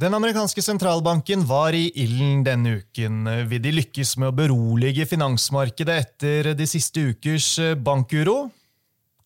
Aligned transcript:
Den 0.00 0.14
amerikanske 0.16 0.62
sentralbanken 0.64 1.42
var 1.44 1.74
i 1.76 1.90
ilden 2.00 2.38
denne 2.46 2.78
uken. 2.78 3.26
Vil 3.50 3.60
de 3.60 3.72
lykkes 3.74 4.14
med 4.16 4.30
å 4.30 4.36
berolige 4.38 5.04
finansmarkedet 5.04 5.96
etter 6.06 6.48
de 6.56 6.68
siste 6.68 7.02
ukers 7.10 7.48
bankuro? 7.84 8.46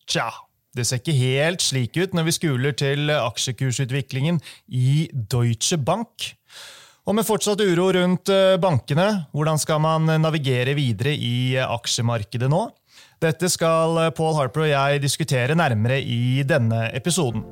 Tja, 0.03 0.25
det 0.75 0.83
ser 0.83 0.99
ikke 0.99 1.15
helt 1.15 1.63
slik 1.63 1.95
ut 1.95 2.17
når 2.17 2.27
vi 2.27 2.35
skuler 2.35 2.75
til 2.75 3.07
aksjekursutviklingen 3.13 4.41
i 4.67 5.07
Deutsche 5.15 5.79
Bank. 5.79 6.33
Og 7.07 7.15
med 7.15 7.23
fortsatt 7.23 7.63
uro 7.63 7.87
rundt 7.95 8.33
bankene, 8.59 9.29
hvordan 9.31 9.61
skal 9.61 9.79
man 9.79 10.11
navigere 10.19 10.75
videre 10.75 11.15
i 11.15 11.55
aksjemarkedet 11.55 12.51
nå? 12.51 12.65
Dette 13.23 13.47
skal 13.47 14.09
Paul 14.17 14.35
Harper 14.41 14.67
og 14.67 14.73
jeg 14.73 15.07
diskutere 15.07 15.55
nærmere 15.55 16.03
i 16.03 16.43
denne 16.43 16.89
episoden. 16.91 17.47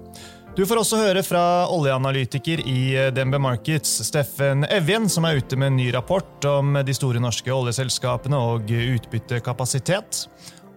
Du 0.53 0.61
får 0.69 0.83
også 0.83 0.99
høre 1.01 1.21
fra 1.25 1.43
oljeanalytiker 1.73 2.59
i 2.69 2.81
eh, 2.93 3.07
DNB 3.09 3.39
Markets, 3.41 3.89
Steffen 4.05 4.61
Evjen, 4.69 5.07
som 5.09 5.25
er 5.25 5.39
ute 5.41 5.57
med 5.57 5.71
en 5.71 5.79
ny 5.79 5.87
rapport 5.95 6.45
om 6.45 6.75
de 6.85 6.93
store 6.93 7.17
norske 7.23 7.49
oljeselskapene 7.49 8.37
og 8.37 8.69
utbyttekapasitet. 8.69 10.27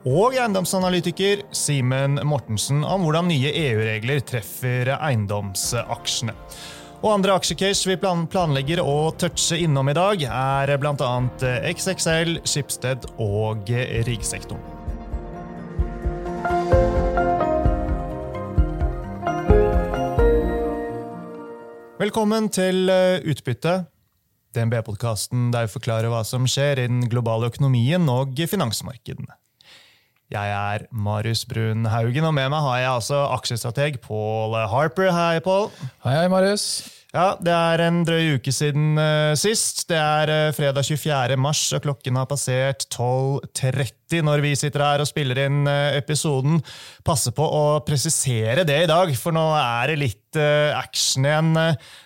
Og 0.09 0.39
eiendomsanalytiker 0.39 1.43
Simen 1.53 2.17
Mortensen 2.25 2.87
om 2.89 3.05
hvordan 3.05 3.29
nye 3.29 3.53
EU-regler 3.67 4.25
treffer 4.25 4.95
eiendomsaksjene. 4.97 6.33
Og 7.03 7.11
andre 7.13 7.37
aksjecase 7.37 7.91
vi 7.91 7.99
planlegger 8.01 8.81
å 8.81 9.11
touche 9.21 9.59
innom 9.61 9.93
i 9.93 9.97
dag, 9.99 10.25
er 10.25 10.73
bl.a. 10.81 11.13
XXL, 11.75 12.39
Schibsted 12.49 13.05
og 13.21 13.69
riggsektoren. 14.09 14.76
Velkommen 21.97 22.51
til 22.53 22.91
eh, 22.93 23.23
Utbytte, 23.25 23.87
DNB-podkasten 24.53 25.47
der 25.55 25.65
vi 25.65 25.73
forklarer 25.79 26.11
hva 26.13 26.19
som 26.29 26.45
skjer 26.45 26.83
i 26.83 26.85
den 26.91 27.07
globale 27.09 27.49
økonomien 27.49 28.05
og 28.13 28.37
finansmarkedene. 28.37 29.33
Jeg 30.29 30.53
er 30.53 30.85
Marius 30.93 31.47
Brun 31.49 31.89
Haugen, 31.89 32.29
og 32.29 32.35
med 32.37 32.53
meg 32.53 32.67
har 32.67 32.83
jeg 32.83 32.91
altså 32.99 33.23
aksjestrateg 33.39 33.97
Paul 34.05 34.59
Harper. 34.69 35.09
Hei, 35.09 35.41
Paul. 35.41 35.71
Hei, 36.05 36.19
hei, 36.19 36.29
Marius. 36.29 36.67
Ja, 37.17 37.31
Det 37.41 37.53
er 37.53 37.81
en 37.87 38.03
drøy 38.05 38.35
uke 38.37 38.53
siden 38.53 38.99
uh, 39.01 39.33
sist. 39.41 39.87
Det 39.89 39.97
er 39.97 40.29
uh, 40.29 40.53
fredag 40.53 40.85
24. 40.85 41.39
mars, 41.41 41.63
og 41.73 41.81
klokken 41.87 42.19
har 42.21 42.29
passert 42.29 42.85
12.30 42.93 44.21
når 44.27 44.43
vi 44.45 44.51
sitter 44.59 44.85
her 44.85 45.01
og 45.01 45.09
spiller 45.09 45.41
inn 45.47 45.63
uh, 45.65 45.97
episoden. 45.97 46.61
Passe 47.09 47.33
på 47.33 47.47
å 47.47 47.81
presisere 47.89 48.67
det 48.69 48.83
i 48.83 48.91
dag, 48.91 49.15
for 49.17 49.33
nå 49.33 49.47
er 49.57 49.95
det 49.95 50.01
litt 50.03 50.23
action 50.37 51.25
igjen. 51.25 51.55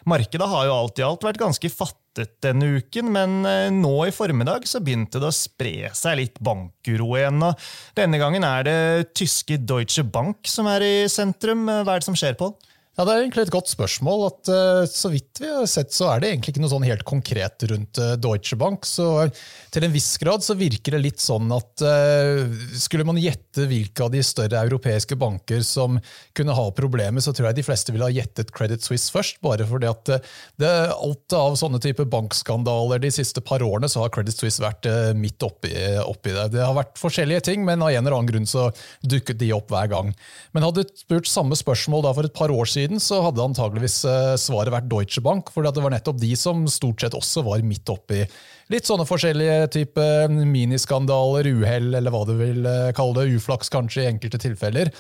Markedet 0.07 0.47
har 0.47 0.69
jo 0.69 0.75
alt 0.77 1.01
i 1.01 1.03
alt 1.03 1.25
vært 1.27 1.41
ganske 1.41 1.71
fattet 1.75 2.37
denne 2.45 2.69
uken, 2.79 3.09
men 3.11 3.33
nå 3.81 3.95
i 4.07 4.13
formiddag 4.15 4.69
så 4.71 4.79
begynte 4.79 5.19
det 5.19 5.27
å 5.27 5.35
spre 5.35 5.91
seg 5.99 6.21
litt 6.21 6.39
bankuro 6.39 7.17
igjen. 7.19 7.43
og 7.43 7.59
Denne 7.99 8.21
gangen 8.23 8.47
er 8.47 8.69
det 8.69 8.79
tyske 9.19 9.59
Deutsche 9.59 10.07
Bank 10.07 10.47
som 10.47 10.71
er 10.71 10.87
i 10.87 10.95
sentrum. 11.11 11.67
Hva 11.67 11.97
er 11.97 12.05
det 12.05 12.07
som 12.07 12.19
skjer, 12.19 12.39
Pål? 12.39 12.55
Ja, 12.99 13.05
Det 13.07 13.13
er 13.15 13.23
egentlig 13.23 13.45
et 13.47 13.55
godt 13.55 13.71
spørsmål. 13.71 14.25
at 14.27 14.49
uh, 14.51 14.85
Så 14.85 15.09
vidt 15.13 15.41
vi 15.41 15.49
har 15.49 15.65
sett, 15.71 15.95
så 15.95 16.11
er 16.11 16.21
det 16.21 16.31
egentlig 16.33 16.53
ikke 16.53 16.63
noe 16.65 16.73
sånn 16.73 16.85
helt 16.85 17.05
konkret 17.07 17.63
rundt 17.71 18.01
uh, 18.03 18.17
Deutsche 18.21 18.59
Bank. 18.61 18.85
så 18.85 19.31
Til 19.71 19.87
en 19.87 19.95
viss 19.95 20.11
grad 20.21 20.45
så 20.45 20.57
virker 20.59 20.97
det 20.97 21.03
litt 21.05 21.23
sånn 21.23 21.49
at 21.55 21.85
uh, 21.87 22.51
skulle 22.75 23.07
man 23.09 23.21
gjette 23.21 23.69
hvilke 23.71 24.05
av 24.05 24.11
de 24.13 24.21
større 24.27 24.61
europeiske 24.67 25.17
banker 25.17 25.63
som 25.65 26.01
kunne 26.37 26.57
ha 26.57 26.67
problemer, 26.75 27.23
så 27.23 27.33
tror 27.33 27.49
jeg 27.49 27.61
de 27.61 27.65
fleste 27.71 27.95
ville 27.95 28.09
ha 28.09 28.13
gjettet 28.13 28.51
Credit 28.53 28.83
Suisse 28.83 29.15
først. 29.15 29.39
Bare 29.45 29.65
fordi 29.71 29.89
at 29.89 30.13
det, 30.61 30.71
alt 30.91 31.37
av 31.37 31.57
sånne 31.61 31.81
type 31.83 32.05
bankskandaler 32.11 33.01
de 33.01 33.13
siste 33.15 33.41
par 33.45 33.63
årene, 33.65 33.89
så 33.89 34.03
har 34.05 34.13
Credit 34.13 34.37
Suisse 34.37 34.63
vært 34.63 34.89
midt 35.17 35.41
oppi, 35.47 35.73
oppi 36.03 36.35
det. 36.35 36.51
Det 36.57 36.65
har 36.65 36.77
vært 36.77 37.01
forskjellige 37.01 37.47
ting, 37.49 37.65
men 37.65 37.85
av 37.85 37.95
en 37.95 38.03
eller 38.03 38.19
annen 38.19 38.33
grunn 38.33 38.51
så 38.51 38.69
dukket 39.07 39.41
de 39.41 39.53
opp 39.57 39.71
hver 39.73 39.91
gang. 39.93 40.13
Men 40.57 40.67
hadde 40.67 40.85
du 40.85 40.95
spurt 41.01 41.31
samme 41.31 41.59
spørsmål 41.59 42.05
da 42.07 42.15
for 42.17 42.29
et 42.29 42.37
par 42.37 42.53
år 42.53 42.69
siden, 42.69 42.80
siden, 42.81 43.01
så 43.03 43.21
hadde 43.25 43.45
antageligvis 43.45 44.01
eh, 44.09 44.35
svaret 44.41 44.73
vært 44.73 44.89
Deutsche 44.91 45.23
Bank. 45.25 45.51
For 45.53 45.67
det 45.67 45.83
var 45.83 45.93
nettopp 45.95 46.21
de 46.21 46.33
som 46.39 46.67
stort 46.71 47.03
sett 47.03 47.17
også 47.17 47.45
var 47.47 47.65
midt 47.67 47.89
oppi 47.93 48.25
litt 48.71 48.87
sånne 48.87 49.03
forskjellige 49.03 49.65
type 49.75 50.05
miniskandaler, 50.31 51.49
uhell, 51.51 51.91
eller 51.99 52.15
hva 52.15 52.23
du 52.29 52.37
vil 52.39 52.69
eh, 52.69 52.93
kalle 52.97 53.19
det. 53.19 53.41
Uflaks 53.41 53.73
kanskje 53.73 54.05
i 54.05 54.11
enkelte 54.13 54.41
tilfeller. 54.43 54.93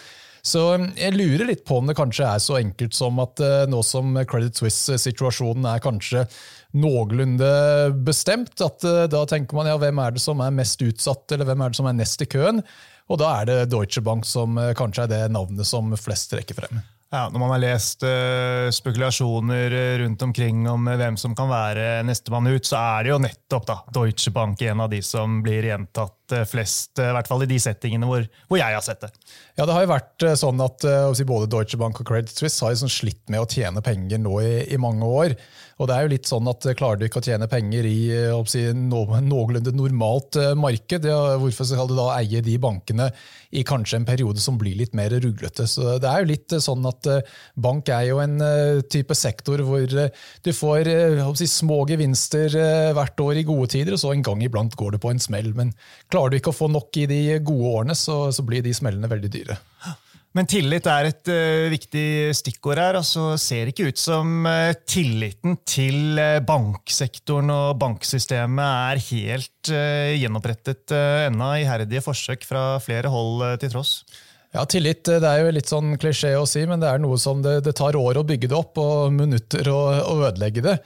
Så 0.46 0.64
eh, 0.74 0.86
jeg 0.98 1.16
lurer 1.16 1.48
litt 1.52 1.64
på 1.68 1.80
om 1.80 1.90
det 1.90 1.96
kanskje 1.98 2.28
er 2.28 2.42
så 2.42 2.58
enkelt 2.60 2.96
som 2.98 3.20
at 3.22 3.42
nå 3.70 3.82
som 3.86 4.18
Credit 4.28 4.62
Suisse-situasjonen 4.62 5.68
er 5.70 5.82
kanskje 5.84 6.26
noenlunde 6.80 7.50
bestemt, 8.06 8.54
at 8.62 8.84
da 9.10 9.24
tenker 9.26 9.58
man 9.58 9.66
ja, 9.66 9.74
hvem 9.80 9.98
er 10.04 10.14
det 10.14 10.22
som 10.22 10.38
er 10.44 10.54
mest 10.54 10.82
utsatt, 10.86 11.26
eller 11.34 11.48
hvem 11.48 11.66
er 11.66 11.72
det 11.72 11.80
som 11.80 11.90
er 11.90 11.98
nest 11.98 12.22
i 12.22 12.30
køen? 12.30 12.62
Og 13.10 13.18
da 13.18 13.32
er 13.40 13.50
det 13.50 13.58
Deutsche 13.72 14.04
Bank 14.06 14.28
som 14.28 14.54
kanskje 14.78 15.08
er 15.08 15.12
det 15.16 15.20
navnet 15.34 15.66
som 15.66 15.90
flest 15.98 16.30
trekker 16.30 16.58
frem. 16.62 16.78
Ja, 17.10 17.24
Når 17.26 17.40
man 17.42 17.50
har 17.50 17.62
lest 17.64 18.04
uh, 18.06 18.70
spekulasjoner 18.70 19.74
rundt 19.98 20.22
omkring 20.22 20.62
om 20.70 20.86
hvem 20.86 21.16
som 21.18 21.34
kan 21.34 21.50
være 21.50 22.04
nestemann 22.06 22.46
ut, 22.46 22.62
så 22.66 22.78
er 22.78 23.02
det 23.02 23.10
jo 23.10 23.18
nettopp 23.24 23.66
da, 23.66 23.76
Deutsche 23.90 24.30
Bank 24.30 24.62
en 24.62 24.84
av 24.84 24.92
de 24.92 25.00
som 25.02 25.40
blir 25.42 25.66
gjentatt 25.66 26.19
Eh, 26.32 26.44
flest, 26.48 26.98
eh, 26.98 27.10
i 27.10 27.14
hvert 27.16 27.28
fall 27.30 27.44
i 27.44 27.48
de 27.50 27.58
settingene 27.62 28.08
hvor, 28.08 28.24
hvor, 28.48 28.58
jeg 28.60 28.76
har 28.76 28.84
sett 28.84 29.02
det. 29.04 29.10
Ja, 29.56 29.66
det 29.66 29.74
har 29.74 29.84
jo 29.84 29.92
vært 29.92 30.26
eh, 30.26 30.36
sånn 30.38 30.60
at 30.64 30.86
Både 31.30 31.48
Deutsche 31.50 31.78
Bank 31.78 32.00
og 32.00 32.08
Credit 32.08 32.32
Suisse 32.32 32.64
har 32.64 32.74
sånn 32.78 32.90
slitt 32.90 33.22
med 33.30 33.42
å 33.42 33.48
tjene 33.48 33.82
penger 33.84 34.18
nå 34.22 34.38
i, 34.42 34.52
i, 34.72 34.78
mange 34.80 35.06
år. 35.06 35.34
Og 35.80 35.88
det 35.88 35.96
er 35.96 36.04
jo 36.04 36.12
litt 36.12 36.28
sånn 36.28 36.48
at 36.50 36.66
Klarer 36.76 37.00
du 37.00 37.06
ikke 37.06 37.20
å 37.20 37.24
tjene 37.24 37.48
penger 37.50 37.86
i 37.88 37.98
si, 38.50 38.64
no, 38.76 39.04
noenlunde 39.24 39.72
normalt 39.76 40.36
marked, 40.58 41.06
ja, 41.08 41.36
hvorfor 41.40 41.68
skal 41.68 41.88
du 41.88 41.94
da 41.96 42.08
eie 42.18 42.42
de 42.44 42.56
bankene 42.60 43.08
i 43.56 43.62
kanskje 43.66 44.00
en 44.00 44.08
periode 44.08 44.42
som 44.42 44.58
blir 44.60 44.76
litt 44.78 44.96
mer 44.98 45.14
ruglete? 45.22 45.66
Så 45.70 45.96
Det 46.02 46.08
er 46.10 46.24
jo 46.24 46.30
litt 46.32 46.56
sånn 46.62 46.84
at 46.88 47.08
bank 47.56 47.88
er 47.94 48.10
jo 48.10 48.20
en 48.22 48.36
type 48.92 49.16
sektor 49.16 49.62
hvor 49.66 49.86
du 49.88 50.52
får 50.56 50.90
si, 51.38 51.48
små 51.48 51.82
gevinster 51.88 52.58
hvert 52.96 53.24
år 53.24 53.40
i 53.40 53.46
gode 53.48 53.70
tider, 53.76 53.96
og 53.96 54.02
så 54.02 54.12
en 54.12 54.26
gang 54.26 54.44
iblant 54.44 54.76
går 54.76 54.96
det 54.96 55.02
på 55.04 55.14
en 55.14 55.22
smell. 55.22 55.52
Men 55.56 55.72
klar 56.12 56.19
klarer 56.20 56.36
du 56.36 56.40
ikke 56.42 56.52
å 56.52 56.60
få 56.60 56.68
nok 56.68 57.00
i 57.00 57.08
de 57.08 57.20
gode 57.40 57.74
årene, 57.80 57.96
så, 57.96 58.28
så 58.34 58.44
blir 58.44 58.60
de 58.64 58.76
smellene 58.76 59.08
veldig 59.08 59.32
dyre. 59.32 59.56
Men 60.36 60.46
tillit 60.46 60.86
er 60.86 61.08
et 61.08 61.30
uh, 61.32 61.66
viktig 61.72 62.30
stikkord 62.38 62.78
her. 62.78 62.98
altså 63.00 63.32
Ser 63.40 63.72
ikke 63.72 63.88
ut 63.90 63.98
som 63.98 64.46
uh, 64.46 64.70
tilliten 64.86 65.56
til 65.66 66.20
uh, 66.20 66.38
banksektoren 66.46 67.50
og 67.50 67.80
banksystemet 67.80 68.62
er 68.62 69.02
helt 69.08 69.70
gjenopprettet 69.70 70.94
ennå, 71.26 71.50
iherdige 71.60 72.00
forsøk 72.04 72.46
fra 72.48 72.62
flere 72.80 73.10
hold 73.12 73.42
til 73.60 73.74
tross. 73.74 73.98
Ja, 74.54 74.64
Tillit 74.66 75.04
det 75.06 75.26
er 75.26 75.44
jo 75.44 75.52
litt 75.52 75.68
sånn 75.70 75.92
klisjé 76.00 76.32
å 76.38 76.46
si, 76.48 76.62
men 76.66 76.80
det 76.82 76.88
er 76.88 77.02
noe 77.02 77.18
som 77.20 77.42
det, 77.44 77.60
det 77.66 77.74
tar 77.78 77.98
år 77.98 78.18
å 78.18 78.24
bygge 78.26 78.48
det 78.50 78.56
opp 78.56 78.80
og 78.82 79.12
minutter 79.14 79.68
å, 79.70 79.82
å 80.00 80.16
ødelegge 80.30 80.64
det. 80.64 80.78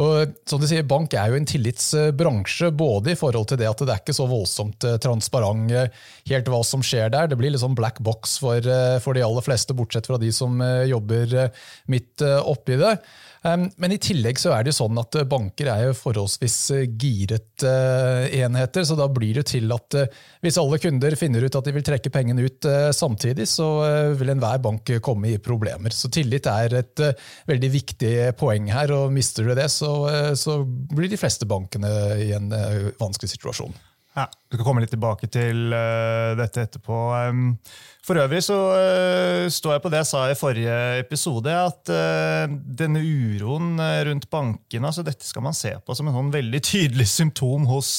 Og 0.00 0.32
som 0.48 0.60
du 0.60 0.66
sier, 0.68 0.86
Bank 0.88 1.12
er 1.18 1.32
jo 1.32 1.38
en 1.38 1.48
tillitsbransje, 1.48 2.70
både 2.76 3.12
i 3.12 3.18
forhold 3.18 3.50
til 3.50 3.60
det 3.60 3.68
at 3.68 3.82
det 3.82 3.92
er 3.92 4.00
ikke 4.00 4.16
så 4.16 4.28
voldsomt 4.30 4.86
eh, 4.88 4.98
transparent 5.02 5.74
eh, 5.76 6.04
helt 6.30 6.48
hva 6.48 6.62
som 6.64 6.84
skjer 6.86 7.12
der. 7.12 7.28
Det 7.28 7.38
blir 7.40 7.52
sånn 7.60 7.76
black 7.76 8.00
box 8.04 8.38
for, 8.42 8.56
eh, 8.56 8.96
for 9.04 9.18
de 9.18 9.24
aller 9.26 9.44
fleste, 9.44 9.76
bortsett 9.76 10.08
fra 10.08 10.20
de 10.20 10.32
som 10.32 10.62
jobber 10.88 11.50
midt 11.92 12.22
oppi 12.22 12.78
det. 12.80 12.96
Men 13.42 13.90
i 13.90 13.98
tillegg 13.98 14.38
så 14.38 14.52
er 14.54 14.66
det 14.66 14.74
sånn 14.76 14.98
at 15.00 15.16
eh, 15.18 15.26
banker 15.26 15.66
er 15.72 15.88
jo 15.88 15.96
forholdsvis 15.98 16.56
eh, 16.76 16.84
giret 16.86 17.64
eh, 17.66 18.28
enheter, 18.38 18.86
så 18.86 18.94
da 18.98 19.08
blir 19.10 19.40
det 19.40 19.48
til 19.50 19.66
at 19.74 19.96
hvis 20.44 20.58
alle 20.62 20.78
kunder 20.82 21.16
finner 21.18 21.42
ut 21.42 21.58
at 21.58 21.66
de 21.66 21.74
vil 21.74 21.86
trekke 21.86 22.12
pengene 22.14 22.46
ut 22.46 22.68
samtidig, 22.94 23.48
så 23.50 23.66
vil 24.18 24.32
enhver 24.34 24.62
bank 24.62 24.94
komme 25.04 25.32
i 25.32 25.40
problemer. 25.42 25.94
Så 25.94 26.10
tillit 26.12 26.46
er 26.50 26.78
et 26.82 27.02
veldig 27.50 27.70
viktig 27.72 28.12
poeng 28.38 28.70
her, 28.72 28.94
og 28.94 29.14
mister 29.14 29.46
du 29.46 29.54
det, 29.58 29.68
så 29.70 30.56
blir 30.64 31.10
de 31.10 31.20
fleste 31.20 31.48
bankene 31.48 31.90
i 32.22 32.30
en 32.36 32.50
vanskelig 33.00 33.34
situasjon. 33.34 33.74
Ja, 34.12 34.26
Du 34.28 34.58
skal 34.58 34.66
komme 34.66 34.82
litt 34.84 34.92
tilbake 34.92 35.24
til 35.32 35.72
uh, 35.72 36.34
dette 36.36 36.66
etterpå. 36.66 36.96
Um, 37.30 37.54
for 38.04 38.20
øvrig 38.20 38.42
så 38.44 38.58
uh, 38.76 39.46
står 39.48 39.78
jeg 39.78 39.82
på 39.86 39.92
det 39.94 40.02
jeg 40.02 40.08
sa 40.10 40.24
i 40.28 40.36
forrige 40.36 40.74
episode, 41.00 41.48
at 41.48 41.92
uh, 41.94 42.52
denne 42.82 43.00
uroen 43.00 43.80
rundt 44.10 44.28
bankene 44.32 44.90
altså 44.90 45.04
Dette 45.06 45.24
skal 45.24 45.46
man 45.46 45.56
se 45.56 45.72
på 45.80 45.96
som 45.96 46.10
en 46.10 46.18
sånn 46.18 46.30
veldig 46.34 46.60
tydelig 46.68 47.08
symptom 47.14 47.64
hos 47.70 47.94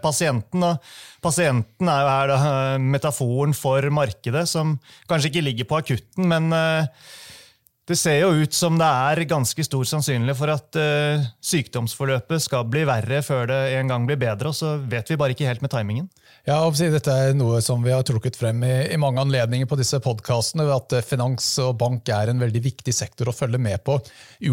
pasienten. 0.00 0.64
Og 0.70 0.90
pasienten 1.24 1.92
er 1.92 2.00
jo 2.00 2.14
her 2.14 2.32
da, 2.32 2.40
metaforen 2.80 3.52
for 3.56 3.92
markedet, 3.92 4.48
som 4.48 4.78
kanskje 5.10 5.34
ikke 5.34 5.48
ligger 5.50 5.68
på 5.68 5.82
akutten, 5.82 6.32
men 6.32 6.48
Det 7.88 7.96
ser 7.96 8.18
jo 8.20 8.34
ut 8.36 8.52
som 8.52 8.74
det 8.76 8.84
er 8.84 9.22
ganske 9.30 9.64
stor 9.64 9.86
sannsynlig 9.88 10.34
for 10.36 10.52
at 10.52 10.76
uh, 10.76 11.22
sykdomsforløpet 11.40 12.42
skal 12.44 12.66
bli 12.68 12.82
verre 12.84 13.22
før 13.24 13.46
det 13.48 13.60
en 13.78 13.88
gang 13.88 14.04
blir 14.04 14.18
bedre, 14.20 14.50
og 14.50 14.56
så 14.58 14.74
vet 14.92 15.08
vi 15.08 15.16
bare 15.16 15.32
ikke 15.32 15.46
helt 15.48 15.62
med 15.64 15.72
timingen. 15.72 16.10
Ja, 16.44 16.58
Dette 16.68 17.14
er 17.14 17.32
noe 17.36 17.62
som 17.64 17.80
vi 17.84 17.94
har 17.94 18.04
trukket 18.04 18.36
frem 18.36 18.60
i, 18.64 18.74
i 18.92 18.98
mange 19.00 19.22
anledninger 19.24 19.68
på 19.68 19.78
disse 19.80 20.02
podkastene. 20.04 20.66
At 20.72 20.92
eh, 20.96 21.04
finans 21.04 21.46
og 21.64 21.78
bank 21.80 22.08
er 22.12 22.28
en 22.28 22.40
veldig 22.40 22.62
viktig 22.64 22.92
sektor 22.92 23.30
å 23.32 23.34
følge 23.36 23.60
med 23.60 23.80
på, 23.84 23.96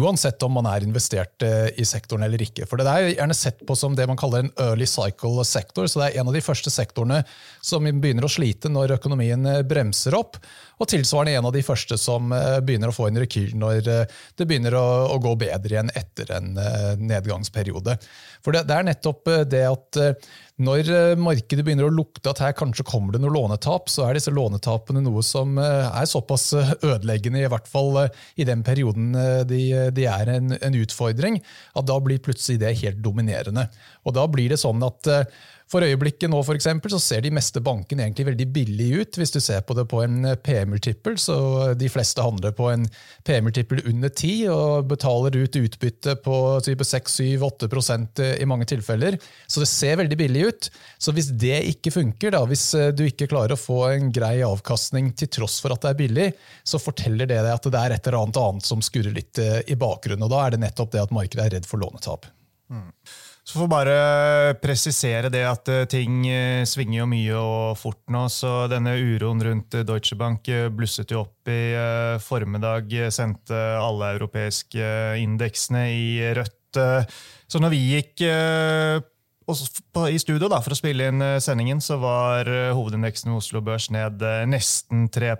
uansett 0.00 0.40
om 0.44 0.56
man 0.56 0.70
er 0.72 0.88
investert 0.88 1.44
uh, 1.44 1.68
i 1.76 1.84
sektoren 1.84 2.24
eller 2.24 2.40
ikke. 2.40 2.64
For 2.64 2.80
Det 2.80 2.88
er 2.88 3.10
gjerne 3.18 3.36
sett 3.36 3.60
på 3.68 3.76
som 3.76 3.96
det 3.96 4.08
man 4.08 4.20
kaller 4.20 4.46
en 4.46 4.52
early 4.64 4.88
cycle 4.88 5.44
sektor, 5.44 5.84
så 5.92 6.00
Det 6.00 6.08
er 6.08 6.22
en 6.22 6.32
av 6.32 6.36
de 6.36 6.44
første 6.44 6.72
sektorene 6.72 7.20
som 7.60 7.84
begynner 7.84 8.24
å 8.24 8.32
slite 8.32 8.72
når 8.72 8.96
økonomien 8.96 9.44
bremser 9.68 10.16
opp. 10.16 10.40
Og 10.76 10.88
tilsvarende 10.90 11.38
en 11.38 11.48
av 11.48 11.54
de 11.54 11.62
første 11.64 11.96
som 12.00 12.32
eh, 12.36 12.58
begynner 12.64 12.92
å 12.92 12.96
få 12.96 13.08
en 13.08 13.20
rekyl 13.22 13.54
når 13.56 13.86
eh, 13.88 14.16
det 14.36 14.46
begynner 14.48 14.76
å, 14.76 14.86
å 15.14 15.20
gå 15.24 15.32
bedre 15.40 15.72
igjen 15.72 15.92
etter 15.96 16.32
en 16.36 16.58
eh, 16.60 16.90
nedgangsperiode. 17.00 17.96
For 18.44 18.52
det, 18.52 18.66
det, 18.68 18.76
er 18.76 18.88
nettopp 18.90 19.30
det 19.50 19.62
at 19.66 19.98
når 20.62 20.90
markedet 21.18 21.64
begynner 21.66 21.88
å 21.88 21.92
lukte 21.92 22.30
at 22.30 22.40
her 22.44 22.54
kanskje 22.56 22.86
kommer 22.86 23.16
det 23.16 23.20
noe 23.24 23.34
lånetap, 23.34 23.90
så 23.90 24.06
er 24.06 24.16
disse 24.16 24.32
lånetapene 24.32 25.02
noe 25.02 25.24
som 25.26 25.58
er 25.58 26.06
såpass 26.08 26.52
ødeleggende, 26.54 27.42
i 27.42 27.50
hvert 27.50 27.66
fall 27.68 28.06
i 28.38 28.46
den 28.46 28.62
perioden 28.64 29.10
de, 29.50 29.60
de 29.96 30.06
er 30.08 30.30
en, 30.36 30.54
en 30.54 30.78
utfordring, 30.78 31.40
at 31.74 31.90
da 31.90 31.98
blir 32.04 32.22
plutselig 32.22 32.60
det 32.62 32.76
helt 32.84 33.02
dominerende. 33.04 33.66
Og 34.06 34.14
da 34.16 34.28
blir 34.30 34.54
det 34.54 34.62
sånn 34.62 34.84
at 34.86 35.10
for 35.70 35.82
øyeblikket 35.82 36.30
nå 36.30 36.38
for 36.46 36.54
eksempel, 36.54 36.92
så 36.94 37.00
ser 37.02 37.24
de 37.24 37.32
meste 37.34 37.62
bankene 37.64 38.04
egentlig 38.06 38.28
veldig 38.28 38.46
billige 38.54 39.02
ut. 39.02 39.18
Hvis 39.18 39.34
du 39.34 39.40
ser 39.42 39.64
på 39.66 39.74
det 39.74 39.86
på 39.90 40.02
en 40.04 40.28
PM-multiple, 40.44 41.16
så 41.18 41.38
de 41.78 41.90
fleste 41.90 42.22
handler 42.22 42.54
på 42.56 42.68
en 42.70 42.86
PM-multiple 43.26 43.82
under 43.90 44.12
10 44.12 44.46
og 44.54 44.86
betaler 44.92 45.38
ut 45.40 45.58
utbytte 45.58 46.16
på 46.22 46.36
type 46.66 46.86
6-7-8% 46.86 48.22
i 48.36 48.48
mange 48.48 48.68
tilfeller. 48.70 49.18
Så 49.50 49.62
det 49.62 49.70
ser 49.72 49.98
veldig 50.02 50.20
billig 50.22 50.46
ut. 50.46 50.70
Så 51.02 51.14
hvis 51.16 51.32
det 51.34 51.58
ikke 51.72 51.94
funker, 51.94 52.36
da, 52.36 52.44
hvis 52.46 52.68
du 52.94 53.02
ikke 53.08 53.30
klarer 53.30 53.56
å 53.56 53.60
få 53.60 53.82
en 53.90 54.12
grei 54.14 54.38
avkastning 54.46 55.12
til 55.18 55.32
tross 55.40 55.58
for 55.64 55.74
at 55.74 55.82
det 55.82 55.92
er 55.92 56.00
billig, 56.04 56.30
så 56.66 56.80
forteller 56.82 57.26
det 57.26 57.42
deg 57.42 57.52
at 57.52 57.70
det 57.72 57.82
er 57.82 57.96
et 57.96 58.06
eller 58.06 58.22
annet 58.22 58.42
annet 58.46 58.66
som 58.66 58.82
skurrer 58.84 59.14
litt 59.14 59.38
eh, 59.42 59.60
i 59.66 59.76
bakgrunnen. 59.78 60.24
Og 60.26 60.32
da 60.32 60.44
er 60.44 60.54
det 60.54 60.62
nettopp 60.64 60.92
det 60.94 61.04
at 61.04 61.14
markedet 61.14 61.46
er 61.46 61.56
redd 61.58 61.68
for 61.68 61.82
lånetap. 61.82 62.28
Mm. 62.72 62.90
Så 63.46 63.60
får 63.60 63.68
bare 63.70 63.96
presisere 64.58 65.28
det 65.30 65.44
at 65.46 65.68
eh, 65.70 65.84
ting 65.86 66.24
eh, 66.26 66.64
svinger 66.66 67.04
jo 67.04 67.06
mye 67.12 67.36
og 67.38 67.76
fort 67.78 68.02
nå. 68.10 68.24
Så 68.32 68.66
denne 68.72 68.96
uroen 68.98 69.42
rundt 69.46 69.76
Deutsche 69.86 70.18
Bank 70.18 70.50
eh, 70.50 70.66
blusset 70.66 71.14
jo 71.14 71.22
opp 71.22 71.50
i 71.52 71.60
formiddag. 72.26 72.90
Sendte 73.14 73.60
alle 73.78 74.16
europeiske 74.16 74.88
indeksene 75.22 75.84
i 75.94 76.08
rødt. 76.34 76.80
Så 77.46 77.60
når 77.62 77.70
vi 77.72 77.78
gikk 77.94 78.24
og 79.46 80.08
I 80.10 80.18
studio 80.18 80.48
da, 80.50 80.58
for 80.58 80.74
å 80.74 80.78
spille 80.78 81.06
inn 81.06 81.22
eh, 81.22 81.36
sendingen 81.42 81.78
så 81.82 81.96
var 82.02 82.48
eh, 82.50 82.72
hovedindeksen 82.74 83.30
ved 83.30 83.38
Oslo 83.38 83.60
Børs 83.62 83.86
ned 83.94 84.22
eh, 84.26 84.42
nesten 84.50 85.06
3 85.14 85.36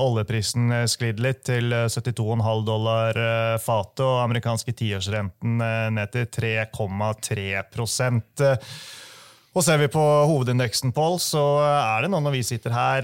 Oljeprisen 0.00 0.72
sklidd 0.90 1.22
litt 1.22 1.44
til 1.46 1.70
72,5 1.70 2.64
dollar 2.66 3.14
fatet, 3.62 4.02
og 4.02 4.24
amerikanske 4.24 4.74
tiårsrenten 4.74 5.62
ned 5.94 6.10
til 6.16 6.26
3,3% 6.40 8.44
og 9.50 9.64
Ser 9.66 9.80
vi 9.80 9.88
på 9.90 10.02
hovedindeksen, 10.30 10.92
Paul, 10.94 11.16
så 11.18 11.42
er 11.66 12.04
det 12.04 12.10
nå 12.12 12.20
når 12.22 12.36
vi 12.36 12.42
sitter 12.46 12.70
her, 12.70 13.02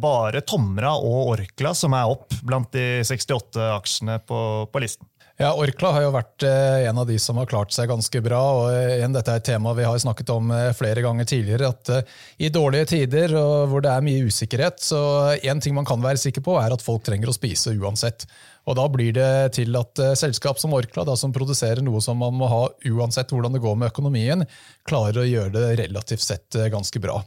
bare 0.00 0.40
Tomra 0.40 0.94
og 0.96 1.34
Orkla 1.34 1.74
som 1.76 1.92
er 1.92 2.08
opp 2.08 2.32
blant 2.40 2.72
de 2.72 3.04
68 3.04 3.60
aksjene 3.74 4.16
på, 4.24 4.38
på 4.72 4.80
listen. 4.80 5.04
Ja, 5.34 5.48
Orkla 5.58 5.90
har 5.96 6.04
jo 6.04 6.12
vært 6.14 6.44
eh, 6.46 6.84
en 6.86 6.98
av 7.02 7.08
de 7.08 7.16
som 7.18 7.40
har 7.40 7.48
klart 7.50 7.72
seg 7.74 7.88
ganske 7.90 8.20
bra. 8.22 8.38
og 8.54 8.68
eh, 8.70 9.00
igjen, 9.00 9.16
Dette 9.16 9.32
er 9.32 9.40
et 9.40 9.48
tema 9.48 9.72
vi 9.74 9.82
har 9.82 9.98
snakket 9.98 10.30
om 10.30 10.52
eh, 10.54 10.68
flere 10.78 11.02
ganger 11.02 11.26
tidligere. 11.26 11.72
at 11.74 11.90
I 12.38 12.52
dårlige 12.54 12.86
tider 12.92 13.34
og 13.40 13.72
hvor 13.72 13.82
det 13.82 13.90
er 13.90 14.04
mye 14.06 14.28
usikkerhet, 14.28 14.78
så 14.78 15.00
én 15.42 15.62
ting 15.62 15.74
man 15.74 15.88
kan 15.88 15.98
være 16.04 16.22
sikker 16.22 16.44
på, 16.46 16.54
er 16.62 16.76
at 16.76 16.84
folk 16.86 17.02
trenger 17.08 17.32
å 17.32 17.34
spise 17.34 17.74
uansett. 17.74 18.28
Og 18.70 18.78
Da 18.78 18.86
blir 18.88 19.10
det 19.16 19.56
til 19.58 19.74
at 19.76 19.98
selskap 20.16 20.62
som 20.62 20.72
Orkla, 20.78 21.02
da, 21.04 21.18
som 21.18 21.34
produserer 21.34 21.82
noe 21.82 21.98
som 22.00 22.22
man 22.22 22.38
må 22.38 22.46
ha 22.48 22.62
uansett 22.94 23.34
hvordan 23.34 23.58
det 23.58 23.64
går 23.64 23.74
med 23.80 23.90
økonomien, 23.90 24.46
klarer 24.86 25.18
å 25.20 25.26
gjøre 25.26 25.52
det 25.58 25.74
relativt 25.82 26.22
sett 26.24 26.62
ganske 26.72 27.02
bra. 27.02 27.18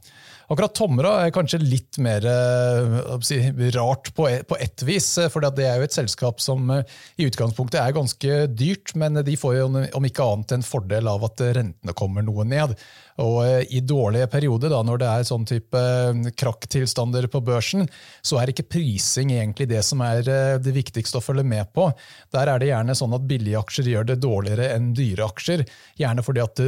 Akkurat 0.48 0.72
Tomra 0.72 1.10
er 1.26 1.34
kanskje 1.36 1.60
litt 1.60 1.98
mer 2.00 2.24
eh, 2.24 2.94
si, 3.28 3.42
rart 3.76 4.14
på, 4.16 4.30
på 4.48 4.60
ett 4.64 4.84
vis. 4.88 5.10
Eh, 5.20 5.28
for 5.34 5.44
det 5.44 5.66
er 5.66 5.82
jo 5.82 5.88
et 5.90 5.98
selskap 5.98 6.40
som 6.44 6.70
eh, 6.72 6.86
i 7.20 7.28
utgangspunktet 7.28 7.82
er 7.82 7.96
ganske 7.98 8.38
dyrt, 8.56 8.94
men 8.96 9.20
de 9.28 9.36
får 9.40 9.58
jo 9.58 9.66
om 9.68 10.08
ikke 10.08 10.30
annet 10.32 10.56
en 10.56 10.64
fordel 10.64 11.12
av 11.12 11.28
at 11.28 11.44
rentene 11.60 11.96
kommer 12.00 12.24
noe 12.24 12.48
ned. 12.48 12.78
Og 13.24 13.38
eh, 13.46 13.64
I 13.74 13.82
dårlige 13.82 14.28
perioder, 14.32 14.72
da, 14.74 14.82
når 14.86 15.02
det 15.02 15.10
er 15.10 15.28
sånn 15.28 15.48
type 15.50 15.82
eh, 15.82 16.32
krakktilstander 16.38 17.28
på 17.34 17.42
børsen, 17.46 17.88
så 18.22 18.40
er 18.42 18.52
ikke 18.52 18.68
prising 18.78 19.34
egentlig 19.34 19.70
det 19.72 19.84
som 19.86 20.04
er 20.06 20.22
eh, 20.30 20.58
det 20.62 20.74
viktigste 20.76 21.20
å 21.20 21.26
følge 21.26 21.46
med 21.48 21.72
på. 21.74 21.90
Der 22.36 22.52
er 22.52 22.62
det 22.62 22.70
gjerne 22.72 22.98
sånn 22.98 23.16
at 23.18 23.28
billige 23.30 23.62
aksjer 23.62 23.92
gjør 23.94 24.10
det 24.12 24.20
dårligere 24.22 24.70
enn 24.76 24.92
dyre 24.98 25.30
aksjer. 25.32 25.66
Gjerne 25.98 26.26
fordi 26.26 26.44
at 26.44 26.64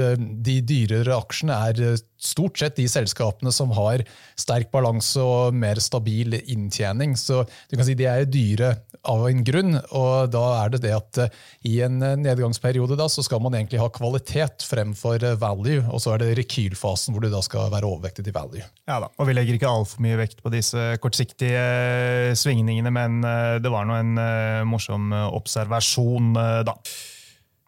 de 0.49 0.59
dyrere 0.65 1.17
aksjene 1.19 1.59
er 1.69 1.99
stort 2.19 2.59
sett 2.59 2.77
de 2.79 2.87
selskapene 2.89 3.51
som 3.53 3.71
har 3.77 4.03
sterk 4.39 4.71
balanse 4.73 5.21
og 5.23 5.55
mer 5.55 5.79
stabil 5.83 6.35
inntjening. 6.41 7.15
Så 7.19 7.43
du 7.69 7.77
kan 7.77 7.87
si 7.87 7.95
de 7.99 8.09
er 8.09 8.27
dyre 8.29 8.73
av 9.07 9.25
en 9.29 9.43
grunn, 9.45 9.77
og 9.95 10.31
da 10.33 10.43
er 10.63 10.73
det 10.73 10.81
det 10.83 10.93
at 10.95 11.19
i 11.67 11.77
en 11.85 11.99
nedgangsperiode 11.99 12.97
da, 12.99 13.07
så 13.11 13.23
skal 13.25 13.41
man 13.43 13.55
egentlig 13.55 13.81
ha 13.81 13.89
kvalitet 13.93 14.65
fremfor 14.67 15.23
value, 15.39 15.83
og 15.87 16.03
så 16.03 16.15
er 16.15 16.23
det 16.23 16.33
rekylfasen 16.41 17.15
hvor 17.15 17.23
du 17.23 17.29
da 17.31 17.41
skal 17.45 17.71
være 17.73 17.87
overvektig 17.89 18.25
til 18.27 18.35
value. 18.35 18.65
Ja 18.89 18.99
da, 19.03 19.11
og 19.15 19.29
Vi 19.29 19.37
legger 19.37 19.59
ikke 19.59 19.71
altfor 19.71 20.03
mye 20.03 20.19
vekt 20.19 20.43
på 20.43 20.51
disse 20.53 20.89
kortsiktige 21.03 21.61
eh, 21.61 22.33
svingningene, 22.37 22.91
men 22.93 23.21
eh, 23.23 23.55
det 23.63 23.71
var 23.71 23.87
nå 23.87 23.99
en 23.99 24.19
morsom 24.69 25.13
observasjon, 25.13 26.33
da. 26.67 26.75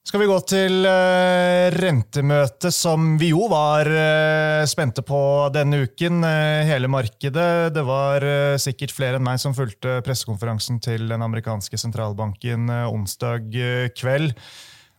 Skal 0.02 0.24
vi 0.24 0.26
gå 0.32 0.36
til 0.50 0.80
uh, 0.82 1.68
rentemøtet, 1.78 2.74
som 2.74 3.20
vi 3.22 3.28
jo 3.36 3.46
var 3.52 3.86
uh, 3.86 4.64
spente 4.66 5.04
på 5.06 5.20
denne 5.54 5.84
uken. 5.86 6.24
Uh, 6.26 6.66
hele 6.66 6.90
markedet. 6.90 7.70
Det 7.76 7.84
var 7.86 8.26
sikkert 8.58 8.96
flere 8.98 9.20
enn 9.20 9.28
meg 9.28 9.38
som 9.44 9.54
fulgte 9.54 10.00
pressekonferansen 10.02 10.82
til 10.82 11.06
den 11.12 11.22
amerikanske 11.22 11.78
sentralbanken 11.78 12.66
onsdag 12.90 13.54
kveld. 13.94 14.34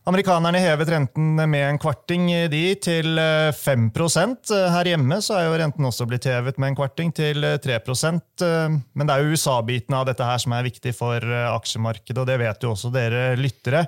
Amerikanerne 0.07 0.59
hevet 0.59 0.89
renten 0.91 1.35
med 1.35 1.61
en 1.67 1.79
kvarting 1.79 2.25
de 2.51 2.63
til 2.83 3.19
5% 3.55 4.51
Her 4.51 4.89
hjemme 4.89 5.21
så 5.23 5.37
er 5.37 5.45
jo 5.47 5.53
renten 5.61 5.87
også 5.87 6.07
blitt 6.09 6.27
hevet 6.27 6.59
med 6.59 6.73
en 6.73 6.75
kvarting 6.75 7.13
til 7.15 7.39
3% 7.39 8.43
Men 8.43 9.07
det 9.07 9.13
er 9.15 9.23
jo 9.23 9.31
USA-biten 9.31 9.95
av 9.95 10.03
dette 10.09 10.27
her 10.27 10.43
som 10.43 10.57
er 10.57 10.67
viktig 10.67 10.91
for 10.97 11.23
aksjemarkedet, 11.53 12.19
og 12.19 12.27
det 12.27 12.35
vet 12.43 12.67
jo 12.67 12.75
også 12.75 12.91
dere 12.91 13.29
lyttere. 13.39 13.87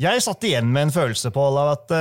Jeg 0.00 0.22
satt 0.24 0.42
igjen 0.46 0.72
med 0.74 0.88
en 0.88 0.92
følelse 0.94 1.30
på 1.30 1.42
av 1.54 1.68
at 1.70 1.92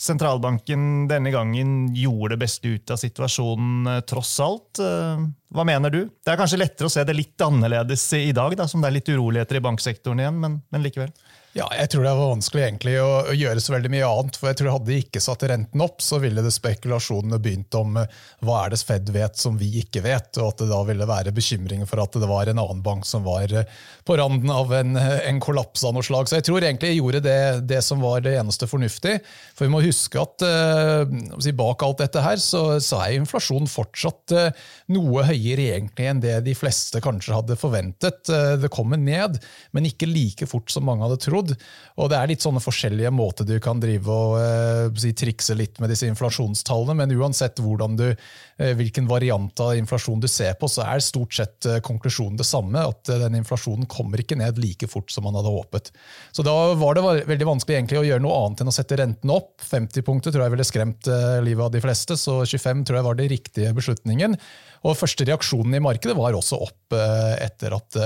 sentralbanken 0.00 1.04
denne 1.10 1.30
gangen 1.30 1.92
gjorde 1.94 2.34
det 2.34 2.40
beste 2.42 2.72
ut 2.74 2.90
av 2.90 2.98
situasjonen, 2.98 4.02
tross 4.10 4.32
alt. 4.42 4.80
hva 5.54 5.64
mener 5.68 5.94
du? 5.94 6.00
Det 6.10 6.32
er 6.32 6.40
kanskje 6.40 6.58
lettere 6.58 6.90
å 6.90 6.92
se 6.92 7.04
det 7.06 7.14
litt 7.14 7.44
annerledes 7.46 8.08
i 8.18 8.32
dag, 8.34 8.56
da, 8.58 8.66
som 8.66 8.82
det 8.82 8.90
er 8.90 8.96
litt 8.98 9.12
uroligheter 9.14 9.60
i 9.60 9.62
banksektoren 9.62 10.24
igjen, 10.24 10.42
men, 10.42 10.58
men 10.74 10.82
likevel. 10.82 11.14
Ja, 11.52 11.66
jeg 11.76 11.90
tror 11.92 12.06
det 12.06 12.12
var 12.16 12.30
vanskelig 12.30 12.62
egentlig 12.64 12.92
å, 13.02 13.08
å, 13.28 13.32
gjøre 13.36 13.60
så 13.60 13.74
veldig 13.74 13.90
mye 13.92 14.06
annet. 14.08 14.36
for 14.40 14.48
jeg 14.48 14.56
tror 14.56 14.70
Hadde 14.72 14.88
de 14.88 15.00
ikke 15.02 15.20
satt 15.20 15.42
renten 15.50 15.82
opp, 15.84 15.98
så 16.00 16.16
ville 16.22 16.40
det 16.40 16.52
spekulasjonene 16.54 17.36
begynt 17.44 17.76
om 17.76 17.98
uh, 18.00 18.06
hva 18.40 18.62
er 18.62 18.72
det 18.72 18.78
Fed 18.80 19.10
vet 19.12 19.36
som 19.36 19.58
vi 19.60 19.68
ikke 19.82 20.00
vet, 20.06 20.30
og 20.40 20.46
at 20.48 20.62
det 20.62 20.70
da 20.70 20.78
ville 20.88 21.08
være 21.08 21.34
bekymringer 21.36 21.88
for 21.90 22.00
at 22.00 22.16
det 22.16 22.30
var 22.30 22.48
en 22.48 22.62
annen 22.62 22.80
bank 22.84 23.04
som 23.04 23.26
var 23.26 23.52
uh, 23.52 23.68
på 24.08 24.16
randen 24.16 24.48
av 24.48 24.72
en, 24.78 24.96
en, 24.96 25.42
kollaps 25.44 25.84
av 25.84 25.92
noe 25.92 26.06
slag. 26.06 26.30
Så 26.30 26.38
jeg 26.38 26.46
tror 26.48 26.64
egentlig 26.64 26.94
jeg 26.94 27.02
gjorde 27.02 27.20
det, 27.26 27.36
det 27.68 27.82
som 27.84 28.00
var 28.00 28.24
det 28.24 28.32
eneste 28.40 28.70
fornuftig. 28.70 29.18
For 29.52 29.68
vi 29.68 29.74
må 29.74 29.82
huske 29.84 30.22
at 30.22 30.44
eh, 30.46 31.52
bak 31.58 31.84
alt 31.84 32.00
dette 32.00 32.22
her, 32.24 32.40
så, 32.40 32.78
så 32.80 33.02
er 33.02 33.18
inflasjonen 33.18 33.68
fortsatt 33.68 34.32
noe 34.94 35.24
høyere 35.26 35.68
egentlig 35.76 36.08
enn 36.08 36.22
det 36.22 36.38
de 36.46 36.54
fleste 36.56 37.02
kanskje 37.04 37.36
hadde 37.36 37.58
forventet. 37.60 38.30
det 38.62 38.70
kommer 38.72 39.00
ned, 39.00 39.38
men 39.74 39.88
ikke 39.88 40.08
like 40.08 40.48
fort 40.48 40.70
som 40.72 40.86
mange 40.88 41.04
hadde 41.04 41.20
trodd 41.22 41.41
period. 41.42 41.56
Og 42.00 42.08
det 42.10 42.16
er 42.18 42.30
litt 42.30 42.44
sånne 42.44 42.62
forskjellige 42.62 43.12
måter 43.12 43.44
du 43.44 43.58
kan 43.60 43.80
drive 43.80 44.08
og 44.08 44.38
eh, 44.40 44.86
si, 44.96 45.12
trikse 45.12 45.54
litt 45.58 45.80
med 45.80 45.92
disse 45.92 46.08
inflasjonstallene, 46.08 46.96
men 47.02 47.12
uansett 47.18 47.60
hvordan 47.60 47.98
du, 47.98 48.06
hvilken 48.58 49.06
variant 49.08 49.60
av 49.60 49.76
inflasjon 49.76 50.20
du 50.20 50.28
ser 50.28 50.54
på, 50.60 50.68
så 50.68 50.84
er 50.86 51.02
stort 51.02 51.34
sett 51.36 51.66
eh, 51.68 51.80
konklusjonen 51.84 52.38
det 52.38 52.46
samme. 52.46 52.84
At 52.92 53.08
eh, 53.08 53.20
den 53.22 53.38
inflasjonen 53.40 53.88
kommer 53.90 54.20
ikke 54.20 54.38
ned 54.38 54.60
like 54.62 54.88
fort 54.90 55.10
som 55.12 55.26
man 55.26 55.36
hadde 55.38 55.52
håpet. 55.52 55.92
Så 56.32 56.44
da 56.46 56.54
var 56.78 56.98
det 56.98 57.24
veldig 57.30 57.48
vanskelig 57.48 57.78
egentlig 57.78 58.02
å 58.02 58.04
gjøre 58.06 58.24
noe 58.24 58.42
annet 58.42 58.62
enn 58.62 58.72
å 58.72 58.76
sette 58.76 58.98
renten 59.00 59.32
opp. 59.32 59.54
50 59.64 60.06
punkter 60.06 60.34
tror 60.34 60.46
jeg 60.46 60.56
ville 60.56 60.68
skremt 60.68 61.08
eh, 61.10 61.38
livet 61.44 61.66
av 61.66 61.72
de 61.74 61.82
fleste, 61.84 62.18
så 62.20 62.42
25 62.44 62.84
tror 62.88 63.00
jeg 63.00 63.08
var 63.08 63.18
den 63.18 63.32
riktige 63.32 63.72
beslutningen. 63.76 64.36
Og 64.82 64.98
Første 64.98 65.26
reaksjonen 65.28 65.78
i 65.78 65.82
markedet 65.82 66.14
var 66.18 66.34
også 66.34 66.58
opp 66.64 66.94
etter 67.38 67.76
at 67.76 67.96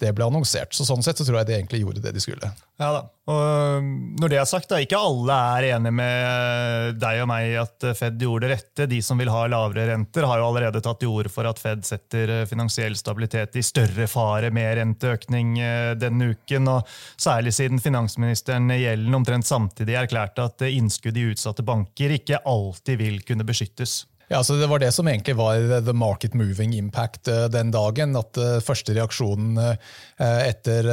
det 0.00 0.10
ble 0.12 0.26
annonsert. 0.28 0.76
Så 0.76 0.84
Sånn 0.84 1.00
sett 1.04 1.16
så 1.16 1.24
tror 1.24 1.40
jeg 1.40 1.48
de 1.48 1.56
egentlig 1.56 1.80
gjorde 1.80 2.04
det 2.04 2.12
de 2.12 2.22
skulle. 2.22 2.52
Ja 2.76 2.90
da. 2.92 3.06
Og 3.26 3.80
um, 3.82 3.86
når 4.20 4.30
det 4.30 4.38
er 4.38 4.46
sagt, 4.46 4.68
da, 4.70 4.78
Ikke 4.78 5.00
alle 5.02 5.36
er 5.56 5.66
enig 5.74 5.90
med 5.98 7.00
deg 7.02 7.22
og 7.24 7.28
meg 7.30 7.56
at 7.58 7.86
Fed 7.98 8.20
gjorde 8.22 8.46
det 8.46 8.52
rette. 8.54 8.86
De 8.92 9.00
som 9.02 9.18
vil 9.18 9.32
ha 9.34 9.42
lavere 9.50 9.88
renter, 9.90 10.28
har 10.30 10.38
jo 10.38 10.46
allerede 10.46 10.82
tatt 10.84 11.02
til 11.02 11.10
orde 11.10 11.32
for 11.34 11.50
at 11.50 11.58
Fed 11.58 11.82
setter 11.88 12.34
finansiell 12.46 12.94
stabilitet 12.98 13.58
i 13.58 13.66
større 13.66 14.06
fare 14.10 14.52
med 14.54 14.78
renteøkning 14.78 15.56
denne 15.98 16.32
uken. 16.36 16.70
og 16.70 16.96
Særlig 17.18 17.56
siden 17.58 17.82
finansministeren 17.82 18.70
Gjellen 18.76 19.18
omtrent 19.18 19.48
samtidig 19.48 19.98
erklærte 19.98 20.46
at 20.46 20.68
innskudd 20.70 21.18
i 21.18 21.30
utsatte 21.32 21.66
banker 21.66 22.14
ikke 22.20 22.44
alltid 22.46 23.02
vil 23.02 23.24
kunne 23.26 23.48
beskyttes. 23.48 24.04
Ja, 24.28 24.44
så 24.44 24.56
Det 24.58 24.66
var 24.66 24.78
det 24.82 24.90
som 24.92 25.06
egentlig 25.06 25.36
var 25.38 25.80
the 25.86 25.92
market 25.94 26.34
moving 26.34 26.74
impact 26.74 27.28
eh, 27.28 27.44
den 27.46 27.70
dagen. 27.70 28.16
At 28.18 28.34
uh, 28.40 28.58
første 28.64 28.96
reaksjonen 28.96 29.54
uh, 29.54 29.76
etter 30.18 30.88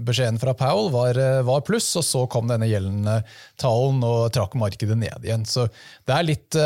beskjeden 0.00 0.40
fra 0.40 0.54
Powell 0.56 0.88
var, 0.94 1.18
var, 1.44 1.60
pluss, 1.66 1.90
og 2.00 2.06
så 2.06 2.24
kom 2.30 2.48
denne 2.48 2.68
gjeldende 2.70 3.18
talen 3.60 4.00
og 4.06 4.32
trakk 4.32 4.56
markedet 4.56 4.96
ned 4.96 5.26
igjen. 5.26 5.44
Så 5.44 5.66
Det 6.06 6.14
er 6.14 6.28
litt 6.28 6.56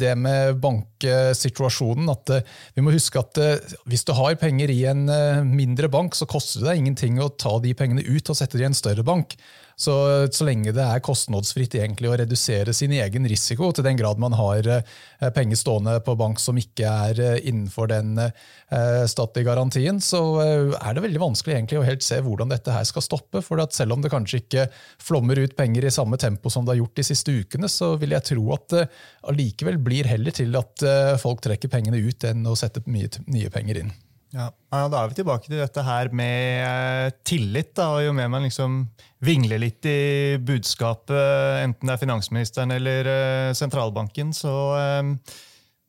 det 0.00 0.12
med 0.18 0.58
banksituasjonen 0.60 2.08
at 2.10 2.32
vi 2.74 2.82
må 2.84 2.92
huske 2.94 3.20
at 3.20 3.38
hvis 3.86 4.04
du 4.08 4.12
har 4.18 4.38
penger 4.40 4.72
i 4.72 4.80
en 4.90 5.06
mindre 5.46 5.88
bank, 5.92 6.16
så 6.18 6.26
koster 6.28 6.64
det 6.64 6.72
deg 6.72 6.82
ingenting 6.82 7.20
å 7.22 7.30
ta 7.30 7.56
de 7.62 7.74
pengene 7.78 8.04
ut 8.04 8.32
og 8.32 8.38
sette 8.38 8.58
det 8.58 8.66
i 8.66 8.70
en 8.72 8.76
større 8.76 9.06
bank. 9.06 9.36
Så, 9.76 9.92
så 10.32 10.44
lenge 10.48 10.72
det 10.72 10.80
er 10.80 11.02
kostnadsfritt 11.04 11.74
egentlig 11.76 12.08
å 12.08 12.14
redusere 12.16 12.72
sin 12.72 12.94
egen 12.96 13.26
risiko, 13.28 13.68
til 13.76 13.84
den 13.84 13.98
grad 13.98 14.16
man 14.22 14.32
har 14.38 14.64
eh, 14.72 14.94
penger 15.36 15.60
stående 15.60 15.98
på 16.06 16.14
bank 16.16 16.40
som 16.40 16.56
ikke 16.56 16.88
er 17.10 17.20
eh, 17.20 17.42
innenfor 17.50 17.90
den 17.92 18.14
eh, 18.22 19.02
statlige 19.04 19.50
garantien, 19.50 20.00
så 20.00 20.22
er 20.40 20.96
det 20.96 21.04
veldig 21.04 21.20
vanskelig 21.20 21.58
egentlig 21.58 21.82
å 21.82 21.84
helt 21.84 22.06
se 22.06 22.22
hvordan 22.24 22.54
dette 22.54 22.72
her 22.72 22.88
skal 22.88 23.04
stoppe. 23.04 23.44
For 23.44 23.60
selv 23.76 23.98
om 23.98 24.00
det 24.00 24.14
kanskje 24.14 24.40
ikke 24.46 24.66
flommer 24.96 25.42
ut 25.44 25.58
penger 25.60 25.84
i 25.84 25.92
samme 25.92 26.16
tempo 26.16 26.48
som 26.48 26.64
det 26.64 26.72
har 26.72 26.80
gjort 26.80 26.96
de 26.96 27.08
siste 27.10 27.36
ukene, 27.36 27.68
så 27.68 27.92
vil 28.00 28.16
jeg 28.16 28.28
tro 28.32 28.48
at 28.56 28.66
det 28.72 28.88
allikevel 29.28 29.76
blir 29.84 30.08
heller 30.08 30.32
til 30.32 30.56
at 30.56 30.88
folk 31.20 31.44
trekker 31.44 31.72
pengene 31.72 32.00
ut 32.00 32.24
enn 32.24 32.48
å 32.48 32.56
sette 32.56 32.80
mye 32.88 33.12
nye 33.28 33.52
penger 33.52 33.84
inn. 33.84 33.96
Ja, 34.34 34.50
Da 34.70 35.02
er 35.02 35.10
vi 35.10 35.18
tilbake 35.20 35.46
til 35.48 35.60
dette 35.60 35.82
her 35.86 36.10
med 36.14 36.62
eh, 36.66 37.10
tillit. 37.24 37.74
Da, 37.78 38.02
Jo 38.04 38.14
mer 38.16 38.28
man 38.32 38.46
liksom 38.46 38.82
vingler 39.24 39.60
litt 39.62 39.86
i 39.88 40.36
budskapet, 40.42 41.16
enten 41.62 41.88
det 41.88 41.94
er 41.94 42.02
finansministeren 42.02 42.74
eller 42.74 43.08
eh, 43.10 43.52
sentralbanken, 43.56 44.34
så, 44.36 44.56
eh, 44.80 45.38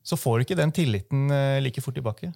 så 0.06 0.20
får 0.20 0.38
du 0.38 0.46
ikke 0.46 0.62
den 0.62 0.72
tilliten 0.72 1.27
like 1.63 1.84
fort 1.84 1.98
tilbake. 1.98 2.32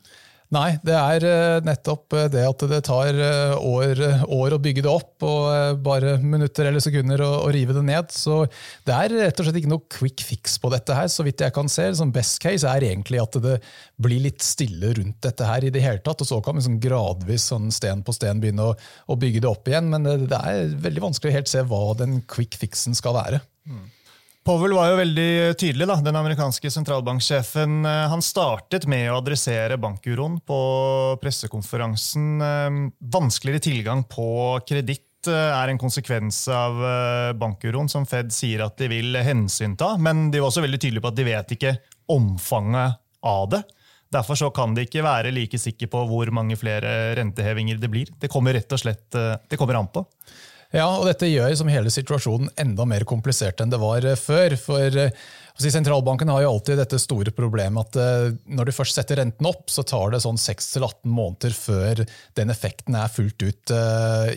Nei, 0.52 0.74
det 0.84 0.96
er 0.98 1.24
eh, 1.24 1.58
nettopp 1.64 2.12
eh, 2.18 2.26
det 2.32 2.42
at 2.44 2.64
det 2.68 2.82
tar 2.84 3.16
eh, 3.16 3.54
år, 3.56 4.02
år, 4.28 4.56
å 4.58 4.60
bygge 4.60 4.84
det 4.84 4.92
opp, 4.92 5.24
og 5.24 5.80
bare 5.86 6.18
minutter 6.20 6.68
eller 6.68 6.84
sekunder 6.84 7.24
å, 7.24 7.30
å, 7.46 7.52
rive 7.56 7.76
det 7.78 7.84
ned. 7.88 8.12
Så 8.12 8.42
det 8.88 8.98
er 8.98 9.16
rett 9.16 9.40
og 9.40 9.48
slett 9.48 9.62
ikke 9.62 9.72
noe 9.72 9.88
quick 9.88 10.26
fix 10.28 10.58
på 10.60 10.74
dette 10.74 10.98
her, 10.98 11.08
så 11.12 11.24
vidt 11.24 11.46
jeg 11.46 11.56
kan 11.56 11.72
se. 11.72 11.88
Som 11.96 12.12
best 12.12 12.42
case 12.44 12.68
er 12.68 12.84
egentlig 12.90 13.22
at 13.24 13.40
det 13.40 13.62
blir 14.02 14.26
litt 14.26 14.44
stille 14.44 14.92
rundt 14.98 15.22
dette 15.24 15.48
her 15.48 15.64
i 15.64 15.72
det 15.72 15.86
hele 15.86 16.04
tatt, 16.04 16.20
og 16.20 16.28
så 16.28 16.42
kan 16.44 16.60
vi 16.60 16.66
sånn 16.68 16.82
gradvis 16.84 17.48
sånn 17.54 17.72
sten 17.72 18.04
på 18.04 18.18
sten 18.18 18.44
begynne 18.44 18.74
å, 18.74 18.76
å, 19.08 19.20
bygge 19.22 19.46
det 19.46 19.52
opp 19.54 19.72
igjen. 19.72 19.88
Men 19.94 20.04
det, 20.10 20.18
det, 20.36 20.44
er 20.52 20.76
veldig 20.84 21.08
vanskelig 21.08 21.32
å 21.32 21.40
helt 21.40 21.54
se 21.54 21.64
hva 21.64 21.84
den 22.04 22.20
quick 22.28 22.60
fixen 22.60 22.98
skal 22.98 23.16
være. 23.22 23.40
Mm. 23.72 23.88
Powell 24.42 24.74
var 24.74 24.88
jo 24.90 24.98
veldig 24.98 25.54
tydelig, 25.62 25.86
da, 25.86 26.00
den 26.02 26.18
amerikanske 26.18 26.70
sentralbanksjefen. 26.74 27.84
Eh, 27.86 28.06
han 28.10 28.24
startet 28.26 28.88
med 28.90 29.12
å 29.12 29.20
adressere 29.20 29.78
bankuroen 29.78 30.40
på 30.42 30.62
pressekonferansen. 31.22 32.32
Eh, 32.42 32.80
vanskeligere 33.14 33.62
tilgang 33.68 34.02
på 34.10 34.26
kreditt 34.66 35.30
eh, 35.30 35.52
er 35.54 35.70
en 35.70 35.82
konsekvens 35.82 36.42
av 36.50 36.82
bankuroen, 37.38 37.92
som 37.92 38.08
Fed 38.10 38.34
sier 38.34 38.66
at 38.66 38.82
de 38.82 38.90
vil 38.90 39.22
hensynta. 39.22 39.94
Men 40.02 40.32
de 40.34 40.42
var 40.42 40.50
også 40.50 40.66
veldig 40.66 40.82
tydelige 40.82 41.06
på 41.06 41.14
at 41.14 41.22
de 41.22 41.30
vet 41.30 41.56
ikke 41.60 41.78
omfanget 42.10 42.98
av 43.22 43.46
det. 43.54 43.62
Derfor 44.12 44.42
så 44.42 44.50
kan 44.50 44.74
de 44.74 44.88
ikke 44.88 45.06
være 45.06 45.30
like 45.38 45.62
sikre 45.62 45.86
på 45.92 46.02
hvor 46.10 46.34
mange 46.34 46.58
flere 46.58 47.14
rentehevinger 47.22 47.78
det 47.78 47.94
blir. 47.94 48.10
Det 48.18 48.34
kommer 48.34 48.58
rett 48.58 48.74
og 48.74 48.82
slett 48.82 49.06
det 49.14 49.60
kommer 49.62 49.78
an 49.78 49.94
på. 49.94 50.02
Ja, 50.72 50.88
og 50.96 51.08
dette 51.10 51.28
gjør 51.28 51.52
som 51.60 51.70
hele 51.72 51.92
situasjonen 51.92 52.52
enda 52.62 52.86
mer 52.88 53.04
komplisert 53.08 53.60
enn 53.60 53.72
det 53.74 53.80
var 53.82 54.06
eh, 54.08 54.20
før. 54.20 54.56
For 54.60 55.00
eh, 55.04 55.12
altså, 55.52 55.72
Sentralbanken 55.74 56.32
har 56.32 56.46
jo 56.46 56.54
alltid 56.54 56.80
dette 56.80 57.00
store 57.02 57.34
problemet 57.36 57.92
at 57.92 58.00
eh, 58.00 58.28
når 58.56 58.70
du 58.70 58.76
først 58.78 58.96
setter 58.96 59.20
renten 59.20 59.50
opp, 59.50 59.66
så 59.74 59.84
tar 59.88 60.16
det 60.16 60.24
sånn 60.24 60.40
6-18 60.40 61.12
måneder 61.12 61.58
før 61.58 62.06
den 62.40 62.56
effekten 62.56 62.96
er 62.96 63.12
fullt 63.12 63.44
ut 63.44 63.76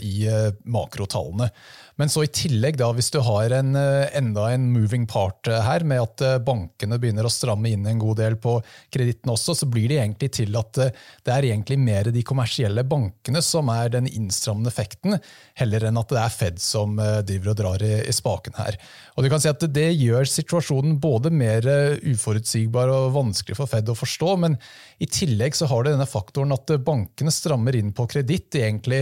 i 0.03 0.27
makrotallene. 0.67 1.53
Men 2.01 2.11
så 2.11 2.25
i 2.25 2.31
tillegg, 2.31 2.79
da, 2.81 2.89
hvis 2.95 3.13
du 3.15 3.21
har 3.23 3.53
en, 3.55 3.75
eh, 3.79 4.09
enda 4.19 4.49
en 4.51 4.67
moving 4.75 5.07
part 5.07 5.47
eh, 5.47 5.61
her, 5.63 5.85
med 5.87 6.03
at 6.03 6.25
eh, 6.27 6.41
bankene 6.43 6.99
begynner 6.99 7.29
å 7.29 7.31
stramme 7.31 7.71
inn 7.71 7.87
en 7.87 8.01
god 8.03 8.19
del 8.19 8.37
på 8.43 8.57
kreditten 8.95 9.31
også, 9.31 9.55
så 9.61 9.69
blir 9.71 9.93
det 9.93 10.01
egentlig 10.01 10.33
til 10.41 10.59
at 10.59 10.73
det 10.75 11.31
er 11.31 11.49
egentlig 11.53 11.79
mer 11.79 12.11
de 12.11 12.25
kommersielle 12.27 12.83
bankene 12.89 13.43
som 13.45 13.71
er 13.71 13.93
den 13.95 14.11
innstrammende 14.11 14.73
effekten, 14.75 15.21
heller 15.61 15.87
enn 15.87 16.01
at 16.01 16.11
det 16.11 16.23
er 16.25 16.35
Fed 16.35 16.59
som 16.63 16.99
driver 16.99 17.53
og 17.53 17.59
drar 17.61 17.87
i, 17.87 17.95
i 18.03 18.15
spaken 18.15 18.59
her. 18.59 18.79
Og 19.15 19.23
du 19.23 19.31
kan 19.31 19.43
si 19.43 19.51
at 19.51 19.63
Det 19.75 19.87
gjør 19.95 20.27
situasjonen 20.27 20.99
både 21.03 21.31
mer 21.31 21.67
uforutsigbar 22.03 22.91
og 22.91 23.13
vanskelig 23.15 23.57
for 23.59 23.71
Fed 23.71 23.91
å 23.91 23.97
forstå, 23.99 24.33
men 24.43 24.59
i 25.03 25.07
tillegg 25.11 25.55
så 25.57 25.69
har 25.71 25.85
det 25.85 25.95
denne 25.95 26.09
faktoren 26.09 26.55
at 26.55 26.71
bankene 26.87 27.33
strammer 27.35 27.77
inn 27.79 27.93
på 27.95 28.07
kreditt, 28.11 28.55
egentlig 28.59 29.01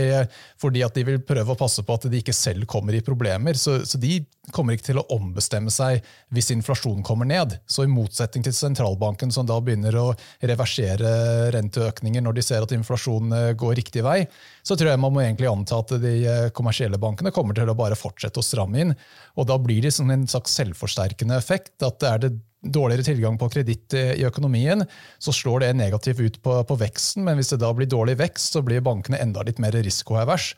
fordi 0.61 0.83
at 0.85 0.95
de 0.97 1.05
vil 1.07 1.21
prøve 1.25 1.53
å 1.53 1.59
passe 1.59 1.83
på 1.85 1.97
at 1.97 2.07
de 2.09 2.21
ikke 2.21 2.35
selv 2.35 2.67
kommer 2.69 2.95
i 2.97 3.03
problemer. 3.05 3.57
Så, 3.59 3.79
så, 3.85 3.99
de 4.01 4.21
kommer 4.51 4.75
ikke 4.75 4.89
til 4.89 4.99
å 4.99 5.05
ombestemme 5.15 5.71
seg 5.71 6.03
hvis 6.35 6.51
inflasjonen 6.51 7.05
kommer 7.05 7.27
ned. 7.29 7.55
Så 7.69 7.85
i 7.85 7.91
motsetning 7.91 8.43
til 8.43 8.55
sentralbanken, 8.55 9.31
som 9.31 9.47
da 9.47 9.59
begynner 9.63 9.95
å 9.99 10.07
reversere 10.43 11.51
renteøkninger 11.55 12.25
når 12.25 12.37
de 12.37 12.45
ser 12.45 12.65
at 12.65 12.73
inflasjonen 12.75 13.37
eh, 13.37 13.53
går 13.59 13.77
riktig 13.79 14.03
vei, 14.03 14.19
så 14.65 14.75
tror 14.75 14.91
jeg 14.91 15.01
man 15.03 15.15
må 15.15 15.23
egentlig 15.23 15.47
anta 15.51 15.79
at 15.79 15.95
de 16.03 16.13
eh, 16.27 16.49
kommersielle 16.55 16.99
bankene 16.99 17.31
kommer 17.35 17.55
til 17.55 17.71
å 17.71 17.77
bare 17.77 17.99
fortsette 17.99 18.41
å 18.41 18.45
stramme 18.45 18.83
inn. 18.83 18.95
Og 19.39 19.47
da 19.47 19.57
blir 19.61 19.85
det 19.85 19.93
som 20.03 20.11
en 20.13 20.27
slags 20.29 20.57
selvforsterkende 20.59 21.39
effekt. 21.39 21.77
at 21.81 21.99
det 22.03 22.09
er 22.11 22.25
det 22.27 22.35
dårligere 22.63 23.03
tilgang 23.03 23.37
på 23.39 23.49
kreditt 23.51 23.93
i 23.97 24.23
økonomien, 24.23 24.85
så 25.19 25.33
slår 25.35 25.65
det 25.65 25.71
negativt 25.75 26.21
ut 26.23 26.37
på, 26.43 26.55
på, 26.67 26.77
veksten. 26.79 27.25
Men 27.27 27.39
hvis 27.39 27.51
det 27.51 27.59
da 27.63 27.71
blir 27.75 27.89
dårlig 27.91 28.15
vekst, 28.21 28.55
så 28.55 28.63
blir 28.63 28.83
bankene 28.83 29.19
enda 29.19 29.43
litt 29.43 29.59
mer 29.63 29.75
risikoavers. 29.75 30.53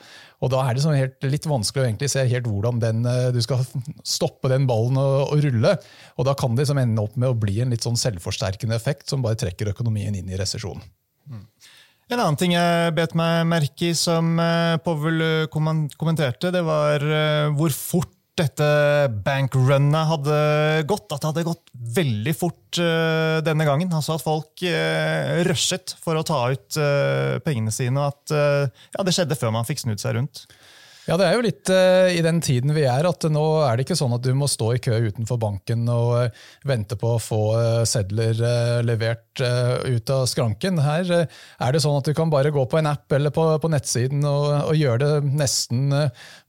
Og 0.46 0.52
da 0.54 0.62
er 0.66 0.76
det 0.76 0.84
sånn 0.86 0.98
helt, 1.00 1.18
litt 1.26 1.48
vanskelig 1.50 1.96
å 1.98 2.12
se 2.12 2.26
helt 2.30 2.50
hvordan 2.50 2.82
den, 2.84 3.06
eh, 3.10 3.32
du 3.34 3.42
skal 3.42 3.66
stoppe 4.06 4.52
den 4.52 4.68
ballen 4.70 5.00
og, 5.02 5.32
og 5.34 5.46
rulle. 5.48 5.76
Og 6.20 6.30
da 6.30 6.36
kan 6.38 6.54
det 6.54 6.66
liksom 6.66 6.84
ende 6.84 7.02
opp 7.02 7.18
med 7.18 7.32
å 7.32 7.40
bli 7.40 7.58
en 7.64 7.74
litt 7.74 7.86
sånn 7.86 8.00
selvforsterkende 8.00 8.78
effekt 8.78 9.10
som 9.10 9.26
bare 9.26 9.40
trekker 9.42 9.74
økonomien 9.74 10.16
inn 10.16 10.30
i 10.30 10.38
resesjon. 10.40 10.84
Mm. 11.26 11.48
En 12.14 12.20
annen 12.20 12.38
ting 12.38 12.52
jeg 12.54 12.94
bet 12.94 13.16
meg 13.18 13.48
merke 13.50 13.90
i, 13.90 13.96
som 13.98 14.38
Povel 14.86 15.26
eh, 15.26 15.48
kommenterte, 15.50 16.54
det 16.54 16.62
var 16.68 17.02
hvor 17.58 17.74
fort 17.74 18.15
dette 18.36 18.68
bankrunnet 19.26 20.10
hadde 20.10 20.38
gått. 20.90 21.08
At 21.12 21.22
det 21.22 21.30
hadde 21.32 21.46
gått 21.48 21.72
veldig 21.96 22.34
fort 22.36 22.80
uh, 22.82 23.40
denne 23.46 23.68
gangen. 23.68 23.92
Altså 23.96 24.18
at 24.18 24.26
folk 24.26 24.66
uh, 24.68 25.42
rushet 25.48 25.96
for 26.04 26.20
å 26.20 26.26
ta 26.28 26.42
ut 26.52 26.80
uh, 26.82 27.40
pengene 27.46 27.74
sine. 27.76 27.96
Og 27.96 28.12
at 28.12 28.36
ja, 28.36 29.06
det 29.06 29.16
skjedde 29.16 29.40
før 29.40 29.56
man 29.56 29.68
fikk 29.68 29.86
snudd 29.86 30.04
seg 30.04 30.20
rundt. 30.20 30.46
Ja, 31.06 31.20
Det 31.22 31.26
er 31.28 31.36
jo 31.38 31.44
litt 31.46 31.70
uh, 31.70 32.08
i 32.10 32.22
den 32.26 32.40
tiden 32.42 32.74
vi 32.74 32.82
er, 32.90 33.06
at 33.06 33.28
nå 33.30 33.44
er 33.62 33.78
det 33.78 33.84
ikke 33.86 33.98
sånn 34.00 34.16
at 34.16 34.24
du 34.26 34.32
må 34.34 34.48
stå 34.50 34.72
i 34.74 34.80
kø 34.82 34.96
utenfor 35.06 35.38
banken 35.38 35.84
og 35.94 36.14
uh, 36.18 36.46
vente 36.66 36.98
på 36.98 37.12
å 37.14 37.22
få 37.22 37.42
uh, 37.54 37.84
sedler 37.86 38.42
levert 38.82 39.22
ut 39.36 40.10
av 40.16 40.24
skranken. 40.32 40.80
Her 40.80 41.10
er 41.12 41.76
det 41.76 41.82
sånn 41.84 41.98
at 42.00 42.08
du 42.08 42.14
kan 42.16 42.32
bare 42.32 42.54
gå 42.56 42.64
på 42.72 42.80
en 42.80 42.88
app 42.88 43.12
eller 43.14 43.34
på, 43.36 43.44
på 43.62 43.70
nettsiden 43.70 44.24
og, 44.26 44.46
og, 44.70 44.74
gjøre 44.80 45.02
det 45.04 45.34
nesten 45.44 45.92